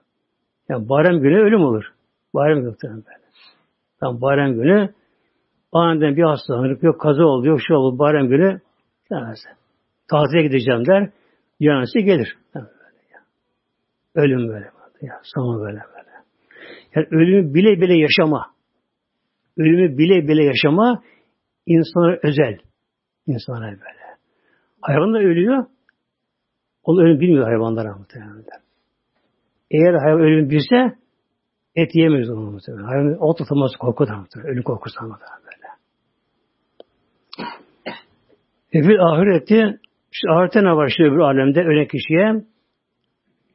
Yani 0.69 0.89
bayram 0.89 1.19
günü 1.19 1.39
ölüm 1.39 1.61
olur. 1.61 1.83
Günü 2.33 2.75
böyle. 2.83 3.25
Tam 3.99 4.21
bayram 4.21 4.53
günü 4.53 4.89
Aniden 5.75 6.15
bir 6.15 6.23
hastalık 6.23 6.83
yok, 6.83 7.01
kaza 7.01 7.23
oldu, 7.23 7.47
yok 7.47 7.59
şu 7.67 7.73
oldu, 7.73 7.99
bayram 7.99 8.27
günü 8.27 8.61
demez. 9.11 9.39
Taziye 10.11 10.43
gideceğim 10.43 10.85
der, 10.85 11.09
yanısı 11.59 11.99
gelir. 11.99 12.37
Böyle 12.55 13.01
ya. 13.13 13.19
Ölüm 14.15 14.47
böyle. 14.47 14.65
Ya, 15.01 15.19
sonu 15.23 15.59
böyle 15.61 15.79
böyle. 15.79 16.09
Yani 16.95 17.07
ölümü 17.11 17.53
bile 17.53 17.81
bile 17.81 17.99
yaşama. 18.01 18.45
Ölümü 19.57 19.97
bile 19.97 20.27
bile 20.27 20.43
yaşama 20.43 21.03
insana 21.65 22.17
özel. 22.23 22.57
İnsana 23.27 23.65
böyle. 23.65 24.05
Hayvan 24.81 25.13
da 25.13 25.17
ölüyor. 25.17 25.65
Onu 26.83 27.01
ölüm 27.01 27.19
bilmiyor 27.19 27.45
hayvanlar 27.45 27.85
muhtemelen. 27.85 28.43
Eğer 29.71 29.93
hayvan 29.93 30.21
ölüm 30.21 30.49
bilse 30.49 30.97
et 31.75 31.95
yiyemez 31.95 32.29
onu 32.29 32.51
muhtemelen. 32.51 32.83
Hayvan 32.83 33.17
ot 33.19 33.37
tutulması 33.37 33.77
korkudan 33.77 34.19
muhtemelen. 34.19 34.51
Ölüm 34.51 34.63
korkusu 34.63 35.07
muhtemelen. 35.07 35.54
E 38.75 38.79
bir 38.79 38.99
ahirette 38.99 39.79
işte 40.13 40.31
ahirette 40.31 40.63
ne 40.63 40.75
var 40.75 40.87
işte 40.87 41.03
öbür 41.03 41.19
alemde 41.19 41.61
ölen 41.61 41.87
kişiye? 41.87 42.33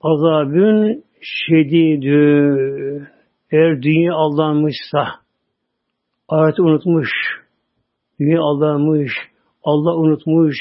Azabün 0.00 1.04
şedidü 1.20 3.08
eğer 3.52 3.82
dünya 3.82 4.14
aldanmışsa 4.14 5.08
ahireti 6.28 6.62
unutmuş 6.62 7.10
dünya 8.20 8.40
aldanmış 8.40 9.12
Allah 9.64 9.96
unutmuş 9.96 10.56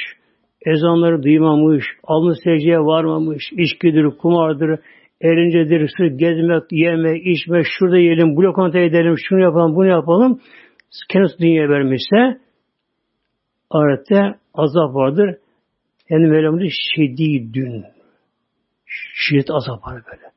ezanları 0.66 1.24
duymamış 1.24 1.86
alnı 2.03 2.36
secdeye 2.36 2.80
varmamış 2.80 3.43
içkidir, 3.51 4.18
kumardır 4.18 4.80
eğlencedir, 5.22 5.89
sırf 5.97 6.20
gezmek, 6.20 6.64
yemek, 6.72 7.28
içmek, 7.28 7.66
şurada 7.80 7.97
yiyelim, 7.97 8.36
bu 8.36 8.43
lokanta 8.43 8.80
edelim, 8.80 9.16
şunu 9.18 9.39
yapalım, 9.39 9.76
bunu 9.76 9.88
yapalım. 9.88 10.39
Kendisi 11.10 11.39
dünya 11.39 11.70
vermişse 11.70 12.39
ahirette 13.70 14.39
azap 14.54 14.95
vardır. 14.95 15.38
Yani 16.10 16.28
Mevlam'da 16.28 16.66
şedidün. 16.95 17.86
Şiddet 19.14 19.52
azap 19.52 19.88
var 19.88 20.04
böyle. 20.12 20.32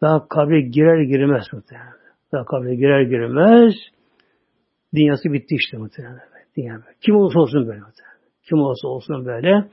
Daha 0.00 0.28
kabre 0.28 0.60
girer 0.60 1.02
girmez 1.02 1.44
muhtemelen. 1.52 1.92
Daha 2.32 2.44
kabre 2.44 2.74
girer 2.74 3.02
girmez 3.02 3.74
dünyası 4.94 5.32
bitti 5.32 5.54
işte 5.54 5.76
muhtemelen. 5.76 6.20
Dünya 6.56 6.72
böyle. 6.72 6.96
Kim 7.00 7.16
olursa 7.16 7.40
olsun 7.40 7.66
böyle 7.66 7.80
muhtemelen. 7.80 8.16
Kim 8.48 8.58
olursa 8.58 8.88
olsun 8.88 9.26
böyle. 9.26 9.68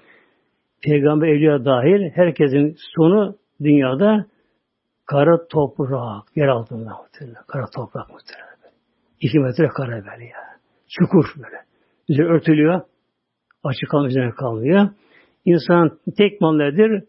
Peygamber 0.81 1.27
evliya 1.27 1.65
dahil 1.65 2.11
herkesin 2.15 2.75
sonu 2.95 3.35
dünyada 3.61 4.25
kara 5.05 5.47
toprak, 5.47 6.37
yer 6.37 6.47
altında 6.47 6.97
muhtemelen. 7.01 7.43
Kara 7.47 7.65
toprak 7.75 8.09
muhtemelen. 8.09 8.49
İki 9.21 9.39
metre 9.39 9.67
kara 9.67 9.91
böyle 9.91 10.25
ya. 10.25 10.59
Çukur 10.89 11.25
böyle. 11.37 11.57
Üzeri 12.09 12.27
örtülüyor. 12.27 12.81
Açık 13.63 13.89
kalmış 13.89 14.09
üzerine 14.09 14.31
kalmıyor. 14.31 14.89
İnsan 15.45 15.99
tek 16.17 16.41
mal 16.41 16.55
nedir? 16.55 17.03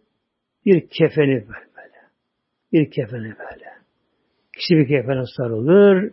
Bir 0.66 0.88
kefeni 0.88 1.34
böyle. 1.34 2.00
Bir 2.72 2.90
kefeni 2.90 3.22
böyle. 3.38 3.70
Kişi 4.56 4.76
bir 4.76 4.88
kefene 4.88 5.22
sarılır, 5.36 6.10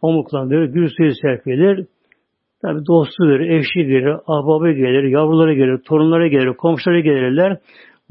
pamuklanır, 0.00 0.64
gül 0.64 0.88
suyu 0.96 1.12
serpilir. 1.22 1.86
Tabi 2.62 2.86
dostu 2.86 3.24
gelir, 3.24 3.50
eşi 3.50 3.88
gelir, 3.88 4.16
ahbabı 4.26 4.70
gelir, 4.70 5.02
yavruları 5.02 5.54
gelir, 5.54 5.78
torunları 5.78 6.28
gelir, 6.28 6.56
komşuları 6.56 7.00
gelirler. 7.00 7.58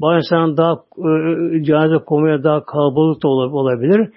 Bazen 0.00 0.56
daha 0.56 0.72
e, 0.72 1.62
cenaze 1.64 2.04
koymaya 2.04 2.44
daha 2.44 2.64
kalabalık 2.64 3.22
da 3.22 3.28
olabilir. 3.28 4.12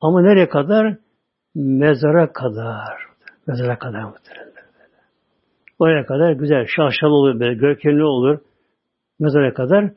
Ama 0.00 0.22
nereye 0.22 0.48
kadar? 0.48 0.96
Mezara 1.54 2.32
kadar. 2.32 2.96
Mezara 3.46 3.78
kadar 3.78 4.04
muhtemelen. 4.04 4.51
Oraya 5.82 6.06
kadar 6.06 6.32
güzel, 6.32 6.66
şaşalı 6.76 7.14
olur, 7.14 7.40
böyle, 7.40 7.54
görkemli 7.54 8.04
olur. 8.04 8.38
Mezara 9.20 9.54
kadar. 9.54 9.90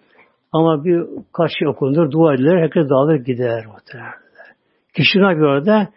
Ama 0.52 0.84
bir 0.86 1.04
kaç 1.34 1.52
şey 1.60 1.68
okunur, 1.68 2.12
dua 2.12 2.34
edilir, 2.34 2.58
herkes 2.58 2.90
dağılır 2.90 3.16
gider 3.16 3.66
muhtemelen. 3.66 4.14
Kişi 4.96 5.20
bir 5.20 5.42
orada 5.42 5.90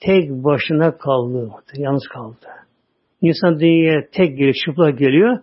tek 0.00 0.30
başına 0.30 0.98
kaldı. 0.98 1.50
Yalnız 1.76 2.08
kaldı. 2.08 2.46
İnsan 3.20 3.60
dünyaya 3.60 4.00
tek 4.12 4.30
geliyor, 4.38 4.54
çıplak 4.64 4.98
geliyor. 4.98 5.38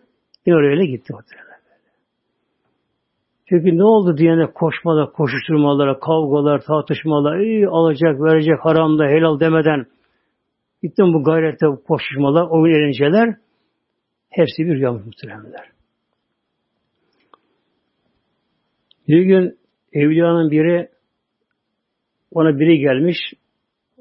Yine 0.45 0.57
oraya 0.57 0.85
gitti 0.85 1.13
muhtemelen. 1.13 1.59
Çünkü 3.49 3.77
ne 3.77 3.83
oldu 3.83 4.17
diyene 4.17 4.45
koşmalar, 4.45 5.11
koşuşturmalara, 5.11 5.99
kavgalar, 5.99 6.61
tartışmalar, 6.61 7.39
iyi 7.39 7.67
alacak, 7.67 8.21
verecek, 8.21 8.59
haramda, 8.59 9.05
helal 9.05 9.39
demeden 9.39 9.85
gittim 10.83 11.13
bu 11.13 11.23
gayrette 11.23 11.65
koşuşmalar, 11.87 12.47
oyun 12.49 12.75
eğlenceler 12.75 13.43
hepsi 14.33 14.65
bir 14.65 14.75
rüya 14.75 14.93
muhtemelenler. 14.93 15.67
Bir 19.07 19.21
gün 19.21 19.57
evliyanın 19.93 20.51
biri 20.51 20.89
ona 22.31 22.59
biri 22.59 22.79
gelmiş. 22.79 23.17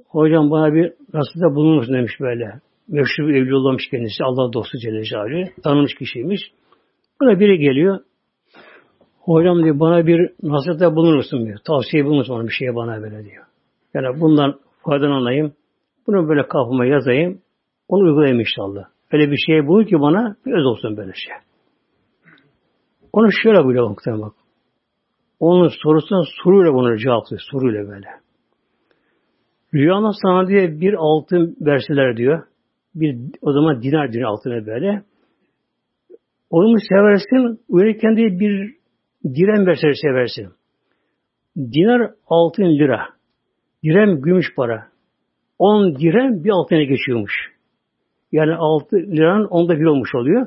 Hocam 0.08 0.50
bana 0.50 0.74
bir 0.74 0.92
nasıl 1.12 1.40
da 1.40 1.54
bulunmuş 1.54 1.88
demiş 1.88 2.12
böyle. 2.20 2.60
Meşhur 2.88 3.28
bir 3.28 3.34
evli 3.34 3.54
olmuş 3.54 3.88
kendisi. 3.90 4.24
Allah 4.24 4.52
dostu 4.52 4.78
Celle 4.78 5.04
Celaluhu. 5.04 5.50
Tanımış 5.64 5.94
kişiymiş. 5.94 6.40
Buna 7.20 7.40
biri 7.40 7.58
geliyor. 7.58 8.00
Hocam 9.18 9.64
diyor 9.64 9.80
bana 9.80 10.06
bir 10.06 10.30
nasihatte 10.42 10.96
bulunur 10.96 11.16
musun 11.16 11.46
diyor. 11.46 11.58
Tavsiye 11.66 12.04
bulunur 12.04 12.18
musun 12.18 12.46
bir 12.46 12.52
şeye 12.52 12.74
bana 12.74 13.02
böyle 13.02 13.24
diyor. 13.24 13.44
Yani 13.94 14.20
bundan 14.20 14.60
faydalanayım. 14.84 15.52
Bunu 16.06 16.28
böyle 16.28 16.42
kafama 16.48 16.86
yazayım. 16.86 17.40
Onu 17.88 18.04
uygulayayım 18.04 18.40
inşallah. 18.40 18.84
Öyle 19.12 19.30
bir 19.30 19.36
şey 19.46 19.66
bulur 19.66 19.86
ki 19.86 20.00
bana 20.00 20.36
bir 20.46 20.52
öz 20.52 20.66
olsun 20.66 20.96
böyle 20.96 21.12
şey. 21.12 21.34
Onu 23.12 23.28
şöyle 23.42 23.64
buyuruyor 23.64 23.88
muhtemelen 23.88 24.22
bak. 24.22 24.34
Onun 25.40 25.70
sorusuna 25.82 26.22
soruyla 26.44 26.74
bunu 26.74 26.98
cevaplıyor. 26.98 27.40
Soruyla 27.50 27.88
böyle. 27.88 28.08
Rüyana 29.74 30.10
sana 30.22 30.48
diye 30.48 30.80
bir 30.80 30.94
altın 30.94 31.56
verseler 31.60 32.16
diyor. 32.16 32.42
Bir 32.94 33.18
o 33.42 33.52
zaman 33.52 33.82
dinar 33.82 34.12
dinar 34.12 34.22
altına 34.22 34.66
böyle. 34.66 35.02
Onu 36.50 36.76
seversin, 36.88 37.60
uyanırken 37.68 38.16
diye 38.16 38.40
bir 38.40 38.74
direm 39.24 39.66
verseler 39.66 39.94
seversin. 40.02 40.48
Dinar 41.56 42.10
altın 42.26 42.78
lira. 42.78 43.08
Direm 43.84 44.20
gümüş 44.20 44.54
para. 44.56 44.88
On 45.58 45.94
direm 45.98 46.44
bir 46.44 46.50
altına 46.50 46.82
geçiyormuş. 46.82 47.51
Yani 48.32 48.54
altı 48.54 48.96
liranın 48.96 49.44
onda 49.44 49.78
bir 49.78 49.84
olmuş 49.84 50.14
oluyor. 50.14 50.46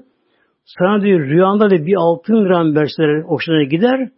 Sana 0.65 1.01
diyor 1.01 1.19
rüyanda 1.19 1.69
da 1.69 1.85
bir 1.85 1.95
altın 1.95 2.45
liran 2.45 2.75
verseler 2.75 3.21
hoşuna 3.21 3.63
gider. 3.63 4.09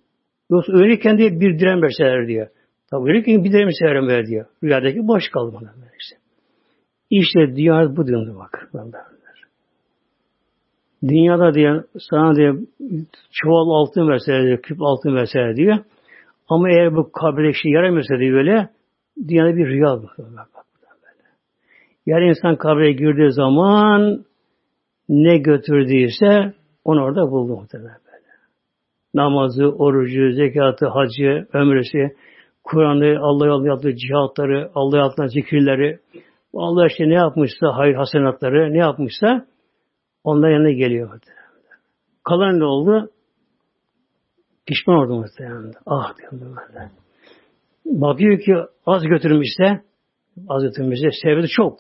Yoksa 0.50 0.74
öyleyken 0.74 1.18
diye 1.18 1.40
bir 1.40 1.60
direm 1.60 1.82
verseler 1.82 2.28
diyor. 2.28 2.48
Tabi 2.92 3.10
öyleyken 3.10 3.44
bir 3.44 3.52
direm 3.52 3.70
severim 3.72 4.08
ver 4.08 4.26
diyor. 4.28 4.46
Rüyadaki 4.64 5.08
boş 5.08 5.30
kaldı 5.34 5.56
bana. 5.62 5.70
Işte. 6.00 6.18
İşte 7.10 7.56
dünya 7.56 7.96
bu 7.98 8.08
döndü 8.08 8.36
bak. 8.36 8.70
Dünyada 11.04 11.54
diye 11.54 11.84
sana 12.10 12.36
diye 12.36 12.54
çuval 13.32 13.70
altın 13.70 14.10
verseler 14.10 14.44
diyor, 14.44 14.62
küp 14.62 14.82
altın 14.82 15.16
verseler 15.16 15.56
diyor. 15.56 15.78
Ama 16.50 16.70
eğer 16.70 16.96
bu 16.96 17.12
kabirde 17.12 17.54
şey 17.54 17.72
yaramıyorsa 17.72 18.20
diyor 18.20 18.34
böyle, 18.34 18.70
dünyada 19.28 19.56
bir 19.56 19.68
rüya 19.68 19.98
bu. 19.98 20.08
Yani 22.08 22.30
insan 22.30 22.56
kabre 22.56 22.92
girdiği 22.92 23.32
zaman 23.32 24.26
ne 25.10 25.38
götürdüyse 25.38 26.54
onu 26.84 27.04
orada 27.04 27.32
buldu 27.32 27.56
muhtemelen 27.56 28.08
namazı, 29.18 29.66
orucu, 29.66 30.32
zekatı, 30.32 30.88
hacı, 30.88 31.48
ömresi, 31.54 32.16
Kur'an'ı, 32.64 33.20
Allah'a 33.22 33.48
yolunda 33.48 33.68
yaptığı 33.68 33.96
cihatları, 33.96 34.72
Allah'a 34.76 35.00
yaptığı 35.00 35.30
zikirleri, 35.30 36.00
Allah 36.54 36.88
işte 36.88 37.10
ne 37.10 37.14
yapmışsa, 37.14 37.68
hayır 37.78 37.96
hasenatları 37.96 38.74
ne 38.74 38.78
yapmışsa 38.78 39.46
onların 40.24 40.54
yanına 40.54 40.72
geliyor. 40.72 41.20
Kalan 42.24 42.60
ne 42.60 42.64
oldu? 42.66 43.10
Pişman 44.66 44.98
oldu 44.98 45.16
muhtemelen. 45.16 45.74
Ah 45.86 46.18
diyorum 46.18 46.56
ben 46.76 46.90
Bakıyor 47.86 48.40
ki 48.40 48.54
az 48.86 49.04
götürmüşse, 49.04 49.82
az 50.48 50.64
götürmüşse, 50.64 51.10
sevdi 51.24 51.48
çok. 51.48 51.80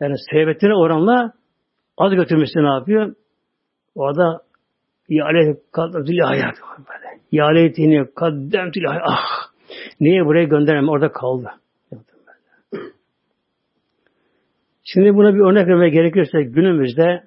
Yani 0.00 0.14
sebetine 0.30 0.74
oranla 0.74 1.32
az 1.98 2.12
götürmüşse 2.12 2.62
ne 2.62 2.74
yapıyor? 2.74 3.14
O 3.94 4.16
da 4.16 4.40
ya 5.08 5.24
aleyhi 5.24 5.56
kaddemtül 5.72 6.18
hayat. 6.18 6.54
Ya 7.32 7.44
aleyhini 7.44 8.06
kaddemtül 8.14 8.84
hayat. 8.84 9.02
Ah! 9.06 9.50
Niye 10.00 10.26
buraya 10.26 10.44
göndermem? 10.44 10.88
Orada 10.88 11.12
kaldı. 11.12 11.50
Şimdi 14.84 15.14
buna 15.14 15.34
bir 15.34 15.40
örnek 15.40 15.66
vermeye 15.66 15.90
gerekirse 15.90 16.42
günümüzde 16.42 17.24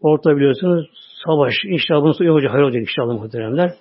orta 0.00 0.36
biliyorsunuz 0.36 0.90
savaş. 1.26 1.54
İnşallah 1.64 2.02
bunun 2.02 2.12
sonu 2.12 2.52
hayır 2.52 2.62
olacak 2.64 2.80
inşallah 2.80 3.14
muhteremler. 3.14 3.74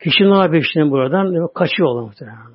Kişi 0.00 0.24
ne 0.24 0.36
yapıyor 0.36 0.64
şimdi 0.72 0.90
buradan? 0.90 1.48
Kaçıyor 1.54 1.88
olan 1.88 2.04
muhteremler. 2.04 2.51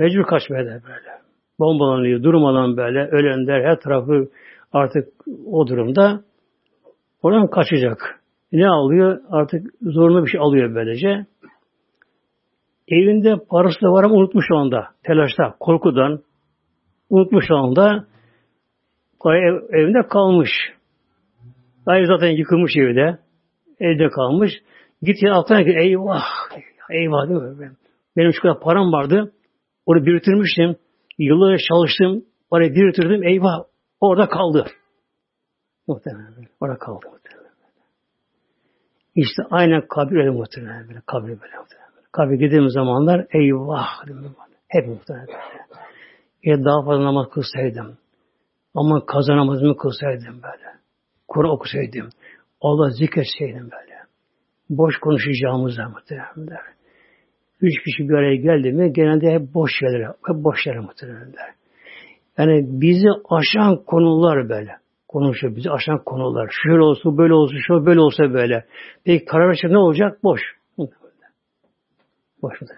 Mecbur 0.00 0.24
kaçmaya 0.24 0.66
da 0.66 0.70
böyle. 0.70 1.20
Bombalanıyor, 1.58 2.22
durmadan 2.22 2.76
böyle, 2.76 3.06
ölenler 3.06 3.64
her 3.64 3.80
tarafı 3.80 4.28
artık 4.72 5.08
o 5.46 5.66
durumda 5.66 6.24
oradan 7.22 7.50
kaçacak 7.50 8.20
ne 8.52 8.68
alıyor? 8.68 9.20
Artık 9.30 9.66
zorunlu 9.82 10.24
bir 10.24 10.30
şey 10.30 10.40
alıyor 10.40 10.74
böylece. 10.74 11.26
Evinde 12.88 13.36
parası 13.50 13.80
da 13.82 13.92
var 13.92 14.04
ama 14.04 14.14
unutmuş 14.14 14.46
o 14.52 14.56
anda. 14.56 14.88
Telaşta, 15.02 15.54
korkudan 15.60 16.20
unutmuş 17.10 17.50
o 17.50 17.54
anda. 17.54 18.06
Ev, 19.26 19.78
evinde 19.78 20.08
kalmış. 20.08 20.50
Daha 21.86 22.04
zaten 22.04 22.30
yıkılmış 22.30 22.76
evde. 22.76 23.18
Evde 23.80 24.08
kalmış. 24.08 24.52
Git 25.02 25.22
ya 25.22 25.34
altına 25.34 25.62
git. 25.62 25.76
Eyvah! 25.76 26.24
Eyvah 26.90 27.28
değil 27.28 27.40
mi? 27.40 27.70
Benim 28.16 28.32
şu 28.32 28.42
kadar 28.42 28.60
param 28.60 28.92
vardı. 28.92 29.32
Onu 29.90 30.06
biriktirmiştim. 30.06 30.76
Yıllarca 31.18 31.64
çalıştım. 31.68 32.24
Parayı 32.50 32.74
biriktirdim. 32.74 33.24
Eyvah! 33.24 33.64
Orada 34.00 34.28
kaldı. 34.28 34.66
Muhtemelen. 35.88 36.46
Orada 36.60 36.78
kaldı. 36.78 37.06
İşte 39.14 39.42
aynen 39.50 39.88
kabir 39.88 40.16
öyle 40.16 40.30
muhtemelen 40.30 40.88
böyle. 40.88 41.00
Kabir 41.06 41.28
böyle 41.28 41.56
muhtemelen. 41.58 41.90
Kabir 42.12 42.34
gittiğimiz 42.34 42.72
zamanlar 42.72 43.26
eyvah 43.34 43.86
hep 44.68 44.86
muhtemelen 44.86 45.26
böyle. 45.26 45.80
Ya 46.42 46.64
daha 46.64 46.84
fazla 46.84 47.04
namaz 47.04 47.26
kılsaydım. 47.30 47.98
Ama 48.74 49.06
kaza 49.06 49.36
namazımı 49.36 49.76
kılsaydım 49.76 50.42
böyle. 50.42 50.70
Kur'an 51.28 51.50
okusaydım. 51.50 52.08
Allah 52.60 52.90
zikretseydim 52.90 53.70
böyle. 53.70 53.98
Boş 54.70 54.98
konuşacağımızda 55.00 55.88
muhtemelen. 55.88 56.79
Üç 57.62 57.84
kişi 57.84 58.08
bir 58.08 58.14
araya 58.14 58.36
geldi 58.36 58.72
mi 58.72 58.92
genelde 58.92 59.30
hep 59.30 59.54
boş 59.54 59.70
şeyler, 59.78 60.06
hep 60.06 60.44
boş 60.44 60.64
şeyler 60.64 60.80
muhtemelen. 60.80 61.32
Yani 62.38 62.66
bizi 62.80 63.08
aşan 63.30 63.84
konular 63.84 64.48
böyle 64.48 64.72
konuşuyor. 65.08 65.56
Bizi 65.56 65.70
aşan 65.70 66.04
konular. 66.04 66.50
Şöyle 66.62 66.82
olsun, 66.82 67.18
böyle 67.18 67.34
olsun, 67.34 67.58
şöyle 67.66 67.86
böyle 67.86 68.00
olsa 68.00 68.32
böyle. 68.32 68.64
Peki 69.04 69.24
karar 69.24 69.48
verirse 69.48 69.68
ne 69.68 69.78
olacak? 69.78 70.24
Boş. 70.24 70.40
Boş 72.42 72.60
mu? 72.60 72.68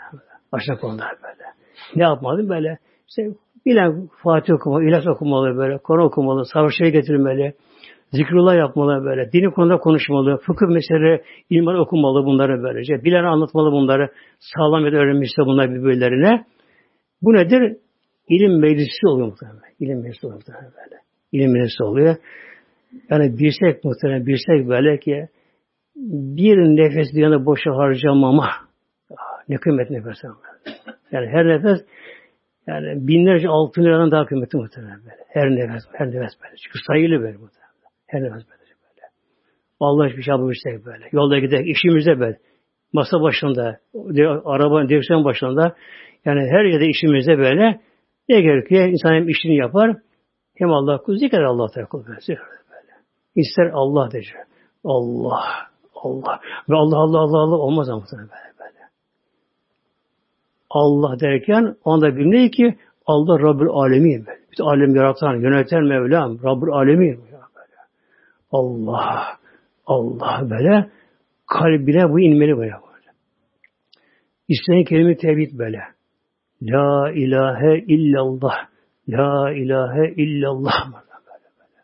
Aşan 0.53 0.77
konular 0.77 1.13
böyle. 1.23 1.45
Ne 1.97 2.03
yapmalı 2.03 2.49
böyle? 2.49 2.79
İşte 3.09 3.23
bilen 3.67 4.09
Fatih 4.23 4.55
okumalı, 4.55 4.85
ilaç 4.85 5.07
okumalı 5.07 5.57
böyle, 5.57 5.79
Kur'an 5.79 6.07
okumalı, 6.07 6.47
savaşları 6.47 6.89
getirmeli, 6.89 7.55
zikrullah 8.13 8.57
yapmalı 8.57 9.05
böyle, 9.05 9.33
dini 9.33 9.51
konuda 9.51 9.79
konuşmalı, 9.79 10.37
fıkıh 10.37 10.67
meseleleri, 10.67 11.23
ilmler 11.51 11.75
okumalı 11.75 12.25
bunları 12.25 12.63
böylece, 12.63 13.05
bilen 13.05 13.25
anlatmalı 13.25 13.73
bunları, 13.73 14.09
sağlam 14.39 14.87
ya 14.87 14.93
da 14.93 14.97
öğrenmişse 14.97 15.43
bunlar 15.47 15.71
birbirlerine. 15.71 16.45
Bu 17.23 17.33
nedir? 17.33 17.77
İlim 18.29 18.61
meclisi 18.61 19.07
oluyor 19.07 19.27
muhtemelen. 19.27 19.61
İlim 19.81 20.03
meclisi 20.03 20.27
oluyor 20.27 20.41
muhtemelen 20.41 20.73
böyle 20.77 21.03
ilim 21.33 21.53
meclisi 21.53 21.85
oluyor. 21.85 22.17
Yani 23.11 23.39
birsek 23.39 23.85
muhtemelen 23.85 24.27
birsek 24.27 24.69
böyle 24.69 24.99
ki 24.99 25.29
bir 25.97 26.57
nefes 26.57 27.09
yana 27.13 27.47
boşa 27.47 27.71
harcamama. 27.71 28.51
Ah, 29.11 29.49
ne 29.49 29.57
kıymet 29.57 29.91
nefes 29.91 30.25
ama. 30.25 30.37
Yani 31.13 31.27
her 31.27 31.49
nefes 31.49 31.87
Yani 32.67 33.07
binlerce 33.09 33.49
altın 33.49 33.83
liradan 33.83 34.11
daha 34.11 34.27
kıymetli 34.27 34.59
muhtemelen 34.59 35.01
böyle. 35.01 35.25
Her 35.29 35.51
nefes, 35.51 35.83
her 35.93 36.07
nefes 36.07 36.33
böyle. 36.43 36.57
Çünkü 36.57 36.79
sayılı 36.87 37.21
böyle 37.21 37.37
muhtemelen. 37.37 37.62
Her 38.13 38.23
nefes 38.23 38.43
böyle. 38.49 38.63
Allah 39.81 40.09
hiçbir 40.09 40.23
şey 40.23 40.33
yapmıştık 40.33 40.87
böyle. 40.87 41.09
Yolda 41.13 41.39
giderek 41.39 41.69
işimizde 41.69 42.21
böyle. 42.21 42.39
Masa 42.93 43.21
başında, 43.21 43.79
arabanın 44.45 44.89
direksiyon 44.89 45.25
başında 45.25 45.77
yani 46.25 46.41
her 46.51 46.65
yerde 46.65 46.87
işimizde 46.87 47.39
böyle 47.39 47.81
ne 48.29 48.41
gerekiyor? 48.41 48.89
İnsan 48.89 49.15
hem 49.15 49.29
işini 49.29 49.57
yapar 49.57 49.97
hem 50.55 50.71
Allah 50.71 50.99
kul 50.99 51.17
zikrer 51.17 51.43
Allah 51.43 51.67
kul 51.91 52.05
böyle. 52.07 52.43
İster 53.35 53.71
Allah 53.73 54.11
diyecek. 54.11 54.35
Allah, 54.85 55.45
Allah. 55.95 56.41
Ve 56.69 56.75
Allah, 56.75 56.97
Allah, 56.97 57.19
Allah, 57.19 57.39
Allah 57.39 57.57
olmaz 57.57 57.89
ama 57.91 58.05
böyle 58.13 58.29
böyle. 58.59 58.79
Allah 60.71 61.21
derken 61.21 61.77
onda 61.85 62.17
bilmeyi 62.17 62.51
ki 62.51 62.79
Allah 63.07 63.39
Rabbül 63.39 63.69
Alemin. 63.69 64.27
Bütün 64.51 64.65
alem 64.65 64.95
yaratan, 64.95 65.35
yöneten 65.35 65.85
Mevlam, 65.85 66.43
Rabbül 66.45 66.71
Alemin. 66.73 67.32
Böyle. 68.53 68.63
Allah, 68.87 69.39
Allah 69.87 70.51
böyle 70.51 70.91
kalbine 71.47 72.11
bu 72.13 72.21
inmeli 72.21 72.59
böyle. 72.59 72.73
İsteyen 74.49 74.85
kelime 74.85 75.17
tevhid 75.17 75.59
böyle. 75.59 75.81
La 76.63 77.11
ilahe 77.11 77.79
illallah. 77.79 78.55
La 79.09 79.53
ilahe 79.53 80.15
illallah. 80.17 80.73
Böyle 80.93 81.51
böyle. 81.59 81.81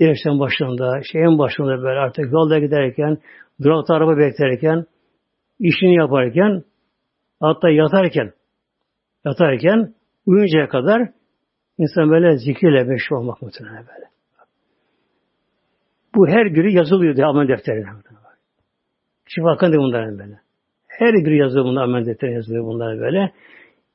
Direksiyon 0.00 0.40
başında, 0.40 1.00
şeyin 1.12 1.38
başında 1.38 1.82
böyle 1.82 2.00
artık 2.00 2.32
yolda 2.32 2.58
giderken, 2.58 3.18
durakta 3.62 3.94
araba 3.94 4.16
beklerken, 4.18 4.86
işini 5.58 5.94
yaparken, 5.94 6.62
hatta 7.40 7.70
yatarken, 7.70 8.32
yatarken, 9.24 9.94
uyuncaya 10.26 10.68
kadar 10.68 11.08
insan 11.78 12.10
böyle 12.10 12.38
zikirle 12.38 12.84
meşhur 12.84 13.16
olmak 13.16 13.42
muhtemelen 13.42 13.86
böyle. 13.86 14.13
Bu 16.14 16.28
her 16.28 16.46
günü 16.46 16.70
yazılıyor 16.70 17.16
diye 17.16 17.26
amel 17.26 17.48
defterine. 17.48 17.86
Da 19.36 19.78
bunların 19.78 20.18
böyle. 20.18 20.40
Her 20.88 21.12
günü 21.12 21.36
yazılıyor 21.36 21.64
bunlar, 21.64 21.82
amel 21.82 22.06
defterine 22.06 22.34
yazılıyor 22.34 22.64
bunlar 22.64 23.00
böyle. 23.00 23.32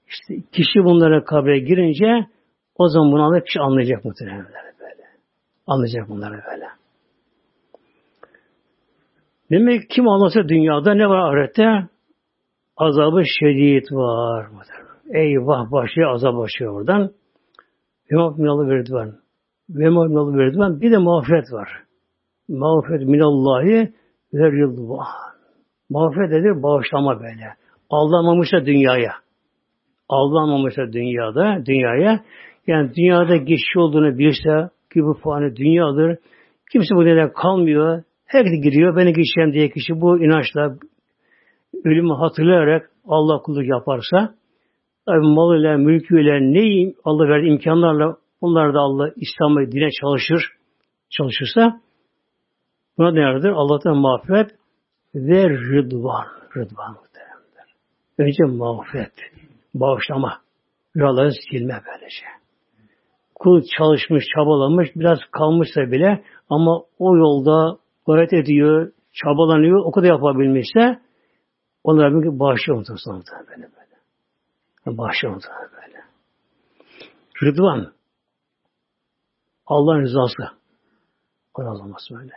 İşte 0.08 0.50
kişi 0.52 0.84
bunlara 0.84 1.24
kabre 1.24 1.60
girince 1.60 2.28
o 2.76 2.88
zaman 2.88 3.12
bunu 3.12 3.24
anlayıp 3.24 3.46
kişi 3.46 3.60
anlayacak 3.60 4.06
muhtemelen 4.06 4.46
böyle. 4.80 5.04
Anlayacak 5.68 6.10
bunları 6.10 6.42
böyle. 6.52 6.66
Demek 9.52 9.82
ki 9.82 9.88
kim 9.88 10.08
anlasa 10.08 10.50
dünyada 10.50 10.94
ne 10.94 11.10
var 11.10 11.18
ahirette? 11.18 11.90
Azabı 12.78 13.24
şiddet 13.26 13.92
var. 13.92 14.48
Eyvah 15.14 15.72
başlıyor, 15.72 16.14
azap 16.14 16.36
başlıyor 16.36 16.74
oradan. 16.74 17.12
Ve 18.12 18.16
mağfiralı 18.16 18.70
verdivan. 18.70 19.16
Ve 19.70 19.90
mağfiralı 19.90 20.38
verdivan. 20.38 20.82
Bir 20.82 20.92
de 20.92 20.98
mağfiret 20.98 21.54
var. 21.54 21.89
Mağfiret 22.50 23.08
minallahi 23.08 23.94
ve 24.34 24.52
rıdvan. 24.52 25.06
Mağfiret 25.90 26.32
nedir? 26.32 26.64
Bağışlama 26.64 27.20
böyle. 27.20 27.54
Aldamamışsa 27.90 28.66
dünyaya. 28.66 29.12
Aldamamışsa 30.10 30.94
dünyada, 30.94 31.66
dünyaya. 31.66 32.20
Yani 32.68 32.92
dünyada 32.96 33.36
geçiş 33.36 33.78
olduğunu 33.78 34.18
bilirse 34.18 34.70
ki 34.94 35.04
bu 35.04 35.14
fani 35.24 35.56
dünyadır. 35.56 36.18
Kimse 36.72 36.96
bu 36.96 37.06
neden 37.06 37.34
kalmıyor. 37.34 38.04
Herkes 38.26 38.64
giriyor. 38.64 38.96
Beni 38.96 39.14
geçeceğim 39.14 39.54
diye 39.54 39.70
kişi 39.70 40.02
bu 40.02 40.20
inançla 40.20 40.76
ölümü 41.86 42.14
hatırlayarak 42.14 42.92
Allah 43.08 43.42
kulluk 43.42 43.66
yaparsa 43.68 44.36
tabi 45.06 45.20
malıyla, 45.20 45.78
mülküyle, 45.78 46.40
neyi 46.42 46.96
Allah 47.04 47.30
verdi 47.30 47.48
imkanlarla 47.48 48.16
bunlar 48.42 48.74
da 48.74 48.80
Allah 48.80 49.10
İslam'a 49.16 49.72
dine 49.72 49.90
çalışır, 50.02 50.42
çalışırsa 51.10 51.82
buna 53.00 53.12
nelerdir? 53.12 53.50
Allah'tan 53.50 53.98
mağfiret 53.98 54.52
ve 55.16 55.50
rıdvan. 55.50 56.28
Rıdvan 56.56 56.92
muhteremler. 56.92 57.68
Önce 58.18 58.44
mağfiret, 58.44 59.14
bağışlama. 59.74 60.42
Rüyaları 60.96 61.32
silme 61.52 61.82
böylece. 61.88 62.26
Kul 63.36 63.62
çalışmış, 63.78 64.24
çabalamış, 64.36 64.90
biraz 64.96 65.20
kalmışsa 65.32 65.82
bile 65.82 66.24
ama 66.50 66.82
o 67.00 67.18
yolda 67.18 67.78
gayret 68.08 68.34
ediyor, 68.34 68.92
çabalanıyor, 69.14 69.86
o 69.86 69.92
kadar 69.92 70.08
yapabilmişse 70.08 71.00
onlara 71.84 72.22
bir 72.22 72.40
bağışlıyor 72.40 72.78
muhtemelen 72.78 73.24
böyle 73.50 73.62
böyle. 73.62 74.98
Bağışlıyor 74.98 75.34
muhtemelen 75.34 75.70
böyle. 75.72 76.04
Rıdvan 77.44 77.94
Allah'ın 79.66 80.02
rızası. 80.02 80.60
Razı 81.60 81.84
olması 81.84 82.16
böyle. 82.16 82.34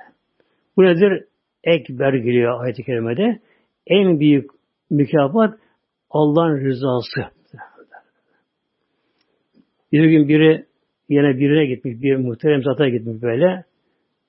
Bu 0.77 0.83
nedir? 0.83 1.25
Ekber 1.65 2.13
geliyor 2.13 2.65
ayet-i 2.65 2.85
kerimede. 2.85 3.41
En 3.87 4.21
büyük 4.21 4.51
mükafat 4.91 5.55
Allah'ın 6.11 6.65
rızası. 6.65 7.33
Bir 9.93 10.05
gün 10.05 10.29
biri 10.29 10.67
yine 11.09 11.39
birine 11.39 11.67
gitmiş, 11.67 12.03
bir 12.03 12.17
muhterem 12.17 12.63
zata 12.63 12.89
gitmiş 12.89 13.23
böyle. 13.23 13.65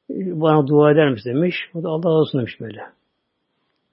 Bana 0.10 0.68
dua 0.68 0.92
eder 0.92 1.12
misin 1.12 1.30
demiş. 1.30 1.56
O 1.74 1.84
da 1.84 1.90
Allah 1.90 2.10
olsun 2.10 2.40
demiş 2.40 2.62
böyle. 2.62 2.82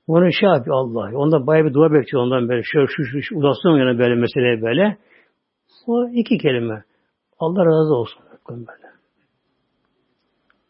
Onu 0.09 0.33
şey 0.33 0.49
yapıyor 0.49 0.77
Allah. 0.77 1.17
Onda 1.19 1.47
bayağı 1.47 1.67
bir 1.67 1.75
dua 1.75 1.93
bekliyor 1.93 2.25
ondan 2.25 2.49
böyle. 2.49 2.63
Şöyle 2.65 2.87
şu 2.87 3.05
şu, 3.05 3.23
şu 3.23 3.37
ulaşsın 3.37 3.71
yani 3.71 3.99
böyle 3.99 4.15
meseleye 4.15 4.63
böyle. 4.63 4.97
O 5.87 6.09
iki 6.09 6.39
kelime. 6.39 6.85
Allah 7.39 7.67
razı 7.67 7.95
olsun. 7.95 8.23
Böyle. 8.49 8.91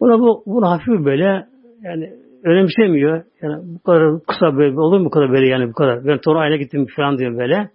Buna 0.00 0.18
bu, 0.20 0.42
bunu 0.46 0.70
hafif 0.70 1.04
böyle 1.04 1.46
yani 1.82 2.12
önemsemiyor. 2.44 3.24
Yani 3.42 3.62
bu 3.64 3.82
kadar 3.82 4.22
kısa 4.28 4.56
böyle 4.56 4.80
olur 4.80 4.98
mu 4.98 5.04
bu 5.04 5.10
kadar 5.10 5.32
böyle 5.32 5.48
yani 5.48 5.68
bu 5.68 5.72
kadar. 5.72 6.04
Ben 6.04 6.18
Tora 6.18 6.38
ayna 6.38 6.56
gittim 6.56 6.86
falan 6.96 7.18
diyor 7.18 7.38
böyle. 7.38 7.70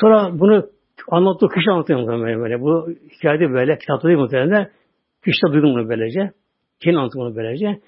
Sonra 0.00 0.38
bunu 0.40 0.66
anlattığı 1.10 1.48
kişi 1.48 1.70
anlatıyor 1.70 2.08
böyle, 2.08 2.38
böyle. 2.38 2.60
Bu 2.60 2.88
hikayede 3.10 3.50
böyle 3.52 3.78
kitapta 3.78 4.08
değil 4.08 4.18
muhtemelen. 4.18 4.70
Kişide 5.24 5.52
duydum 5.52 5.74
bunu 5.74 5.88
böylece. 5.88 6.32
Kendi 6.80 6.98
anlattı 6.98 7.18
bunu 7.18 7.36
böylece. 7.36 7.80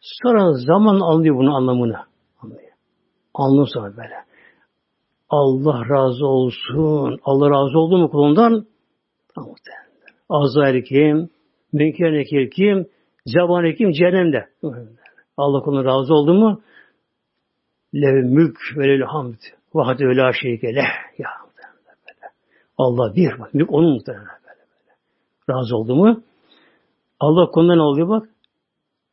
Sonra 0.00 0.52
zaman 0.52 1.00
anlıyor 1.00 1.36
bunu 1.36 1.56
anlamını. 1.56 1.96
Anlıyor. 2.42 2.72
Anlıyor 3.34 3.66
sonra 3.74 3.96
böyle. 3.96 4.14
Allah 5.30 5.88
razı 5.88 6.26
olsun. 6.26 7.18
Allah 7.24 7.50
razı 7.50 7.78
oldu 7.78 7.98
mu 7.98 8.10
kulundan? 8.10 8.66
Tamam 9.34 9.50
muhtemelen. 9.50 9.90
Azrail 10.28 10.82
kim? 10.84 11.30
Münker 11.72 12.12
nekir 12.12 12.50
kim? 12.50 12.86
Zebani 13.26 13.74
kim? 13.74 13.92
Cehennemde. 13.92 14.48
Allah 15.36 15.62
kuluna 15.62 15.84
razı 15.84 16.14
oldu 16.14 16.34
mu? 16.34 16.62
Lev 17.94 18.24
mülk 18.24 18.58
ve 18.76 18.88
lel 18.88 19.02
hamd. 19.02 19.38
Vahde 19.74 20.08
ve 20.08 20.16
la 20.16 20.32
şerike 20.32 20.74
leh. 20.74 21.18
Ya. 21.18 21.30
Allah 22.78 23.14
bir. 23.16 23.32
Mülk 23.52 23.72
onun 23.72 23.92
muhtemelen 23.92 24.26
böyle 24.26 24.60
böyle. 24.70 25.58
Razı 25.58 25.76
oldu 25.76 25.96
mu? 25.96 26.22
Allah 27.20 27.50
konuda 27.50 27.74
ne 27.74 27.82
oluyor 27.82 28.08
bak? 28.08 28.28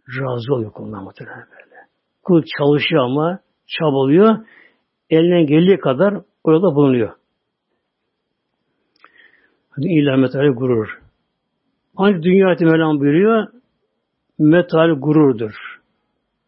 Razı 0.07 0.53
oluyor 0.53 0.71
konudan 0.71 1.03
muhtemelen 1.03 1.45
böyle. 1.51 1.75
Kul 2.23 2.43
çalışıyor 2.57 3.03
ama 3.03 3.39
çabalıyor. 3.67 4.45
Elinden 5.09 5.45
geldiği 5.45 5.79
kadar 5.79 6.13
o 6.43 6.51
yolda 6.51 6.75
bulunuyor. 6.75 7.13
Hadi 9.69 9.87
ilah 9.87 10.17
metali 10.17 10.49
gurur. 10.49 11.06
Ancak 11.97 12.23
dünya 12.23 12.47
ayeti 12.47 12.65
Mevlam 12.65 12.99
buyuruyor, 12.99 13.47
metal 14.39 14.89
gururdur. 14.99 15.53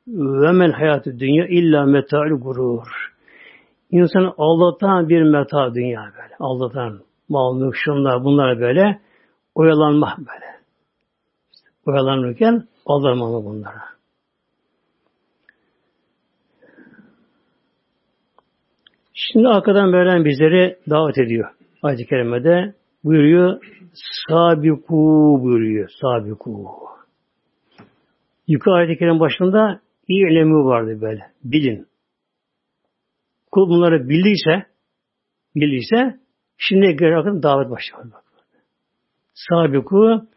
Ve 0.07 0.51
men 0.51 0.71
hayatı 0.71 1.19
dünya 1.19 1.47
illa 1.47 1.85
metal 1.85 2.29
gurur. 2.29 2.87
İnsanı 3.91 4.33
aldatan 4.37 5.09
bir 5.09 5.23
meta 5.23 5.73
dünya 5.73 6.01
böyle. 6.01 6.35
Aldatan 6.39 6.99
mal, 7.29 7.71
şunlar, 7.73 8.23
bunlar 8.23 8.59
böyle. 8.59 8.99
Oyalanma 9.55 10.15
böyle. 10.17 10.59
Oyalanırken 11.85 12.67
aldanmalı 12.85 13.45
bunlara. 13.45 13.81
Şimdi 19.13 19.47
arkadan 19.47 19.89
Mevlam 19.89 20.25
bizleri 20.25 20.77
davet 20.89 21.17
ediyor. 21.17 21.49
Ayet-i 21.83 22.05
Kerime'de 22.05 22.73
buyuruyor 23.03 23.59
sabiku 24.27 25.39
buyuruyor. 25.41 25.89
Sabiku. 26.01 26.67
Yukarı 28.47 28.75
ayet 28.75 29.01
başında 29.01 29.81
ilemi 30.07 30.65
vardı 30.65 31.01
böyle. 31.01 31.31
Bilin. 31.43 31.87
Kul 33.51 33.69
bunları 33.69 34.09
bildiyse 34.09 34.65
bildiyse 35.55 36.19
şimdi 36.57 36.95
göre 36.95 37.43
davet 37.43 37.69
başlıyor. 37.69 38.11
Sabiku 39.33 40.27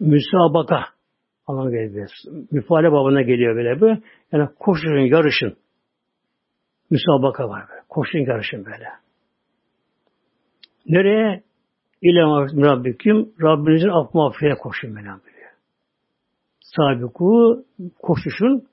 müsabaka 0.00 0.84
anlamı 1.46 1.70
geliyor. 1.70 2.10
Müfale 2.50 2.92
babına 2.92 3.22
geliyor 3.22 3.56
böyle 3.56 3.80
bu. 3.80 4.02
Yani 4.32 4.48
koşuşun, 4.58 4.98
yarışın. 4.98 5.56
Müsabaka 6.90 7.48
var 7.48 7.64
böyle. 7.70 7.82
Koşun 7.88 8.24
karışın 8.24 8.64
böyle. 8.64 9.03
Nereye? 10.86 11.42
İle 12.02 12.20
Rabbiküm 12.66 13.28
Rabbinizin 13.42 13.88
af 13.88 14.14
mağfirine 14.14 14.54
koşun 14.54 14.96
böyle. 14.96 15.10
Sabiku 16.60 17.64
koşuşun 18.02 18.64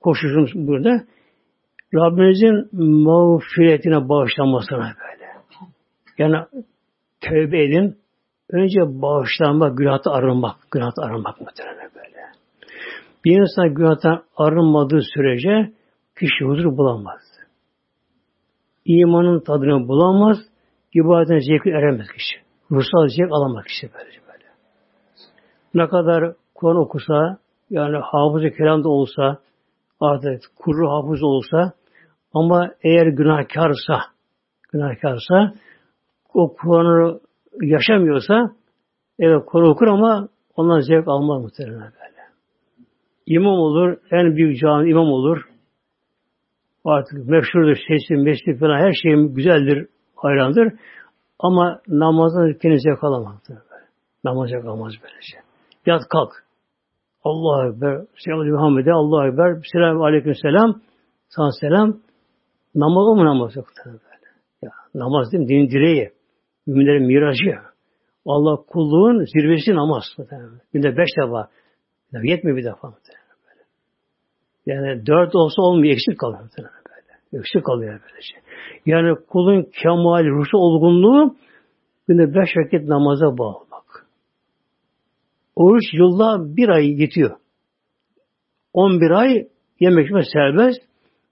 koşuşun 0.00 0.66
burada 0.66 1.04
Rabbinizin 1.94 2.68
mağfiretine 3.04 4.08
bağışlanmasına 4.08 4.78
böyle. 4.78 5.22
Yani 6.18 6.46
tövbe 7.20 7.64
edin. 7.64 8.02
Önce 8.50 8.80
bağışlanmak, 8.80 9.78
günahta 9.78 10.10
arınmak, 10.10 10.56
günahta 10.70 11.02
arınmak 11.02 11.40
muhtemelen 11.40 11.90
böyle. 11.94 12.18
Bir 13.24 13.40
insan 13.40 13.74
günahtan 13.74 14.22
arınmadığı 14.36 15.00
sürece 15.14 15.72
kişi 16.20 16.44
huzur 16.44 16.76
bulamaz. 16.76 17.20
İmanın 18.84 19.40
tadını 19.40 19.88
bulamaz, 19.88 20.38
ibadetin 20.94 21.38
zevki 21.38 21.70
eremez 21.70 22.06
kişi. 22.08 22.36
Ruhsal 22.70 23.08
zevk 23.08 23.32
alamaz 23.32 23.64
kişi 23.64 23.90
böylece 23.94 24.18
böyle. 24.26 24.44
Ne 25.74 25.88
kadar 25.88 26.34
Kur'an 26.54 26.76
okusa, 26.76 27.38
yani 27.70 27.96
hafızı 27.96 28.50
kelam 28.56 28.84
da 28.84 28.88
olsa, 28.88 29.38
artık 30.00 30.40
kuru 30.56 30.90
hafız 30.90 31.22
olsa, 31.22 31.72
ama 32.34 32.70
eğer 32.82 33.06
günahkarsa, 33.06 34.00
günahkarsa, 34.72 35.54
o 36.34 36.54
Kur'an'ı 36.54 37.20
yaşamıyorsa, 37.60 38.50
evet 39.18 39.42
Kur'an 39.46 39.70
okur 39.70 39.86
ama 39.86 40.28
ondan 40.56 40.80
zevk 40.80 41.08
almaz 41.08 41.42
muhtemelen 41.42 41.80
böyle. 41.80 42.22
İmam 43.26 43.58
olur, 43.58 43.96
en 44.10 44.36
büyük 44.36 44.60
cami 44.60 44.90
imam 44.90 45.12
olur. 45.12 45.42
Artık 46.84 47.28
meşhurdur, 47.28 47.76
sesi, 47.88 48.14
mesleği 48.14 48.58
falan 48.58 48.78
her 48.78 48.92
şey 48.92 49.34
güzeldir, 49.34 49.86
hayrandır. 50.24 50.72
Ama 51.38 51.80
namazdan 51.88 52.58
kendini 52.58 52.80
zevk 52.80 53.04
alamaz. 53.04 53.36
Namaz 54.24 54.50
zevk 54.50 54.64
almaz 54.64 54.92
böylece. 55.02 55.38
Yat 55.86 56.02
kalk. 56.08 56.32
Allah 57.24 57.68
Ekber. 57.68 58.06
Selam 58.24 58.46
Muhammed'e 58.46 58.92
Allah 58.92 59.28
Ekber. 59.28 59.62
Selam 59.72 60.02
Aleyküm 60.02 60.34
Selam. 60.34 60.80
Sana 61.28 61.50
selam. 61.60 62.00
Namaz 62.74 63.16
mı 63.16 63.24
namaz 63.24 63.56
yok 63.56 63.66
böyle. 63.86 63.98
Ya, 64.62 64.70
namaz 64.94 65.32
değil 65.32 65.42
mi? 65.42 65.48
Dinin 65.48 65.70
direği. 65.70 66.12
Müminlerin 66.66 67.06
miracı. 67.06 67.58
Allah 68.26 68.56
kulluğun 68.66 69.24
zirvesi 69.24 69.74
namaz. 69.74 70.04
Günde 70.72 70.96
beş 70.96 71.08
defa. 71.22 71.48
Yetmiyor 72.22 72.56
bir 72.56 72.64
defa. 72.64 72.94
Yani 74.66 75.06
dört 75.06 75.34
olsa 75.34 75.62
olmuyor. 75.62 75.92
Eksik 75.92 76.18
kalıyor. 76.18 76.48
Eksik 77.32 77.64
kalıyor 77.64 78.00
böylece. 78.02 78.34
Yani 78.86 79.16
kulun 79.28 79.66
kemal, 79.82 80.24
ruhsal 80.24 80.58
olgunluğu 80.58 81.36
günde 82.08 82.34
beş 82.34 82.48
vakit 82.56 82.88
namaza 82.88 83.38
bağlamak. 83.38 84.06
Oruç 85.56 85.94
yılda 85.94 86.56
bir 86.56 86.68
ay 86.68 87.00
yetiyor. 87.00 87.36
On 88.72 89.00
bir 89.00 89.10
ay 89.10 89.48
yemek 89.80 90.06
içmek 90.06 90.24
serbest. 90.32 90.80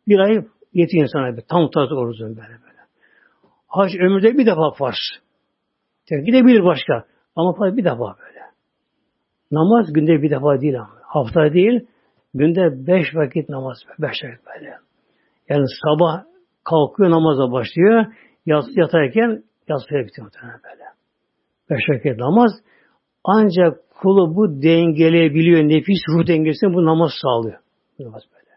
Bir 0.08 0.18
ay 0.18 0.44
yetiyor 0.72 1.02
insana. 1.02 1.36
Bir, 1.36 1.42
tam 1.42 1.70
tarzı 1.70 1.94
orucun 1.94 2.28
böyle 2.28 2.38
böyle. 2.48 2.80
Hac 3.68 3.94
ömürde 3.94 4.38
bir 4.38 4.46
defa 4.46 4.70
farz. 4.70 4.98
Gidebilir 6.10 6.64
başka. 6.64 7.04
Ama 7.36 7.52
farz 7.52 7.76
bir 7.76 7.84
defa 7.84 8.16
böyle. 8.18 8.40
Namaz 9.50 9.92
günde 9.92 10.22
bir 10.22 10.30
defa 10.30 10.60
değil 10.60 10.80
ama. 10.80 10.90
Hafta 11.02 11.52
değil. 11.52 11.86
Günde 12.34 12.86
beş 12.86 13.14
vakit 13.14 13.48
namaz. 13.48 13.78
Beş 13.98 14.24
vakit 14.24 14.46
böyle. 14.46 14.89
Yani 15.50 15.64
sabah 15.84 16.24
kalkıyor 16.64 17.10
namaza 17.10 17.52
başlıyor. 17.52 18.06
Yat, 18.46 18.64
yatarken 18.76 19.42
yatsıya 19.68 20.06
bitiyor 20.06 20.26
muhtemelen 20.26 20.60
böyle. 20.64 20.84
Beş 21.70 21.88
vakit 21.88 22.18
namaz. 22.18 22.50
Ancak 23.24 23.78
kulu 24.00 24.36
bu 24.36 24.62
dengeleyebiliyor. 24.62 25.60
Nefis 25.62 26.00
ruh 26.08 26.26
dengesini 26.26 26.74
bu 26.74 26.84
namaz 26.84 27.10
sağlıyor. 27.22 27.58
Namaz 27.98 28.22
böyle. 28.32 28.56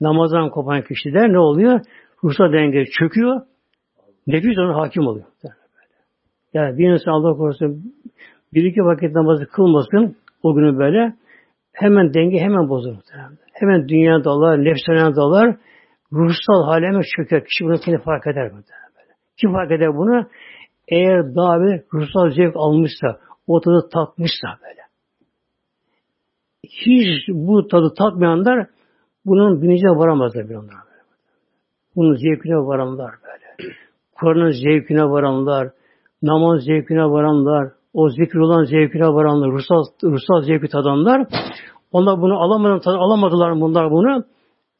Namazdan 0.00 0.50
kopan 0.50 0.82
kişiler 0.82 1.32
ne 1.32 1.38
oluyor? 1.38 1.80
Ruhsal 2.24 2.52
denge 2.52 2.84
çöküyor. 2.98 3.40
Nefis 4.26 4.58
ona 4.58 4.76
hakim 4.76 5.06
oluyor. 5.06 5.26
Yani 6.54 6.78
bir 6.78 6.92
insan 6.92 7.12
Allah 7.12 7.36
korusun 7.36 7.94
bir 8.54 8.64
iki 8.64 8.80
vakit 8.80 9.14
namazı 9.14 9.46
kılmasın 9.46 10.16
o 10.42 10.54
günü 10.54 10.78
böyle 10.78 11.14
hemen 11.72 12.14
denge 12.14 12.38
hemen 12.38 12.68
bozulur. 12.68 13.02
Hemen 13.52 13.88
dünya 13.88 14.24
dalar, 14.24 14.64
nefsane 14.64 15.16
dalar, 15.16 15.56
ruhsal 16.12 16.64
hale 16.64 16.86
hemen 16.86 17.02
çöker. 17.16 17.44
Kişi 17.44 17.64
bunu 17.64 17.80
kendi 17.84 18.02
fark 18.02 18.26
eder. 18.26 18.52
Böyle. 18.52 19.12
Kim 19.40 19.52
fark 19.52 19.70
eder 19.70 19.96
bunu? 19.96 20.26
Eğer 20.88 21.34
daha 21.34 21.60
bir 21.60 21.82
ruhsal 21.94 22.30
zevk 22.30 22.56
almışsa, 22.56 23.18
o 23.46 23.60
tadı 23.60 23.88
tatmışsa 23.92 24.48
böyle. 24.62 24.82
Hiç 26.64 27.28
bu 27.28 27.68
tadı 27.68 27.94
tatmayanlar 27.98 28.66
bunun 29.26 29.62
bilincine 29.62 29.90
varamazlar 29.90 30.48
bir 30.48 30.54
onlar. 30.54 30.74
Böyle. 30.86 31.02
Bunun 31.96 32.14
zevkine 32.14 32.56
varanlar 32.56 33.10
böyle. 33.24 33.74
Kur'an'ın 34.14 34.50
zevkine 34.50 35.04
varanlar, 35.04 35.70
namaz 36.22 36.64
zevkine 36.64 37.04
varanlar, 37.04 37.72
o 37.94 38.08
zikir 38.08 38.38
olan 38.38 38.64
zevkine 38.64 39.06
varanlar, 39.06 39.50
ruhsal, 39.50 39.84
ruhsal 40.04 40.42
zevki 40.42 40.68
tadanlar, 40.68 41.26
onlar 41.92 42.20
bunu 42.20 42.40
alamadılar, 42.42 42.98
alamadılar 42.98 43.60
bunlar 43.60 43.90
bunu. 43.90 44.24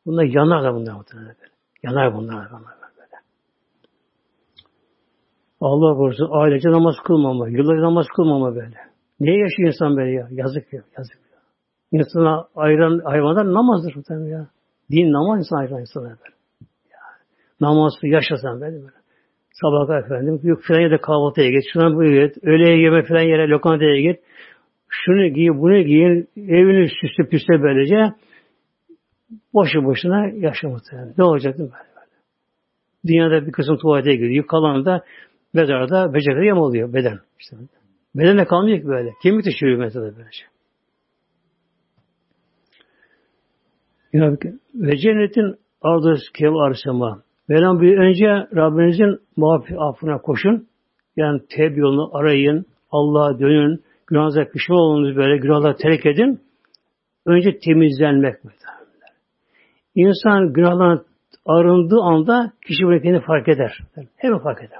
Bunlar 0.06 0.24
yanar 0.24 0.64
da 0.64 0.74
bunlar 0.74 0.94
böyle. 1.14 1.34
Yanar 1.82 2.14
bunlar. 2.14 2.50
bunlar 2.50 2.74
böyle. 2.96 3.16
Allah 5.60 5.96
korusun 5.96 6.28
ailece 6.32 6.70
namaz 6.70 6.94
kılmama, 7.04 7.48
yıllarca 7.48 7.82
namaz 7.82 8.06
kılmama 8.16 8.54
böyle. 8.54 8.76
Niye 9.20 9.38
yaşıyor 9.38 9.68
insan 9.68 9.96
böyle 9.96 10.10
ya? 10.10 10.28
Yazık 10.30 10.72
ya, 10.72 10.82
yazık 10.98 11.16
ya. 11.32 11.38
İnsana 11.92 12.46
ayıran 12.56 13.00
hayvanlar 13.04 13.54
namazdır 13.54 13.96
muhtemelen 13.96 14.26
ya. 14.26 14.46
Din 14.90 15.12
namaz 15.12 15.38
insan 15.38 15.56
ayıran 15.56 15.80
insana 15.80 16.04
böyle. 16.04 16.34
Ya. 16.90 16.98
Namazı 17.60 18.06
yaşasan 18.06 18.60
böyle 18.60 18.76
böyle. 18.76 19.02
Sabah 19.52 20.04
efendim, 20.04 20.40
yok 20.42 20.62
filan 20.62 20.80
yere 20.80 20.98
kahvaltıya 20.98 21.50
git, 21.50 21.62
şuna 21.72 21.94
bu 21.96 22.04
git, 22.04 22.44
öğleye 22.44 22.78
yeme 22.80 23.02
filan 23.02 23.22
yere 23.22 23.48
lokantaya 23.48 24.00
git, 24.00 24.20
şunu 24.88 25.26
giy, 25.28 25.48
bunu 25.48 25.82
giyin, 25.82 26.28
evini 26.36 26.88
süslü 26.88 27.28
püsle 27.28 27.62
böylece, 27.62 28.14
boşu 29.54 29.84
boşuna 29.84 30.26
yaşamakta. 30.28 31.08
Ne 31.18 31.24
olacak 31.24 31.58
mi? 31.58 31.64
Böyle. 31.64 31.92
Dünyada 33.06 33.46
bir 33.46 33.52
kısım 33.52 33.76
tuvalete 33.76 34.14
gidiyor, 34.14 34.46
kalan 34.46 34.84
da 34.84 35.04
mezarda 35.54 36.14
beceri 36.14 36.46
yem 36.46 36.58
oluyor 36.58 36.92
beden. 36.92 37.18
İşte. 37.40 37.56
Beden 38.14 38.38
de 38.38 38.44
kalmıyor 38.44 38.80
ki 38.80 38.86
böyle. 38.86 39.12
Kemik 39.22 39.46
düşürüyor 39.46 39.78
mezarda 39.78 40.16
böylece. 40.16 40.44
Ya, 44.12 44.36
ve 44.74 44.96
cennetin 44.96 45.56
ardı 45.82 46.18
kev 46.34 46.54
arsama. 46.54 47.22
Mevlam 47.48 47.80
bir 47.80 47.98
önce 47.98 48.26
Rabbinizin 48.56 49.20
mağfiret 49.36 49.80
affına 49.80 50.18
koşun. 50.18 50.66
Yani 51.16 51.40
tevbe 51.56 51.80
yolunu 51.80 52.16
arayın. 52.16 52.66
Allah'a 52.90 53.38
dönün. 53.38 53.82
Günahınıza 54.06 54.44
pişman 54.44 54.78
olunuz 54.78 55.16
böyle. 55.16 55.36
Günahları 55.36 55.76
terk 55.76 56.06
edin. 56.06 56.40
Önce 57.26 57.58
temizlenmek 57.58 58.44
mi? 58.44 58.50
İnsan 59.94 60.52
günahlarından 60.52 61.04
arındığı 61.46 62.00
anda 62.00 62.52
kişi 62.66 62.84
bunu 62.84 63.00
kendini 63.02 63.20
fark 63.20 63.48
eder. 63.48 63.78
Hemen 64.16 64.38
fark 64.38 64.58
eder. 64.58 64.78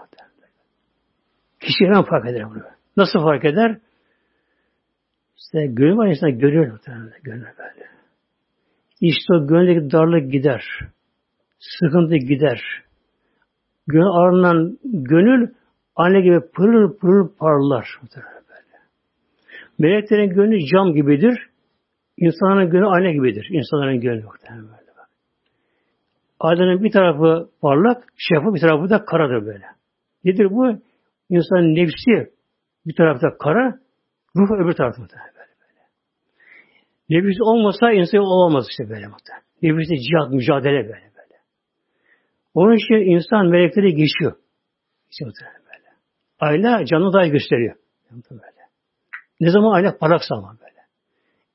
Kişi 1.61 1.85
hemen 1.85 2.03
fark 2.03 2.29
eder 2.29 2.51
bunu. 2.51 2.63
Nasıl 2.97 3.19
fark 3.19 3.45
eder? 3.45 3.79
İşte 5.37 5.67
gönül 5.67 5.97
var 5.97 6.07
insan 6.09 6.39
görüyor 6.39 6.73
muhtemelen. 6.73 7.13
Gönül 7.23 7.43
böyle. 7.43 7.87
İşte 9.01 9.35
o 9.35 9.47
gönüldeki 9.47 9.93
darlık 9.93 10.33
gider. 10.33 10.65
Sıkıntı 11.59 12.17
gider. 12.17 12.61
Gönül 13.87 14.07
arınan 14.07 14.79
gönül 14.85 15.49
anne 15.97 16.21
gibi 16.21 16.41
pırıl 16.55 16.99
pırıl 16.99 17.29
parlar. 17.39 17.89
Böyle. 18.17 18.83
Meleklerin 19.79 20.35
gönlü 20.35 20.59
cam 20.73 20.95
gibidir. 20.95 21.49
İnsanların 22.17 22.71
gönlü 22.71 22.87
ayna 22.87 23.13
gibidir. 23.13 23.49
İnsanların 23.51 24.01
gönlü 24.01 24.25
muhtemelen 24.25 24.65
böyle. 24.65 24.82
Aynanın 26.43 26.83
bir 26.85 26.93
tarafı 26.93 27.51
parlak, 27.61 28.05
şeffaf 28.17 28.55
bir 28.55 28.61
tarafı 28.61 28.91
da 28.91 29.05
karadır 29.05 29.47
böyle. 29.47 29.67
Nedir 30.25 30.51
bu? 30.51 30.79
İnsanın 31.31 31.75
nefsi 31.75 32.35
bir 32.87 32.95
tarafta 32.97 33.39
kara, 33.39 33.79
ruh 34.37 34.51
öbür 34.51 34.73
tarafta 34.73 35.03
böyle 35.03 35.13
böyle. 35.61 35.81
Nefis 37.11 37.41
olmasa 37.41 37.93
insan 37.93 38.21
olamaz 38.21 38.67
işte 38.71 38.91
böyle 38.91 39.07
muhtemelen. 39.07 39.45
Nefisle 39.63 39.97
cihat, 39.97 40.33
mücadele 40.33 40.83
böyle 40.83 41.11
böyle. 41.17 41.37
Onun 42.55 42.75
için 42.75 43.13
insan 43.17 43.47
melekleri 43.47 43.95
geçiyor. 43.95 44.37
İşte 45.11 45.25
böyle. 45.25 45.89
Ayna 46.41 46.85
canlı 46.85 47.13
dahi 47.13 47.31
gösteriyor. 47.31 47.77
Böyle. 48.31 48.43
Ne 49.41 49.51
zaman 49.51 49.73
ayna 49.75 49.97
parlaksa 50.01 50.35
ama 50.35 50.57
böyle. 50.61 50.81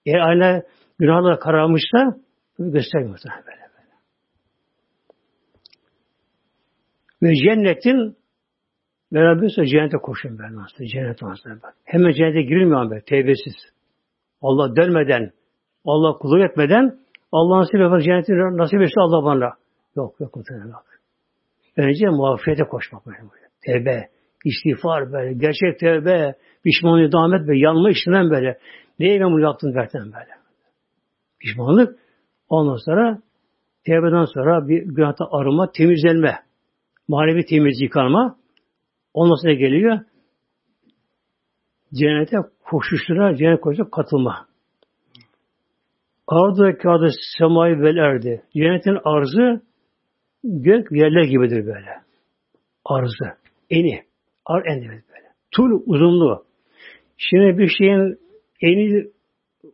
Eğer 0.06 0.20
ayna 0.20 0.64
günahla 1.00 1.40
kararmışsa 1.40 2.18
göstermiyor 2.60 3.20
böyle. 3.48 3.67
Ve 7.28 7.36
cennetin 7.36 8.16
beraberse 9.14 9.66
cennete 9.66 9.98
koşun 9.98 10.40
ben 10.40 10.56
aslında. 10.66 10.90
Cennet 10.94 11.24
aslında 11.24 11.56
ben. 11.64 11.72
Hemen 11.84 12.12
cennete 12.12 12.42
girilmiyor 12.42 12.92
ben. 12.92 13.02
Tevbesiz. 13.02 13.56
Allah 14.42 14.76
dönmeden, 14.76 15.32
Allah 15.86 16.18
kulluk 16.18 16.52
etmeden 16.52 16.98
Allah 17.32 17.60
nasip 17.60 17.80
yapar 17.80 18.00
cenneti 18.00 18.32
nasip 18.34 18.82
etse 18.82 19.02
Allah 19.02 19.24
bana. 19.26 19.54
Yok 19.96 20.20
yok 20.20 20.36
muhtemelen 20.36 20.74
bak. 20.74 21.02
Önce 21.78 22.10
mağfirete 22.10 22.64
koşmak 22.64 23.06
böyle. 23.06 23.48
Tevbe, 23.66 24.10
istiğfar 24.46 25.12
böyle, 25.12 25.34
gerçek 25.34 25.80
tevbe, 25.80 26.36
pişmanlığı 26.64 27.12
devam 27.12 27.34
etme, 27.34 27.60
yanma 27.60 27.90
işinden 27.90 28.30
böyle. 28.30 28.58
Neye 29.00 29.20
ben 29.20 29.32
bunu 29.32 29.42
yaptım 29.42 29.74
derken 29.76 30.02
böyle. 30.02 30.32
Pişmanlık, 31.40 32.00
ondan 32.50 32.76
sonra 32.86 33.22
tevbeden 33.86 34.26
sonra 34.26 34.68
bir 34.68 34.84
günahta 34.84 35.26
arınma, 35.32 35.72
temizlenme, 35.72 36.47
manevi 37.08 37.46
temiz 37.46 37.82
yıkanma, 37.82 38.38
ondan 39.14 39.36
sonra 39.36 39.54
geliyor, 39.54 40.00
cennete 41.94 42.38
koşuştura, 42.64 43.36
cennet 43.36 43.62
koşuştura 43.62 43.90
katılma. 43.90 44.48
Ardı 46.28 46.78
kağıdı 46.78 47.10
semayı 47.38 47.80
vel 47.80 47.98
erdi. 47.98 48.44
Cennetin 48.54 48.98
arzı 49.04 49.62
gök 50.44 50.92
yerler 50.92 51.24
gibidir 51.24 51.66
böyle. 51.66 51.90
Arzı. 52.86 53.38
Eni. 53.70 54.04
Ar 54.46 54.66
en 54.66 54.82
böyle. 54.82 55.28
Tul 55.52 55.82
uzunluğu. 55.86 56.44
Şimdi 57.18 57.58
bir 57.58 57.68
şeyin 57.78 58.20
eni 58.62 59.08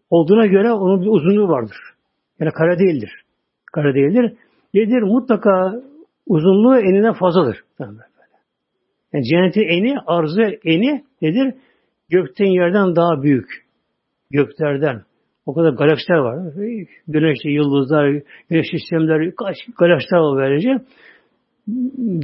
olduğuna 0.10 0.46
göre 0.46 0.72
onun 0.72 1.02
bir 1.02 1.08
uzunluğu 1.08 1.48
vardır. 1.48 1.78
Yani 2.40 2.52
kare 2.52 2.80
değildir. 2.80 3.12
Kare 3.74 3.94
değildir. 3.96 4.38
Nedir? 4.74 5.02
Mutlaka 5.02 5.82
uzunluğu 6.28 6.78
enine 6.78 7.14
fazladır. 7.14 7.64
Yani 9.14 9.26
cennetin 9.26 9.62
eni, 9.62 10.00
arzı 10.08 10.42
eni 10.66 11.04
nedir? 11.22 11.54
Gökten 12.10 12.46
yerden 12.46 12.96
daha 12.96 13.24
büyük. 13.24 13.66
Göklerden. 14.32 15.04
O 15.46 15.54
kadar 15.54 15.70
galaksiler 15.70 16.18
var. 16.18 16.54
Güneşli 17.08 17.52
yıldızlar, 17.52 18.22
güneş 18.50 18.66
sistemleri, 18.72 19.36
kaç 19.36 19.56
galaksiler 19.80 20.20
var 20.20 20.38
böylece. 20.38 20.70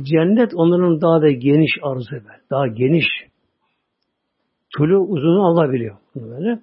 Cennet 0.03 0.51
onların 0.55 1.01
daha 1.01 1.21
da 1.21 1.31
geniş 1.31 1.71
arzı 1.81 2.11
böyle. 2.11 2.41
Daha 2.51 2.67
geniş. 2.67 3.05
Tülü 4.77 4.97
uzunu 4.97 5.47
Allah 5.47 5.73
biliyor. 5.73 5.97
Böyle. 6.15 6.59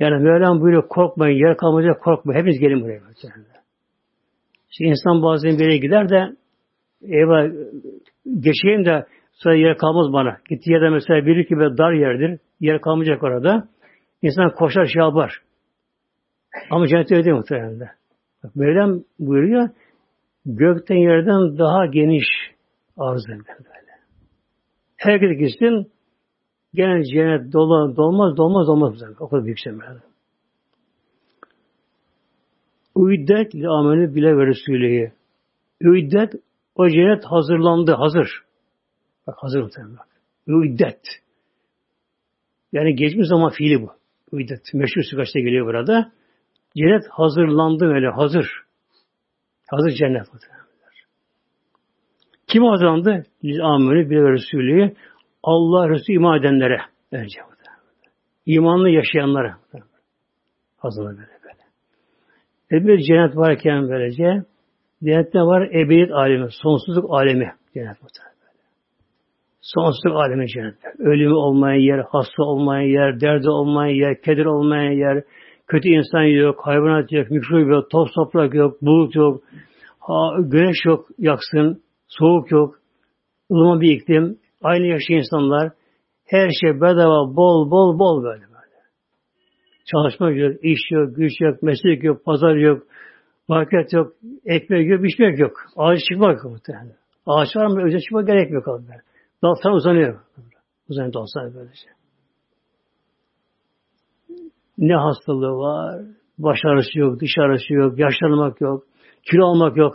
Yani 0.00 0.22
Mevlam 0.22 0.60
buyuruyor 0.60 0.88
korkmayın, 0.88 1.46
yer 1.46 1.56
kalmayacak 1.56 2.02
korkmayın. 2.02 2.40
Hepiniz 2.40 2.58
gelin 2.58 2.80
buraya. 2.80 3.00
İşte 4.76 4.84
insan 4.84 5.22
bazen 5.22 5.58
bir 5.58 5.64
yere 5.64 5.76
gider 5.76 6.08
de 6.08 6.36
eyvah 7.02 7.44
geçeyim 8.40 8.84
de 8.84 9.06
sonra 9.32 9.54
yer 9.54 9.76
kalmaz 9.76 10.12
bana. 10.12 10.38
Gitti 10.48 10.72
yerde 10.72 10.90
mesela 10.90 11.26
biri 11.26 11.46
gibi 11.46 11.78
dar 11.78 11.92
yerdir. 11.92 12.40
Yer 12.60 12.80
kalmayacak 12.80 13.22
orada. 13.22 13.68
İnsan 14.22 14.50
koşar 14.50 14.86
şey 14.86 15.02
yapar. 15.02 15.42
Ama 16.70 16.86
cennet 16.86 17.12
öyle 17.12 17.24
değil 17.24 17.36
muhtemelen 17.36 17.80
de. 17.80 17.90
Bak, 18.44 18.56
Mevlam 18.56 19.00
buyuruyor 19.18 19.68
gökten 20.46 20.96
yerden 20.96 21.58
daha 21.58 21.86
geniş 21.86 22.26
arz 22.96 23.22
böyle. 23.28 23.92
Herkes 24.96 25.38
gitsin 25.38 25.92
gene 26.74 27.04
cennet 27.04 27.52
dolu, 27.52 27.96
dolmaz 27.96 28.36
dolmaz 28.36 28.66
dolmaz. 28.66 29.02
O 29.20 29.28
kadar 29.28 29.44
büyük 29.44 29.60
semler. 29.60 29.96
Üiddet 32.96 33.54
li 33.54 33.68
ameli 33.68 34.14
bile 34.14 34.36
ve 34.36 34.46
Resulü'ye. 34.46 35.12
Üiddet 35.80 36.32
o 36.74 36.88
cennet 36.88 37.24
hazırlandı, 37.24 37.92
hazır. 37.92 38.28
Bak 39.26 39.34
hazır 39.38 39.60
muhtemelen. 39.60 39.96
Üiddet. 40.46 41.00
Yani 42.72 42.94
geçmiş 42.94 43.28
zaman 43.28 43.50
fiili 43.50 43.82
bu. 43.82 43.90
Üiddet. 44.32 44.74
Meşhur 44.74 45.02
sıkaçta 45.10 45.40
geliyor 45.40 45.66
burada. 45.66 46.12
Cennet 46.76 47.08
hazırlandı 47.10 47.84
öyle, 47.84 48.08
hazır. 48.08 48.46
Hazır 49.68 49.90
cennet 49.90 50.32
muhtemelen. 50.32 50.66
Kim 52.46 52.62
hazırlandı? 52.62 53.24
Biz 53.42 53.60
ameli 53.60 54.10
bile 54.10 54.22
ve 54.22 54.32
Resulü'ye. 54.32 54.94
Allah 55.42 55.88
Resulü 55.88 56.16
iman 56.16 56.40
edenlere 56.40 56.80
önce 57.12 57.40
İmanlı 58.46 58.88
yaşayanlara 58.90 59.58
hazırlandı 60.76 61.18
böyle 61.18 61.45
E 62.72 62.86
bir 62.86 62.98
cennet 62.98 63.36
varken 63.36 63.88
böylece 63.88 64.44
cennette 65.04 65.38
var 65.38 65.62
ebediyet 65.62 66.12
alemi, 66.12 66.48
sonsuzluk 66.62 67.10
alemi 67.10 67.52
cennet 67.74 68.02
muhtemelen. 68.02 68.36
Sonsuzluk 69.60 70.16
alemi 70.16 70.48
cennet. 70.48 70.74
Ölümü 70.98 71.34
olmayan 71.34 71.80
yer, 71.80 72.04
hasta 72.08 72.42
olmayan 72.42 72.88
yer, 72.88 73.20
derdi 73.20 73.50
olmayan 73.50 73.94
yer, 73.94 74.20
keder 74.20 74.44
olmayan 74.44 74.92
yer, 74.92 75.24
kötü 75.66 75.88
insan 75.88 76.22
yok, 76.22 76.60
hayvanat 76.66 77.12
yok, 77.12 77.30
mikrop 77.30 77.68
yok, 77.70 77.90
toz 77.90 78.08
toprak 78.14 78.54
yok, 78.54 78.82
bulut 78.82 79.14
yok, 79.14 79.42
ha, 80.00 80.36
güneş 80.38 80.76
yok, 80.84 81.06
yaksın, 81.18 81.82
soğuk 82.08 82.50
yok, 82.50 82.74
ılıman 83.50 83.80
bir 83.80 83.90
iklim, 83.96 84.38
aynı 84.62 84.86
yaşayan 84.86 85.16
insanlar, 85.16 85.72
her 86.26 86.50
şey 86.60 86.80
bedava, 86.80 87.36
bol 87.36 87.70
bol 87.70 87.98
bol 87.98 88.24
böyle. 88.24 88.55
Çalışma 89.90 90.30
yok, 90.30 90.64
iş 90.64 90.80
yok, 90.90 91.16
güç 91.16 91.32
yok, 91.40 91.62
meslek 91.62 92.04
yok, 92.04 92.24
pazar 92.24 92.56
yok, 92.56 92.86
market 93.48 93.92
yok, 93.92 94.12
ekmek 94.44 94.88
yok, 94.90 95.02
biçmek 95.02 95.38
yok. 95.38 95.52
Ağaç 95.76 96.00
çıkmak 96.08 96.44
yok 96.44 96.52
muhtemelen. 96.52 96.96
Ağaç 97.26 97.56
var 97.56 97.66
mı? 97.66 97.86
Özel 97.86 98.00
çıkma 98.00 98.22
gerek 98.22 98.50
yok. 98.50 98.68
Abi. 98.68 98.82
Dallar 99.42 99.76
uzanıyor. 99.76 100.20
Uzanıyor 100.88 101.12
dallar 101.12 101.54
böylece. 101.54 101.88
Ne 104.78 104.94
hastalığı 104.94 105.52
var, 105.52 106.02
baş 106.38 106.58
ağrısı 106.64 106.98
yok, 106.98 107.20
dış 107.20 107.38
ağrısı 107.38 107.72
yok, 107.72 107.98
yaşlanmak 107.98 108.60
yok, 108.60 108.84
kilo 109.30 109.44
almak 109.44 109.76
yok. 109.76 109.94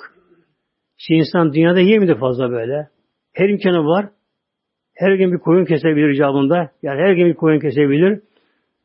Şey 0.98 1.18
insan 1.18 1.54
dünyada 1.54 1.80
yemiyor 1.80 2.20
fazla 2.20 2.52
böyle. 2.52 2.88
Her 3.34 3.50
imkanı 3.50 3.86
var. 3.86 4.10
Her 4.96 5.14
gün 5.14 5.32
bir 5.34 5.38
koyun 5.38 5.66
kesebilir 5.66 6.10
icabında. 6.10 6.72
Yani 6.84 7.02
her 7.02 7.14
gün 7.14 7.28
bir 7.28 7.34
koyun 7.34 7.60
kesebilir. 7.60 8.22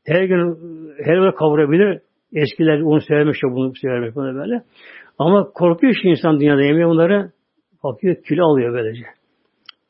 Her 0.07 0.25
gün 0.25 0.57
helva 1.05 1.35
kavurabilir. 1.35 2.01
Eskiler 2.33 2.81
onu 2.81 3.01
sevmiş, 3.01 3.39
bunu 3.43 3.73
sevmiş 3.75 4.15
bunu 4.15 4.35
böyle. 4.35 4.63
Ama 5.19 5.51
korkuyor 5.55 5.95
ki 5.95 6.09
insan 6.09 6.41
dünyada 6.41 6.63
yemiyor 6.63 6.91
bunları. 6.91 7.33
Bakıyor 7.85 8.17
kilo 8.29 8.45
alıyor 8.45 8.73
böylece. 8.73 9.05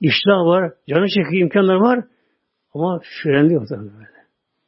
İştah 0.00 0.44
var, 0.44 0.72
canı 0.88 1.06
çekiyor 1.08 1.42
imkanlar 1.42 1.74
var. 1.74 2.04
Ama 2.74 3.00
frenli 3.22 3.54
yok 3.54 3.64
böyle. 3.70 4.16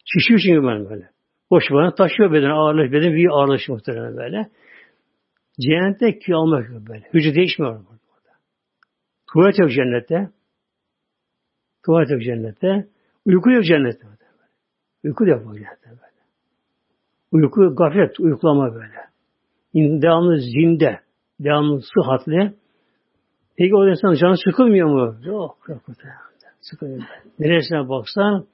Şişiyor 0.05 0.41
çünkü 0.41 0.67
ben 0.67 0.91
böyle. 0.91 1.09
Boş 1.51 1.65
bana 1.71 1.95
taşıyor 1.95 2.33
beden, 2.33 2.51
ağırlaş, 2.51 2.93
beden 2.93 3.13
büyüyor 3.13 3.35
ağırlaşıyor 3.35 3.79
muhtemelen 3.79 4.17
böyle. 4.17 4.49
Cennette 5.61 6.19
kilo 6.19 6.37
almak 6.37 6.71
yok 6.71 6.83
böyle. 6.89 7.05
Hücre 7.15 7.35
değişmiyor 7.35 7.75
burada. 7.75 7.99
Tuvalet 9.33 9.59
yok 9.59 9.71
cennette. 9.71 10.31
Tuvalet 11.87 12.11
yok 12.11 12.23
cennette. 12.23 12.89
Uyku 13.27 13.51
yok 13.51 13.65
cennette. 13.65 14.07
Uyku 15.05 15.27
da 15.27 15.31
yok 15.31 15.43
cennette 15.45 15.91
böyle. 15.91 16.08
Uyku 17.33 17.75
gaflet, 17.77 18.21
uyuklama 18.21 18.75
böyle. 18.75 19.09
Devamlı 19.75 20.39
zinde, 20.39 21.01
devamlı 21.41 21.81
sıhhatli. 21.83 22.55
Peki 23.57 23.77
o 23.77 23.89
insan 23.89 24.15
canı 24.15 24.37
sıkılmıyor 24.45 24.89
mu? 24.89 25.17
Yok, 25.25 25.59
yok. 25.69 25.81
Sıkılmıyor. 26.61 27.03
Neresine 27.39 27.89
baksan 27.89 28.47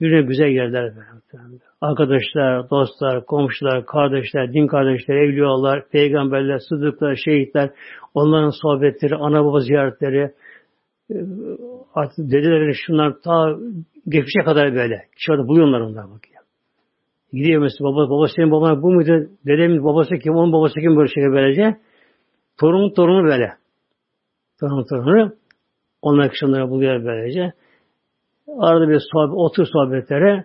Yine 0.00 0.22
güzel 0.22 0.46
yerler 0.46 0.96
böyle. 0.96 1.58
Arkadaşlar, 1.80 2.70
dostlar, 2.70 3.26
komşular, 3.26 3.86
kardeşler, 3.86 4.52
din 4.52 4.66
kardeşleri, 4.66 5.18
evliyalar, 5.18 5.88
peygamberler, 5.88 6.58
sıddıklar, 6.68 7.16
şehitler, 7.24 7.70
onların 8.14 8.52
sohbetleri, 8.62 9.16
ana 9.16 9.44
baba 9.44 9.60
ziyaretleri, 9.60 10.32
e, 11.10 11.16
artık 11.94 12.74
şunlar 12.86 13.20
ta 13.24 13.56
geçmişe 14.08 14.44
kadar 14.44 14.74
böyle. 14.74 15.08
Kişi 15.16 15.32
orada 15.32 15.48
buluyorlar 15.48 15.80
onlar 15.80 16.04
bakıyor. 16.10 16.37
Gidiyor 17.32 17.62
mesela 17.62 17.90
baba, 17.90 18.10
baba 18.10 18.26
senin 18.36 18.50
baban 18.50 18.82
bu 18.82 18.90
muydu? 18.92 19.30
Dedemin 19.46 19.84
babası 19.84 20.18
kim, 20.18 20.34
onun 20.34 20.52
babası 20.52 20.74
kim 20.80 20.96
böyle 20.96 21.08
şey 21.08 21.22
böylece. 21.24 21.80
Torunun 22.60 22.94
torunu 22.94 23.24
böyle. 23.24 23.52
Torunun 24.60 24.84
torunu. 24.84 25.32
Onlar 26.02 26.30
kişi 26.30 26.46
onları 26.46 26.70
buluyor 26.70 27.04
böylece. 27.04 27.52
Arada 28.58 28.88
bir 28.88 29.00
sohbet, 29.12 29.34
otur 29.36 29.66
sohbetlere. 29.72 30.44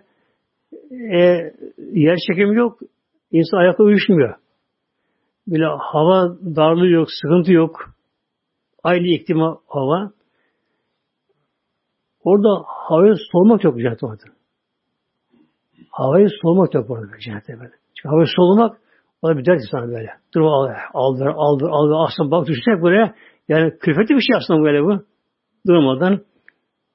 E, 1.12 1.52
yer 1.92 2.18
çekimi 2.26 2.56
yok. 2.56 2.78
İnsan 3.30 3.58
ayakta 3.58 3.84
uyuşmuyor. 3.84 4.34
Böyle 5.46 5.64
hava 5.64 6.36
darlığı 6.56 6.88
yok, 6.88 7.08
sıkıntı 7.10 7.52
yok. 7.52 7.80
Aynı 8.82 9.06
iklim 9.06 9.38
hava. 9.66 10.12
Orada 12.24 12.64
havayı 12.66 13.14
solmak 13.32 13.60
çok 13.60 13.76
güzel 13.76 13.96
orada. 14.02 14.33
Havayı 15.94 16.28
solmak 16.42 16.72
çok 16.72 16.90
orada 16.90 17.06
cennette 17.24 17.52
böyle. 17.60 17.72
Çünkü 17.96 18.08
havayı 18.08 18.26
solumak 18.36 18.76
o 19.22 19.28
da 19.28 19.38
bir 19.38 19.46
dert 19.46 19.60
sana 19.70 19.86
böyle. 19.88 20.10
Dur 20.34 20.40
aldır, 20.40 20.76
aldır, 20.94 21.26
aldır, 21.26 21.68
aldır. 21.68 21.94
Aslında 22.06 22.30
bak 22.30 22.46
düşecek 22.46 22.82
buraya. 22.82 23.14
Yani 23.48 23.78
külfetli 23.78 24.14
bir 24.14 24.20
şey 24.20 24.36
aslında 24.36 24.64
böyle 24.64 24.82
bu. 24.82 25.04
Durmadan 25.68 26.20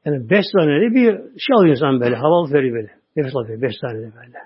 yani 0.06 0.30
beş 0.30 0.45
saniyede 0.52 0.95
bir 0.95 1.12
şey 1.39 1.56
alıyor 1.56 1.76
insan 1.76 2.00
böyle. 2.00 2.16
Hava 2.16 2.54
veriyor 2.54 2.76
böyle. 2.76 2.91
Nefes 3.16 3.36
alıyor 3.36 3.62
beş 3.62 3.74
saniyede 3.82 4.16
böyle. 4.16 4.38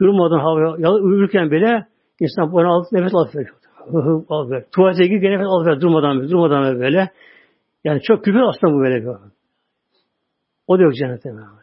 Durmadan 0.00 0.38
hava 0.38 0.76
uyurken 1.00 1.50
bile 1.50 1.86
insan 2.20 2.52
bunu 2.52 2.72
alıp 2.72 2.92
nefes 2.92 3.14
alıyor. 3.14 3.48
alıyor. 4.28 4.64
Tuvalete 4.74 5.06
gidiyor 5.06 5.32
nefes 5.32 5.46
alıyor. 5.46 5.80
Durmadan 5.80 6.30
durmadan 6.30 6.80
böyle. 6.80 7.10
Yani 7.84 8.00
çok 8.02 8.24
külfet 8.24 8.42
aslında 8.42 8.72
bu 8.72 8.78
böyle. 8.78 9.18
O 10.66 10.78
da 10.78 10.82
yok 10.82 10.94
cennette 10.94 11.30
böyle. 11.30 11.59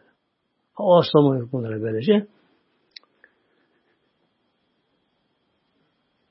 Hava 0.78 0.98
aslama 0.98 1.36
yok 1.36 1.52
bunlara 1.52 1.82
böylece. 1.82 2.26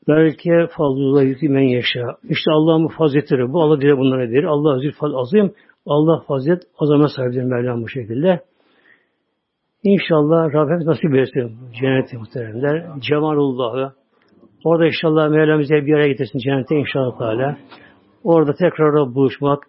Belki 0.08 0.50
fazlullah 0.78 1.24
yüzü 1.24 1.50
men 1.50 1.62
yaşa. 1.62 2.18
İşte 2.24 2.52
Allah'ın 2.52 2.88
faziletleri 2.88 3.54
bu. 3.54 3.62
Allah 3.62 3.82
diye 3.82 3.98
bunlara 3.98 4.22
verir. 4.22 4.43
Allah 4.43 4.74
azir 4.76 4.95
azim. 5.02 5.54
Allah 5.86 6.24
fazilet 6.28 6.64
azama 6.80 7.08
sahibidir 7.08 7.43
Mevlam 7.43 7.82
bu 7.82 7.89
şekilde. 7.89 8.43
İnşallah 9.84 10.54
Rabbimiz 10.54 10.88
nasip 10.88 11.16
etsin 11.16 11.58
cenneti 11.80 12.18
muhteremler. 12.18 13.00
Cemalullah'ı. 13.00 13.93
Orada 14.66 14.86
inşallah 14.86 15.30
Mevlam 15.30 15.60
bize 15.60 15.76
bir 15.76 15.93
araya 15.93 16.08
getirsin 16.08 16.39
cennete 16.39 16.76
inşallah 16.76 17.18
Teala. 17.18 17.58
Orada 18.24 18.54
tekrar 18.54 19.16
buluşmak. 19.16 19.64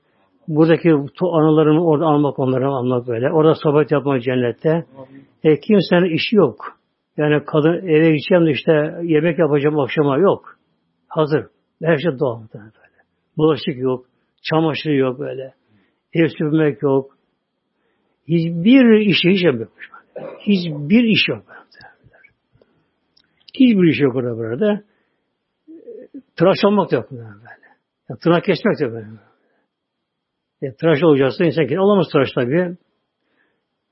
Buradaki 0.48 0.90
anılarını 1.22 1.84
orada 1.84 2.04
almak, 2.06 2.38
onları 2.38 2.68
almak 2.68 3.06
böyle. 3.06 3.32
Orada 3.32 3.54
sohbet 3.54 3.90
yapmak 3.90 4.22
cennette. 4.22 4.84
E, 5.44 5.60
kimsenin 5.60 6.14
işi 6.14 6.36
yok. 6.36 6.78
Yani 7.16 7.44
kadın 7.44 7.88
eve 7.88 8.10
gideceğim 8.10 8.46
de 8.46 8.50
işte 8.50 8.72
yemek 9.02 9.38
yapacağım 9.38 9.78
akşama 9.80 10.18
yok. 10.18 10.56
Hazır. 11.08 11.46
Her 11.82 11.98
şey 11.98 12.18
doğal 12.18 12.40
böyle. 12.54 12.70
Bulaşık 13.36 13.78
yok. 13.78 14.06
Çamaşır 14.42 14.90
yok 14.90 15.18
böyle. 15.18 15.54
Ev 16.14 16.28
süpürmek 16.28 16.82
yok. 16.82 17.16
Hiçbir 18.28 19.00
işi 19.00 19.30
hiç 19.30 19.44
yapmıyormuş. 19.44 19.90
Hiçbir 20.40 21.04
iş 21.04 21.28
yok. 21.28 21.42
Hiçbir 23.54 23.88
iş 23.88 24.00
yok 24.00 24.16
orada 24.16 24.36
burada. 24.36 24.82
Tıraş 26.36 26.58
olmak 26.64 26.90
da 26.90 26.96
yok 26.96 27.10
böyle. 27.10 27.22
Yani 28.08 28.18
tırnak 28.20 28.44
kesmek 28.44 28.80
de 28.80 28.92
böyle. 28.92 29.06
E, 30.62 30.72
tıraş 30.72 31.02
olacaksa 31.02 31.44
insan 31.44 31.66
ki 31.66 31.80
olamaz 31.80 32.06
tıraş 32.12 32.28
tabii. 32.34 32.76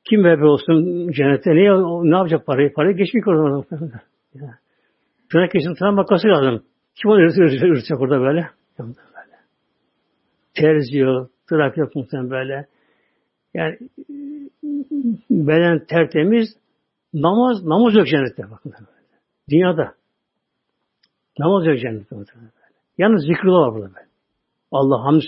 Kim 0.05 0.25
bebe 0.25 0.45
olsun 0.45 1.09
cennette 1.13 1.51
ne, 1.51 2.11
ne 2.11 2.17
yapacak 2.17 2.47
parayı? 2.47 2.73
Parayı 2.73 2.97
geçmiyor 2.97 3.27
orada. 3.27 3.67
Tırnak 5.31 5.51
kesin 5.51 5.75
tırnak 5.75 5.95
makası 5.95 6.29
lazım. 6.29 6.63
Kim 6.95 7.11
onu 7.11 7.21
üretecek 7.21 8.01
orada 8.01 8.21
böyle? 8.21 8.51
böyle. 8.79 9.37
Terzi 10.55 10.99
yok, 10.99 11.31
tırnak 11.49 11.77
yok 11.77 11.97
muhtemelen 11.97 12.31
böyle. 12.31 12.67
Yani 13.55 13.79
beden 15.31 15.85
tertemiz, 15.85 16.49
namaz, 17.15 17.65
namaz 17.65 17.95
yok 17.95 18.07
cennette 18.07 18.51
bakın. 18.51 18.73
Dünyada. 19.51 19.95
Namaz 21.39 21.67
yok 21.67 21.79
cennette 21.79 22.17
böyle. 22.17 22.31
Yalnız 22.99 23.27
zikrullah 23.27 23.67
var 23.67 23.75
burada 23.75 23.95
böyle. 23.95 24.06
Allah 24.73 25.05
hamd 25.05 25.23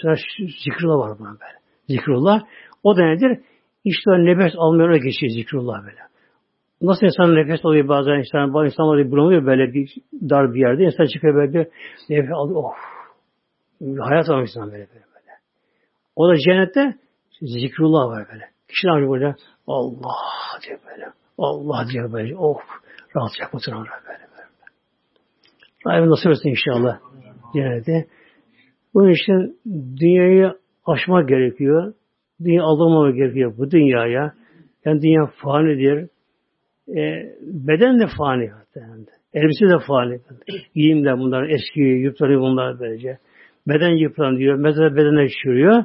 zikrullah 0.64 0.99
var 0.99 1.18
burada 1.18 1.41
böyle. 1.41 1.59
Zikrullah. 1.89 2.41
O 2.82 2.97
da 2.97 3.03
nedir? 3.03 3.41
İşte 3.84 4.11
nefes 4.11 4.53
almıyor 4.57 4.95
geçiyor 4.95 5.32
zikrullah 5.32 5.82
böyle. 5.82 6.01
Nasıl 6.82 7.07
insan 7.07 7.34
nefes 7.34 7.64
alıyor 7.64 7.89
bazen 7.89 8.12
insan, 8.12 8.55
bazı 8.55 8.66
insanlar 8.66 9.11
bulamıyor 9.11 9.47
böyle 9.47 9.74
bir 9.74 9.95
dar 10.30 10.55
bir 10.55 10.61
yerde. 10.61 10.84
İnsan 10.84 11.05
çıkıyor 11.05 11.34
böyle 11.34 11.53
bir 11.53 11.66
nefes 12.11 12.32
alıyor. 12.32 12.64
Of. 12.64 12.76
Hayat 13.99 14.28
almış 14.30 14.51
insan 14.51 14.72
böyle, 14.72 14.89
böyle 14.89 15.05
böyle. 15.14 15.32
O 16.16 16.28
da 16.28 16.36
cennette 16.36 16.99
zikrullah 17.43 18.09
var 18.09 18.26
böyle. 18.32 18.45
Kişi 18.68 18.86
ne 18.86 19.11
böyle? 19.11 19.34
Allah 19.66 20.14
diye 20.66 20.78
böyle. 20.91 21.12
Allah 21.39 21.86
diye 21.93 22.12
böyle. 22.12 22.36
Of. 22.36 22.62
Rahatlayacak 23.16 23.55
mı 23.55 23.61
böyle 23.66 23.91
böyle. 24.09 24.28
Rabbim 25.86 26.11
nasip 26.11 26.30
etsin 26.30 26.49
inşallah. 26.49 26.99
Cennette. 27.55 28.09
Bunun 28.99 29.11
için 29.11 29.59
dünyayı 30.01 30.53
aşmak 30.86 31.28
gerekiyor. 31.28 31.94
Dünya 32.44 32.62
aldırmamak 32.62 33.14
gerekiyor 33.16 33.55
bu 33.59 33.70
dünyaya. 33.70 34.32
Yani 34.84 35.03
dünya 35.03 35.26
fanidir. 35.26 36.09
E, 36.88 37.32
beden 37.42 38.01
de 38.01 38.05
fani 38.18 38.49
hatta. 38.49 38.80
Elbise 39.34 39.66
de 39.66 39.78
fani. 39.86 40.20
Giyim 40.74 41.05
de 41.05 41.18
bunlar 41.18 41.49
eski 41.49 41.80
yıpranıyor 41.80 42.40
bunlar 42.40 42.80
böylece. 42.80 43.18
Beden 43.68 43.96
yıpranıyor. 43.96 44.55
Mezara 44.55 44.96
bedene 44.96 45.28
çürüyor. 45.42 45.84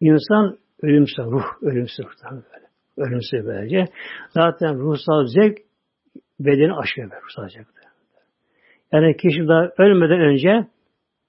İnsan 0.00 0.58
ölümsüz, 0.82 1.18
ruh 1.18 1.62
ölümsüz 1.62 2.06
böyle. 2.32 2.66
Ölümsüz 2.96 3.46
böylece. 3.46 3.84
Zaten 4.30 4.78
ruhsal 4.78 5.26
zevk 5.26 5.58
bedeni 6.40 6.72
aşıyor 6.72 7.10
ruhsal 7.24 7.48
zevk. 7.48 7.66
Yani 8.92 9.16
kişi 9.16 9.48
daha 9.48 9.68
ölmeden 9.78 10.20
önce 10.20 10.66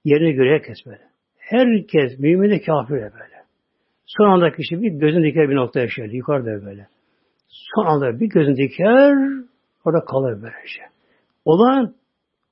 yerini 0.04 0.32
göre 0.32 0.62
böyle. 0.86 1.13
Herkes 1.44 2.18
mümin 2.18 2.50
de 2.50 2.60
kafir 2.60 2.94
de 2.94 3.12
böyle. 3.12 3.44
Son 4.06 4.24
anda 4.24 4.52
kişi 4.52 4.82
bir 4.82 4.92
gözün 4.92 5.22
diker 5.22 5.48
bir 5.48 5.56
noktaya 5.56 5.88
şöyle 5.88 6.16
yukarıda 6.16 6.66
böyle. 6.66 6.86
Son 7.48 7.86
anda 7.86 8.20
bir 8.20 8.28
gözün 8.28 8.56
diker 8.56 9.14
orada 9.84 10.04
kalır 10.04 10.32
böylece. 10.32 10.82
Olan 11.44 11.94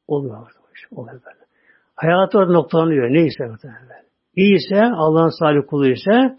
oluyor. 0.09 0.47
Oluyor 0.91 1.21
böyle. 1.27 1.43
Hayatı 1.97 2.39
orada 2.39 2.53
noktalanıyor. 2.53 3.11
Neyse 3.11 3.45
böyle. 3.45 4.03
İyi 4.37 4.57
ise 4.57 4.81
Allah'ın 4.95 5.39
salih 5.39 5.61
kulu 5.67 5.89
ise 5.89 6.39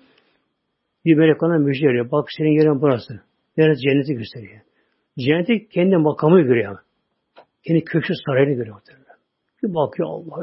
bir 1.06 1.16
melek 1.16 1.44
ona 1.44 1.58
müjde 1.58 1.88
veriyor. 1.88 2.12
Bak 2.12 2.28
senin 2.38 2.60
yerin 2.60 2.82
burası. 2.82 3.22
Neresi 3.58 3.82
cenneti 3.82 4.14
gösteriyor. 4.14 4.62
Cenneti 5.18 5.70
kendi 5.70 5.98
makamı 5.98 6.42
görüyor. 6.42 6.78
Kendi 7.68 7.84
köşkü 7.84 8.14
sarayını 8.26 8.54
görüyor. 8.54 8.82
Bir 9.64 9.74
bakıyor 9.74 10.10
Allah. 10.10 10.40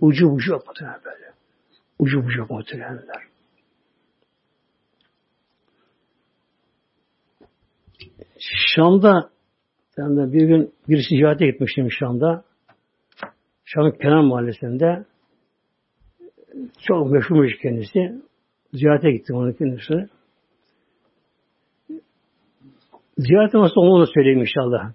Ucu 0.00 0.30
bucu 0.30 0.52
yok 0.52 0.62
böyle. 1.04 1.32
Ucu 1.98 2.24
bucu 2.24 2.38
yok 2.38 2.50
muhtemelenler. 2.50 3.22
Şam'da 8.74 9.30
de 9.98 10.32
bir 10.32 10.46
gün 10.46 10.74
bir 10.88 11.02
ziyarete 11.08 11.46
gitmiştim 11.46 11.88
Şam'da. 11.90 12.44
Şam'ın 13.64 13.90
Kenan 13.90 14.24
Mahallesi'nde 14.24 15.04
çok 16.86 17.10
meşhurmuş 17.10 17.58
kendisi. 17.62 18.22
Ziyarete 18.74 19.10
gittim 19.10 19.36
onun 19.36 19.52
kendisi. 19.52 19.94
Ziyaret 23.18 23.54
nasıl 23.54 23.80
onu 23.80 24.02
da 24.02 24.06
söyleyeyim 24.14 24.40
inşallah. 24.40 24.92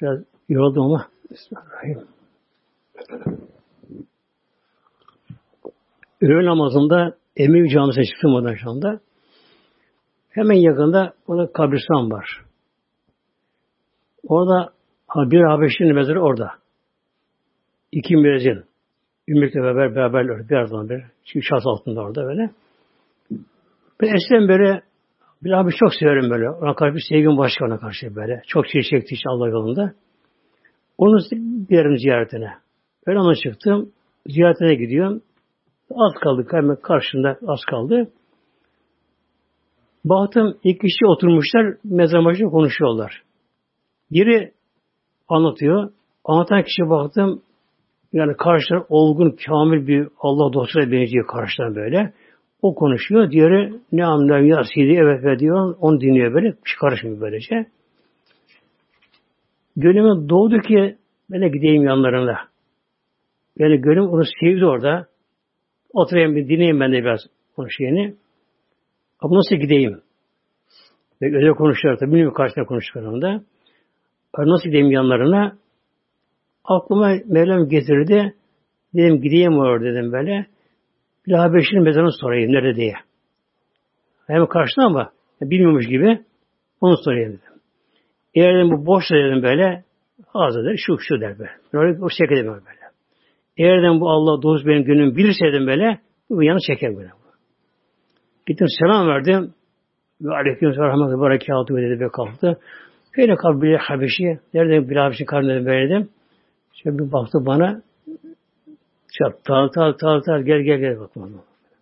Biraz 0.00 0.18
yoruldum 0.48 0.82
ama. 0.82 1.08
Bismillahirrahmanirrahim. 1.30 2.11
Öğle 6.20 6.46
namazında 6.46 7.16
Emevi 7.36 7.68
Camisi'ne 7.68 8.04
çıktım 8.04 8.34
oradan 8.34 8.54
şu 8.54 8.70
anda. 8.70 9.00
Hemen 10.30 10.54
yakında 10.54 11.14
orada 11.26 11.52
kabristan 11.52 12.10
var. 12.10 12.44
Orada 14.26 14.72
bir 15.16 15.42
Habeşli'nin 15.42 15.94
mezarı 15.94 16.22
orada. 16.22 16.50
İki 17.92 18.16
müezzin. 18.16 18.64
Ümmükle 19.28 19.60
beraber 19.60 19.94
beraberler. 19.94 20.48
Bir 20.48 20.54
aradan 20.54 20.88
bir. 20.88 21.02
Çünkü 21.24 21.46
şahs 21.46 21.66
altında 21.66 22.00
orada 22.00 22.24
böyle. 22.24 22.50
Ben 24.00 24.14
eskiden 24.14 24.48
böyle 24.48 24.82
bir 25.42 25.50
abi 25.50 25.70
çok 25.72 25.94
severim 25.94 26.30
böyle. 26.30 26.50
Ona 26.50 26.74
karşı 26.74 26.94
bir 26.94 27.04
sevgim 27.08 27.38
başka 27.38 27.64
ona 27.64 27.78
karşı 27.78 28.16
böyle. 28.16 28.42
Çok 28.46 28.66
şey 28.66 28.82
çekti 28.82 29.16
Allah 29.26 29.48
yolunda. 29.48 29.94
Onun 30.98 31.20
bir 31.70 31.76
yerin 31.76 31.96
ziyaretine. 31.96 32.52
Ona 33.08 33.34
çıktım. 33.34 33.92
Ziyaretine 34.26 34.74
gidiyorum. 34.74 35.22
Az 35.90 36.12
kaldı. 36.22 36.46
Hemen 36.50 36.76
karşında 36.76 37.38
az 37.46 37.60
kaldı. 37.70 38.10
Baktım 40.04 40.58
iki 40.64 40.78
kişi 40.78 41.06
oturmuşlar. 41.06 41.76
Mezar 41.84 42.24
başında 42.24 42.48
konuşuyorlar. 42.48 43.22
Biri 44.10 44.52
anlatıyor. 45.28 45.90
Anlatan 46.24 46.62
kişi 46.62 46.82
baktım 46.82 47.42
yani 48.12 48.36
karşılar 48.36 48.82
olgun, 48.88 49.36
kamil 49.46 49.86
bir 49.86 50.08
Allah 50.20 50.52
dostuna 50.52 50.92
benziyor 50.92 51.26
karşıdan 51.26 51.74
böyle. 51.74 52.12
O 52.62 52.74
konuşuyor. 52.74 53.30
Diğeri 53.30 53.80
ne 53.92 54.04
anlar 54.04 54.40
ya 54.40 54.62
sidi 54.74 54.92
evet 54.92 55.24
ve 55.24 55.38
diyor. 55.38 55.76
Onu 55.80 56.00
dinliyor 56.00 56.34
böyle. 56.34 56.48
Şey 56.50 56.78
karışmıyor 56.80 57.20
böylece. 57.20 57.66
Gönlüme 59.76 60.28
doğdu 60.28 60.58
ki 60.58 60.96
ben 61.30 61.40
de 61.40 61.48
gideyim 61.48 61.82
yanlarına. 61.82 62.51
Yani 63.58 63.80
gönlüm 63.80 64.08
onu 64.08 64.22
sevdi 64.40 64.66
orada. 64.66 65.06
Oturayım 65.92 66.36
bir 66.36 66.48
dinleyeyim 66.48 66.80
ben 66.80 66.92
de 66.92 66.96
biraz 66.96 67.20
konuşayım. 67.56 68.16
Ama 69.20 69.36
nasıl 69.36 69.56
gideyim? 69.56 70.02
Ve 71.22 71.26
öyle 71.36 71.52
konuşuyor 71.52 71.98
tabii. 71.98 72.10
Bilmiyorum 72.10 72.34
karşısında 72.34 72.64
konuştuklarında. 72.64 73.42
Nasıl 74.38 74.64
gideyim 74.64 74.90
yanlarına? 74.90 75.58
Aklıma 76.64 77.14
Mevlam 77.26 77.68
getirdi. 77.68 78.34
Dedim 78.94 79.22
gideyim 79.22 79.58
oraya 79.58 79.92
dedim 79.92 80.12
böyle. 80.12 80.46
Bir 81.26 81.32
Habeşi'nin 81.32 81.82
mezarını 81.82 82.12
sorayım 82.20 82.52
nerede 82.52 82.76
diye. 82.76 82.94
Hem 84.26 84.46
karşıda 84.46 84.82
ama 84.82 85.12
bilmiyormuş 85.40 85.86
gibi 85.86 86.20
onu 86.80 86.96
sorayım 87.04 87.32
dedim. 87.32 87.60
Eğer 88.34 88.54
dedim, 88.54 88.70
bu 88.70 88.86
boş 88.86 89.04
dedim 89.10 89.42
böyle 89.42 89.84
ağzı 90.34 90.64
der, 90.64 90.76
şu 90.76 90.98
şu 90.98 91.20
der 91.20 91.38
böyle. 91.38 91.50
Öyle 91.72 92.04
o 92.04 92.08
şekilde 92.08 92.46
böyle. 92.46 92.81
Eğer 93.56 93.82
dedim, 93.82 94.00
bu 94.00 94.10
Allah 94.10 94.42
doğrusu 94.42 94.66
benim 94.66 94.84
günüm 94.84 95.16
bilirse 95.16 95.44
dedim 95.44 95.66
böyle 95.66 95.98
bu 96.30 96.42
yanı 96.42 96.58
çeker 96.66 96.96
böyle. 96.96 97.10
Gittim 98.46 98.66
selam 98.80 99.08
verdim. 99.08 99.54
Ve 100.20 100.34
aleyküm 100.34 100.74
selam 100.74 101.12
ve 101.12 101.22
berekatü 101.22 101.74
dedi 101.74 102.00
ve 102.00 102.08
kalktı. 102.08 102.58
Böyle 103.18 103.36
kalktı 103.36 103.62
bir 103.62 103.76
Habeşi. 103.76 104.38
Nerede 104.54 104.90
bir 104.90 104.96
Habeşi 104.96 105.24
karnını 105.24 105.66
verdim. 105.66 106.08
Şöyle 106.74 106.98
bir 106.98 107.12
baktı 107.12 107.38
bana. 107.46 107.82
Çat, 109.18 109.44
tal 109.44 109.68
tal 109.68 109.92
tal 109.92 110.20
tal 110.20 110.42
gel 110.42 110.60
gel 110.60 110.78
gel 110.78 111.00
bak 111.00 111.10
bana. 111.16 111.28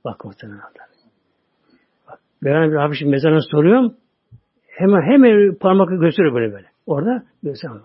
Bak 0.04 0.24
muhtemelen. 0.24 0.60
Bak, 2.08 2.18
ben 2.42 2.70
bir 2.70 2.76
Habeşi 2.76 3.06
mezarına 3.06 3.40
soruyorum. 3.50 3.94
Hemen 4.68 5.02
hemen 5.12 5.54
parmakla 5.54 5.96
gösteriyor 5.96 6.34
böyle 6.34 6.52
böyle. 6.52 6.66
Orada 6.86 7.22
gösteriyor. 7.42 7.80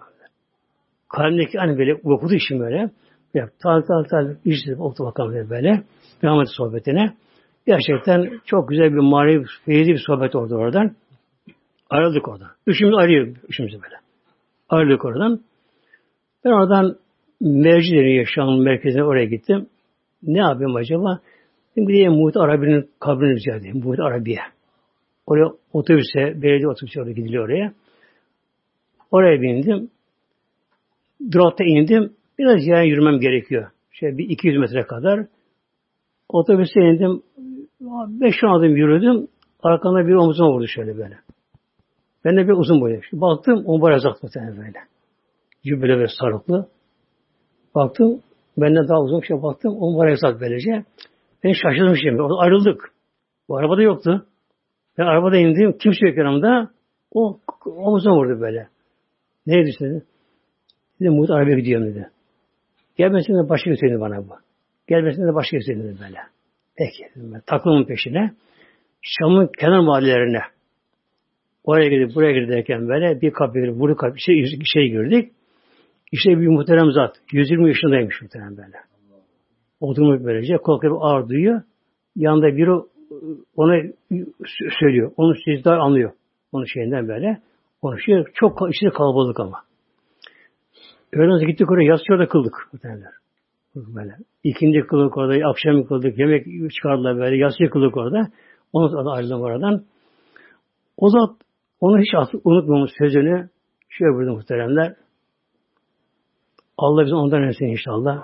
Kalbindeki 1.10 1.58
hani 1.58 1.78
böyle 1.78 1.96
okudu 1.96 2.34
işim 2.34 2.60
böyle. 2.60 2.90
Ya, 3.36 3.50
tal 3.64 3.82
tal 3.82 4.04
tal 4.04 4.36
işte 4.46 4.76
oldu 4.76 5.06
bakalım 5.06 5.50
böyle. 5.50 5.84
Devam 6.22 6.46
sohbetine. 6.46 7.14
Gerçekten 7.68 8.40
çok 8.46 8.70
güzel 8.70 8.94
bir 8.94 9.00
manevi, 9.00 9.46
feyizli 9.66 9.94
bir 9.94 10.04
sohbet 10.08 10.36
oldu 10.36 10.56
oradan. 10.56 10.96
Ayrıldık 11.90 12.28
oradan. 12.28 12.48
Üçümüz 12.68 12.96
ayrıldık. 12.98 13.44
Üçümüz 13.50 13.74
böyle. 13.74 13.96
Ayrıldık 14.70 15.06
oradan. 15.06 15.40
Ben 16.46 16.50
oradan 16.50 16.96
merci 17.42 17.92
deniyor 17.92 18.26
Şam'ın 18.36 18.64
merkezine 18.64 19.04
oraya 19.04 19.26
gittim. 19.26 19.68
Ne 20.24 20.40
yapayım 20.40 20.76
acaba? 20.76 21.20
Şimdi 21.74 21.94
de 21.94 22.10
Muhit 22.10 22.38
Arabi'nin 22.38 22.90
kabrini 23.00 23.36
rica 23.36 23.56
edeyim. 23.56 23.82
Muhit 23.84 24.00
Arabi'ye. 24.00 24.40
Oraya 25.26 25.52
otobüse, 25.74 26.42
belediye 26.42 26.68
otobüse 26.68 27.02
oraya 27.02 27.12
gidiliyor 27.12 27.46
oraya. 27.46 27.74
Oraya 29.12 29.42
bindim. 29.42 29.90
Durakta 31.32 31.64
indim. 31.64 32.14
Biraz 32.40 32.68
yani 32.68 32.90
yürümem 32.90 33.20
gerekiyor. 33.20 33.72
Şey 33.92 34.18
bir 34.18 34.30
200 34.30 34.58
metre 34.58 34.84
kadar. 34.84 35.26
Otobüse 36.30 36.80
indim. 36.80 37.22
Beş 38.22 38.44
on 38.44 38.60
adım 38.60 38.76
yürüdüm. 38.76 39.28
Arkamda 39.64 40.08
bir 40.08 40.14
omuzuma 40.14 40.52
vurdu 40.52 40.68
şöyle 40.68 40.98
böyle. 40.98 41.18
Ben 42.26 42.38
de 42.38 42.48
bir 42.48 42.54
uzun 42.54 42.82
boylu. 42.82 43.02
Baktım 43.14 43.64
ombar 43.66 43.92
azalt 43.92 44.24
muhtemelen 44.24 44.58
böyle. 44.58 44.80
Cübbeli 45.64 46.00
ve 46.00 46.06
sarıklı. 46.20 46.68
Baktım 47.76 48.20
benden 48.58 48.88
daha 48.88 49.02
uzun 49.02 49.22
bir 49.22 49.28
şey 49.28 49.44
baktım. 49.44 49.76
Ombar 49.78 50.08
azalt 50.08 50.42
böylece. 50.42 50.84
Ben 51.44 51.54
şaşırdım 51.54 51.96
şimdi. 51.96 52.22
Ayrıldık. 52.22 52.94
Bu 53.50 53.58
arabada 53.58 53.82
yoktu. 53.82 54.26
Ben 54.98 55.04
arabada 55.04 55.38
indim. 55.38 55.78
Kimse 55.78 56.08
yok 56.08 56.18
yanımda. 56.18 56.72
O 57.12 57.40
omuzuma 57.66 58.16
vurdu 58.16 58.42
böyle. 58.42 58.68
Neydi 59.48 59.70
işte? 59.70 60.02
Dedim 61.02 61.14
Muhit 61.14 61.32
arabaya 61.32 61.56
gidiyorum 61.56 61.88
dedi. 61.88 62.10
Gelmesine 62.98 63.44
de 63.44 63.50
başka 63.50 63.70
gösterdi 63.70 64.00
bana 64.00 64.18
bu. 64.18 64.34
Gelmesine 64.88 65.28
de 65.28 65.34
başka 65.34 65.58
gösterdi 65.58 65.96
böyle. 66.02 66.20
Peki. 66.78 67.04
Takımın 67.46 67.86
peşine. 67.86 68.32
Şam'ın 69.02 69.50
kenar 69.60 69.80
mahallelerine. 69.80 70.42
Oraya 71.64 71.90
gidip 71.90 72.16
buraya 72.16 72.40
giderken 72.40 72.88
böyle 72.88 73.22
bir 73.22 73.32
kapı 73.32 73.54
bunu 73.54 73.96
kapı 73.96 74.20
şey, 74.20 74.46
şey 74.74 74.90
girdik. 74.90 75.32
İşte 76.12 76.30
bir 76.30 76.48
muhterem 76.48 76.92
zat. 76.92 77.16
120 77.32 77.68
yaşındaymış 77.68 78.22
muhterem 78.22 78.58
böyle. 78.58 78.78
Oturmuş 79.80 80.24
böylece. 80.24 80.58
Korkuyor 80.58 80.98
ağır 81.02 81.30
duyuyor. 81.30 81.62
Yanında 82.16 82.58
biri 82.58 82.72
ona 83.56 83.82
söylüyor. 84.80 85.12
Onu 85.18 85.36
sizler 85.46 85.78
anlıyor. 85.78 86.12
Onun 86.52 86.66
şeyinden 86.66 87.08
böyle. 87.08 87.42
Konuşuyor. 87.82 88.32
Çok 88.34 88.76
içinde 88.76 88.90
kalabalık 88.90 89.40
ama. 89.40 89.62
Öğleden 91.16 91.48
gittik 91.48 91.72
oraya. 91.72 91.84
Yatsı 91.84 92.04
orada 92.14 92.28
kıldık. 92.28 92.54
Böyle. 93.76 94.16
İkinci 94.44 94.80
kıldık 94.80 95.18
orada. 95.18 95.50
Akşam 95.50 95.84
kıldık. 95.84 96.20
Yemek 96.20 96.46
çıkardılar 96.74 97.18
böyle. 97.18 97.38
Yatsı 97.38 97.70
kıldık 97.72 97.98
orada. 97.98 98.28
Onu 98.74 99.12
ayrıldım 99.12 99.42
oradan. 99.42 99.84
O 100.98 101.10
zat 101.10 101.30
onu 101.80 102.00
hiç 102.00 102.14
unutmamış 102.44 102.92
sözünü 102.98 103.50
şöyle 103.90 104.14
burada 104.16 104.34
muhteremler. 104.34 104.96
Allah 106.78 107.06
bizi 107.06 107.16
ondan 107.16 107.44
etsin 107.44 107.66
inşallah. 107.66 108.24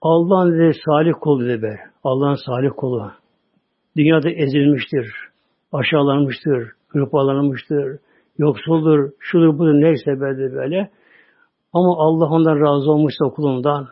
Allah'ın 0.00 0.58
dedi 0.58 0.78
salih 0.84 1.12
kulu 1.20 1.44
dedi 1.44 1.62
be. 1.62 1.80
Allah'ın 2.04 2.38
salih 2.46 2.70
kulu. 2.76 3.12
Dünyada 3.96 4.30
ezilmiştir. 4.30 5.14
Aşağılanmıştır. 5.72 6.72
Hırpalanmıştır. 6.88 7.98
Yoksuldur. 8.38 9.10
Şudur 9.18 9.58
budur 9.58 9.74
neyse 9.74 10.20
böyle 10.20 10.54
böyle. 10.54 10.90
Ama 11.72 11.94
Allah 11.98 12.26
ondan 12.26 12.60
razı 12.60 12.90
olmuşsa 12.90 13.24
kulundan. 13.24 13.88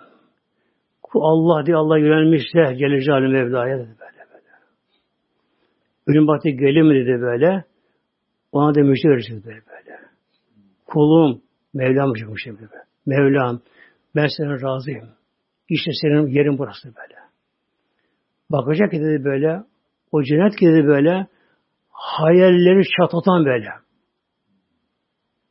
Allah 1.15 1.66
diye 1.66 1.77
Allah 1.77 1.98
yönelmişse 1.98 2.77
Celle 2.78 3.01
Celaluhu 3.01 3.32
Mevla'ya 3.32 3.78
dedi 3.78 3.97
böyle 4.01 4.31
böyle. 4.32 4.48
Ölüm 6.07 6.28
vakti 6.28 6.57
gelir 6.57 6.82
mi 6.82 6.94
dedi 6.94 7.20
böyle. 7.20 7.65
Ona 8.52 8.74
da 8.74 8.81
müjde 8.81 9.09
vereceğiz 9.09 9.44
böyle 9.44 9.61
böyle. 9.66 9.98
Kulum, 10.86 11.43
Mevlam 11.74 12.15
çıkmış 12.15 12.47
böyle. 12.47 12.85
Mevlam, 13.07 13.61
ben 14.16 14.27
sana 14.36 14.61
razıyım. 14.61 15.09
İşte 15.69 15.90
senin 16.02 16.27
yerin 16.27 16.59
burası 16.59 16.89
böyle. 16.89 17.20
Bakacak 18.51 18.90
ki 18.90 19.01
dedi 19.01 19.24
böyle, 19.24 19.65
o 20.12 20.23
cennet 20.23 20.57
ki 20.57 20.66
dedi 20.66 20.86
böyle, 20.86 21.27
hayalleri 21.90 22.82
çatlatan 22.98 23.44
böyle. 23.44 23.69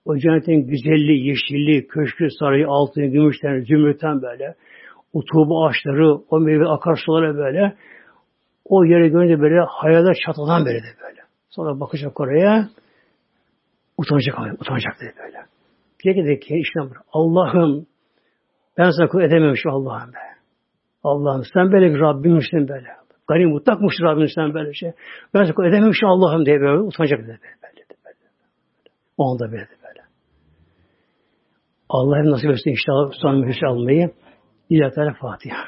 O 0.06 0.18
cennetin 0.18 0.68
güzelliği, 0.68 1.28
yeşilliği, 1.28 1.88
köşkü, 1.88 2.28
sarayı, 2.40 2.68
altını, 2.68 3.06
gümüşten, 3.06 3.60
zümrütten 3.60 4.22
böyle, 4.22 4.56
o 5.14 5.22
tuğba 5.26 5.66
ağaçları, 5.66 6.16
o 6.30 6.40
meyve 6.40 6.68
akarsuları 6.68 7.38
böyle, 7.38 7.76
o 8.66 8.86
yere 8.86 9.08
görünce 9.08 9.42
böyle 9.42 9.60
hayaller 9.68 10.18
çatlatan 10.26 10.66
böyle 10.66 10.80
de 10.80 10.94
böyle. 11.04 11.22
Sonra 11.50 11.80
bakacak 11.80 12.20
oraya, 12.20 12.70
utanacak, 13.98 14.62
utanacak 14.62 14.94
dedi 15.02 15.14
böyle. 15.20 15.38
Diyecek 16.04 16.42
ki 16.42 16.56
işte 16.56 16.80
Allah'ım 17.14 17.86
ben 18.78 18.90
sana 18.90 19.08
kul 19.08 19.22
edememiş 19.22 19.66
Allah'ım 19.66 20.14
be. 20.14 20.18
Allah'ım 21.04 21.44
sen 21.54 21.72
böyle 21.72 21.94
bir 21.94 22.00
Rabbimmişsin 22.00 22.68
böyle. 22.68 22.88
Gani 23.28 23.46
mutlakmış 23.46 23.96
Rabbim 24.02 24.28
sen 24.36 24.54
böyle 24.54 24.74
şey. 24.74 24.92
Ben 25.34 25.44
sana 25.44 25.54
kul 25.54 25.66
edememiş 25.66 26.00
Allah'ım 26.04 26.46
diye 26.46 26.60
böyle 26.60 26.80
utanacak 26.80 27.20
dedi 27.20 27.28
böyle. 27.28 27.40
böyle, 27.64 27.86
böyle. 28.06 28.18
O 29.18 29.32
anda 29.32 29.52
böyle 29.52 29.79
Allah'ım 31.90 32.32
nasip 32.32 32.50
etsin 32.50 32.70
inşallah 32.70 33.12
son 33.22 33.40
mühüsü 33.40 33.66
almayı. 33.66 34.12
İlahi 34.70 35.14
Fatiha. 35.22 35.64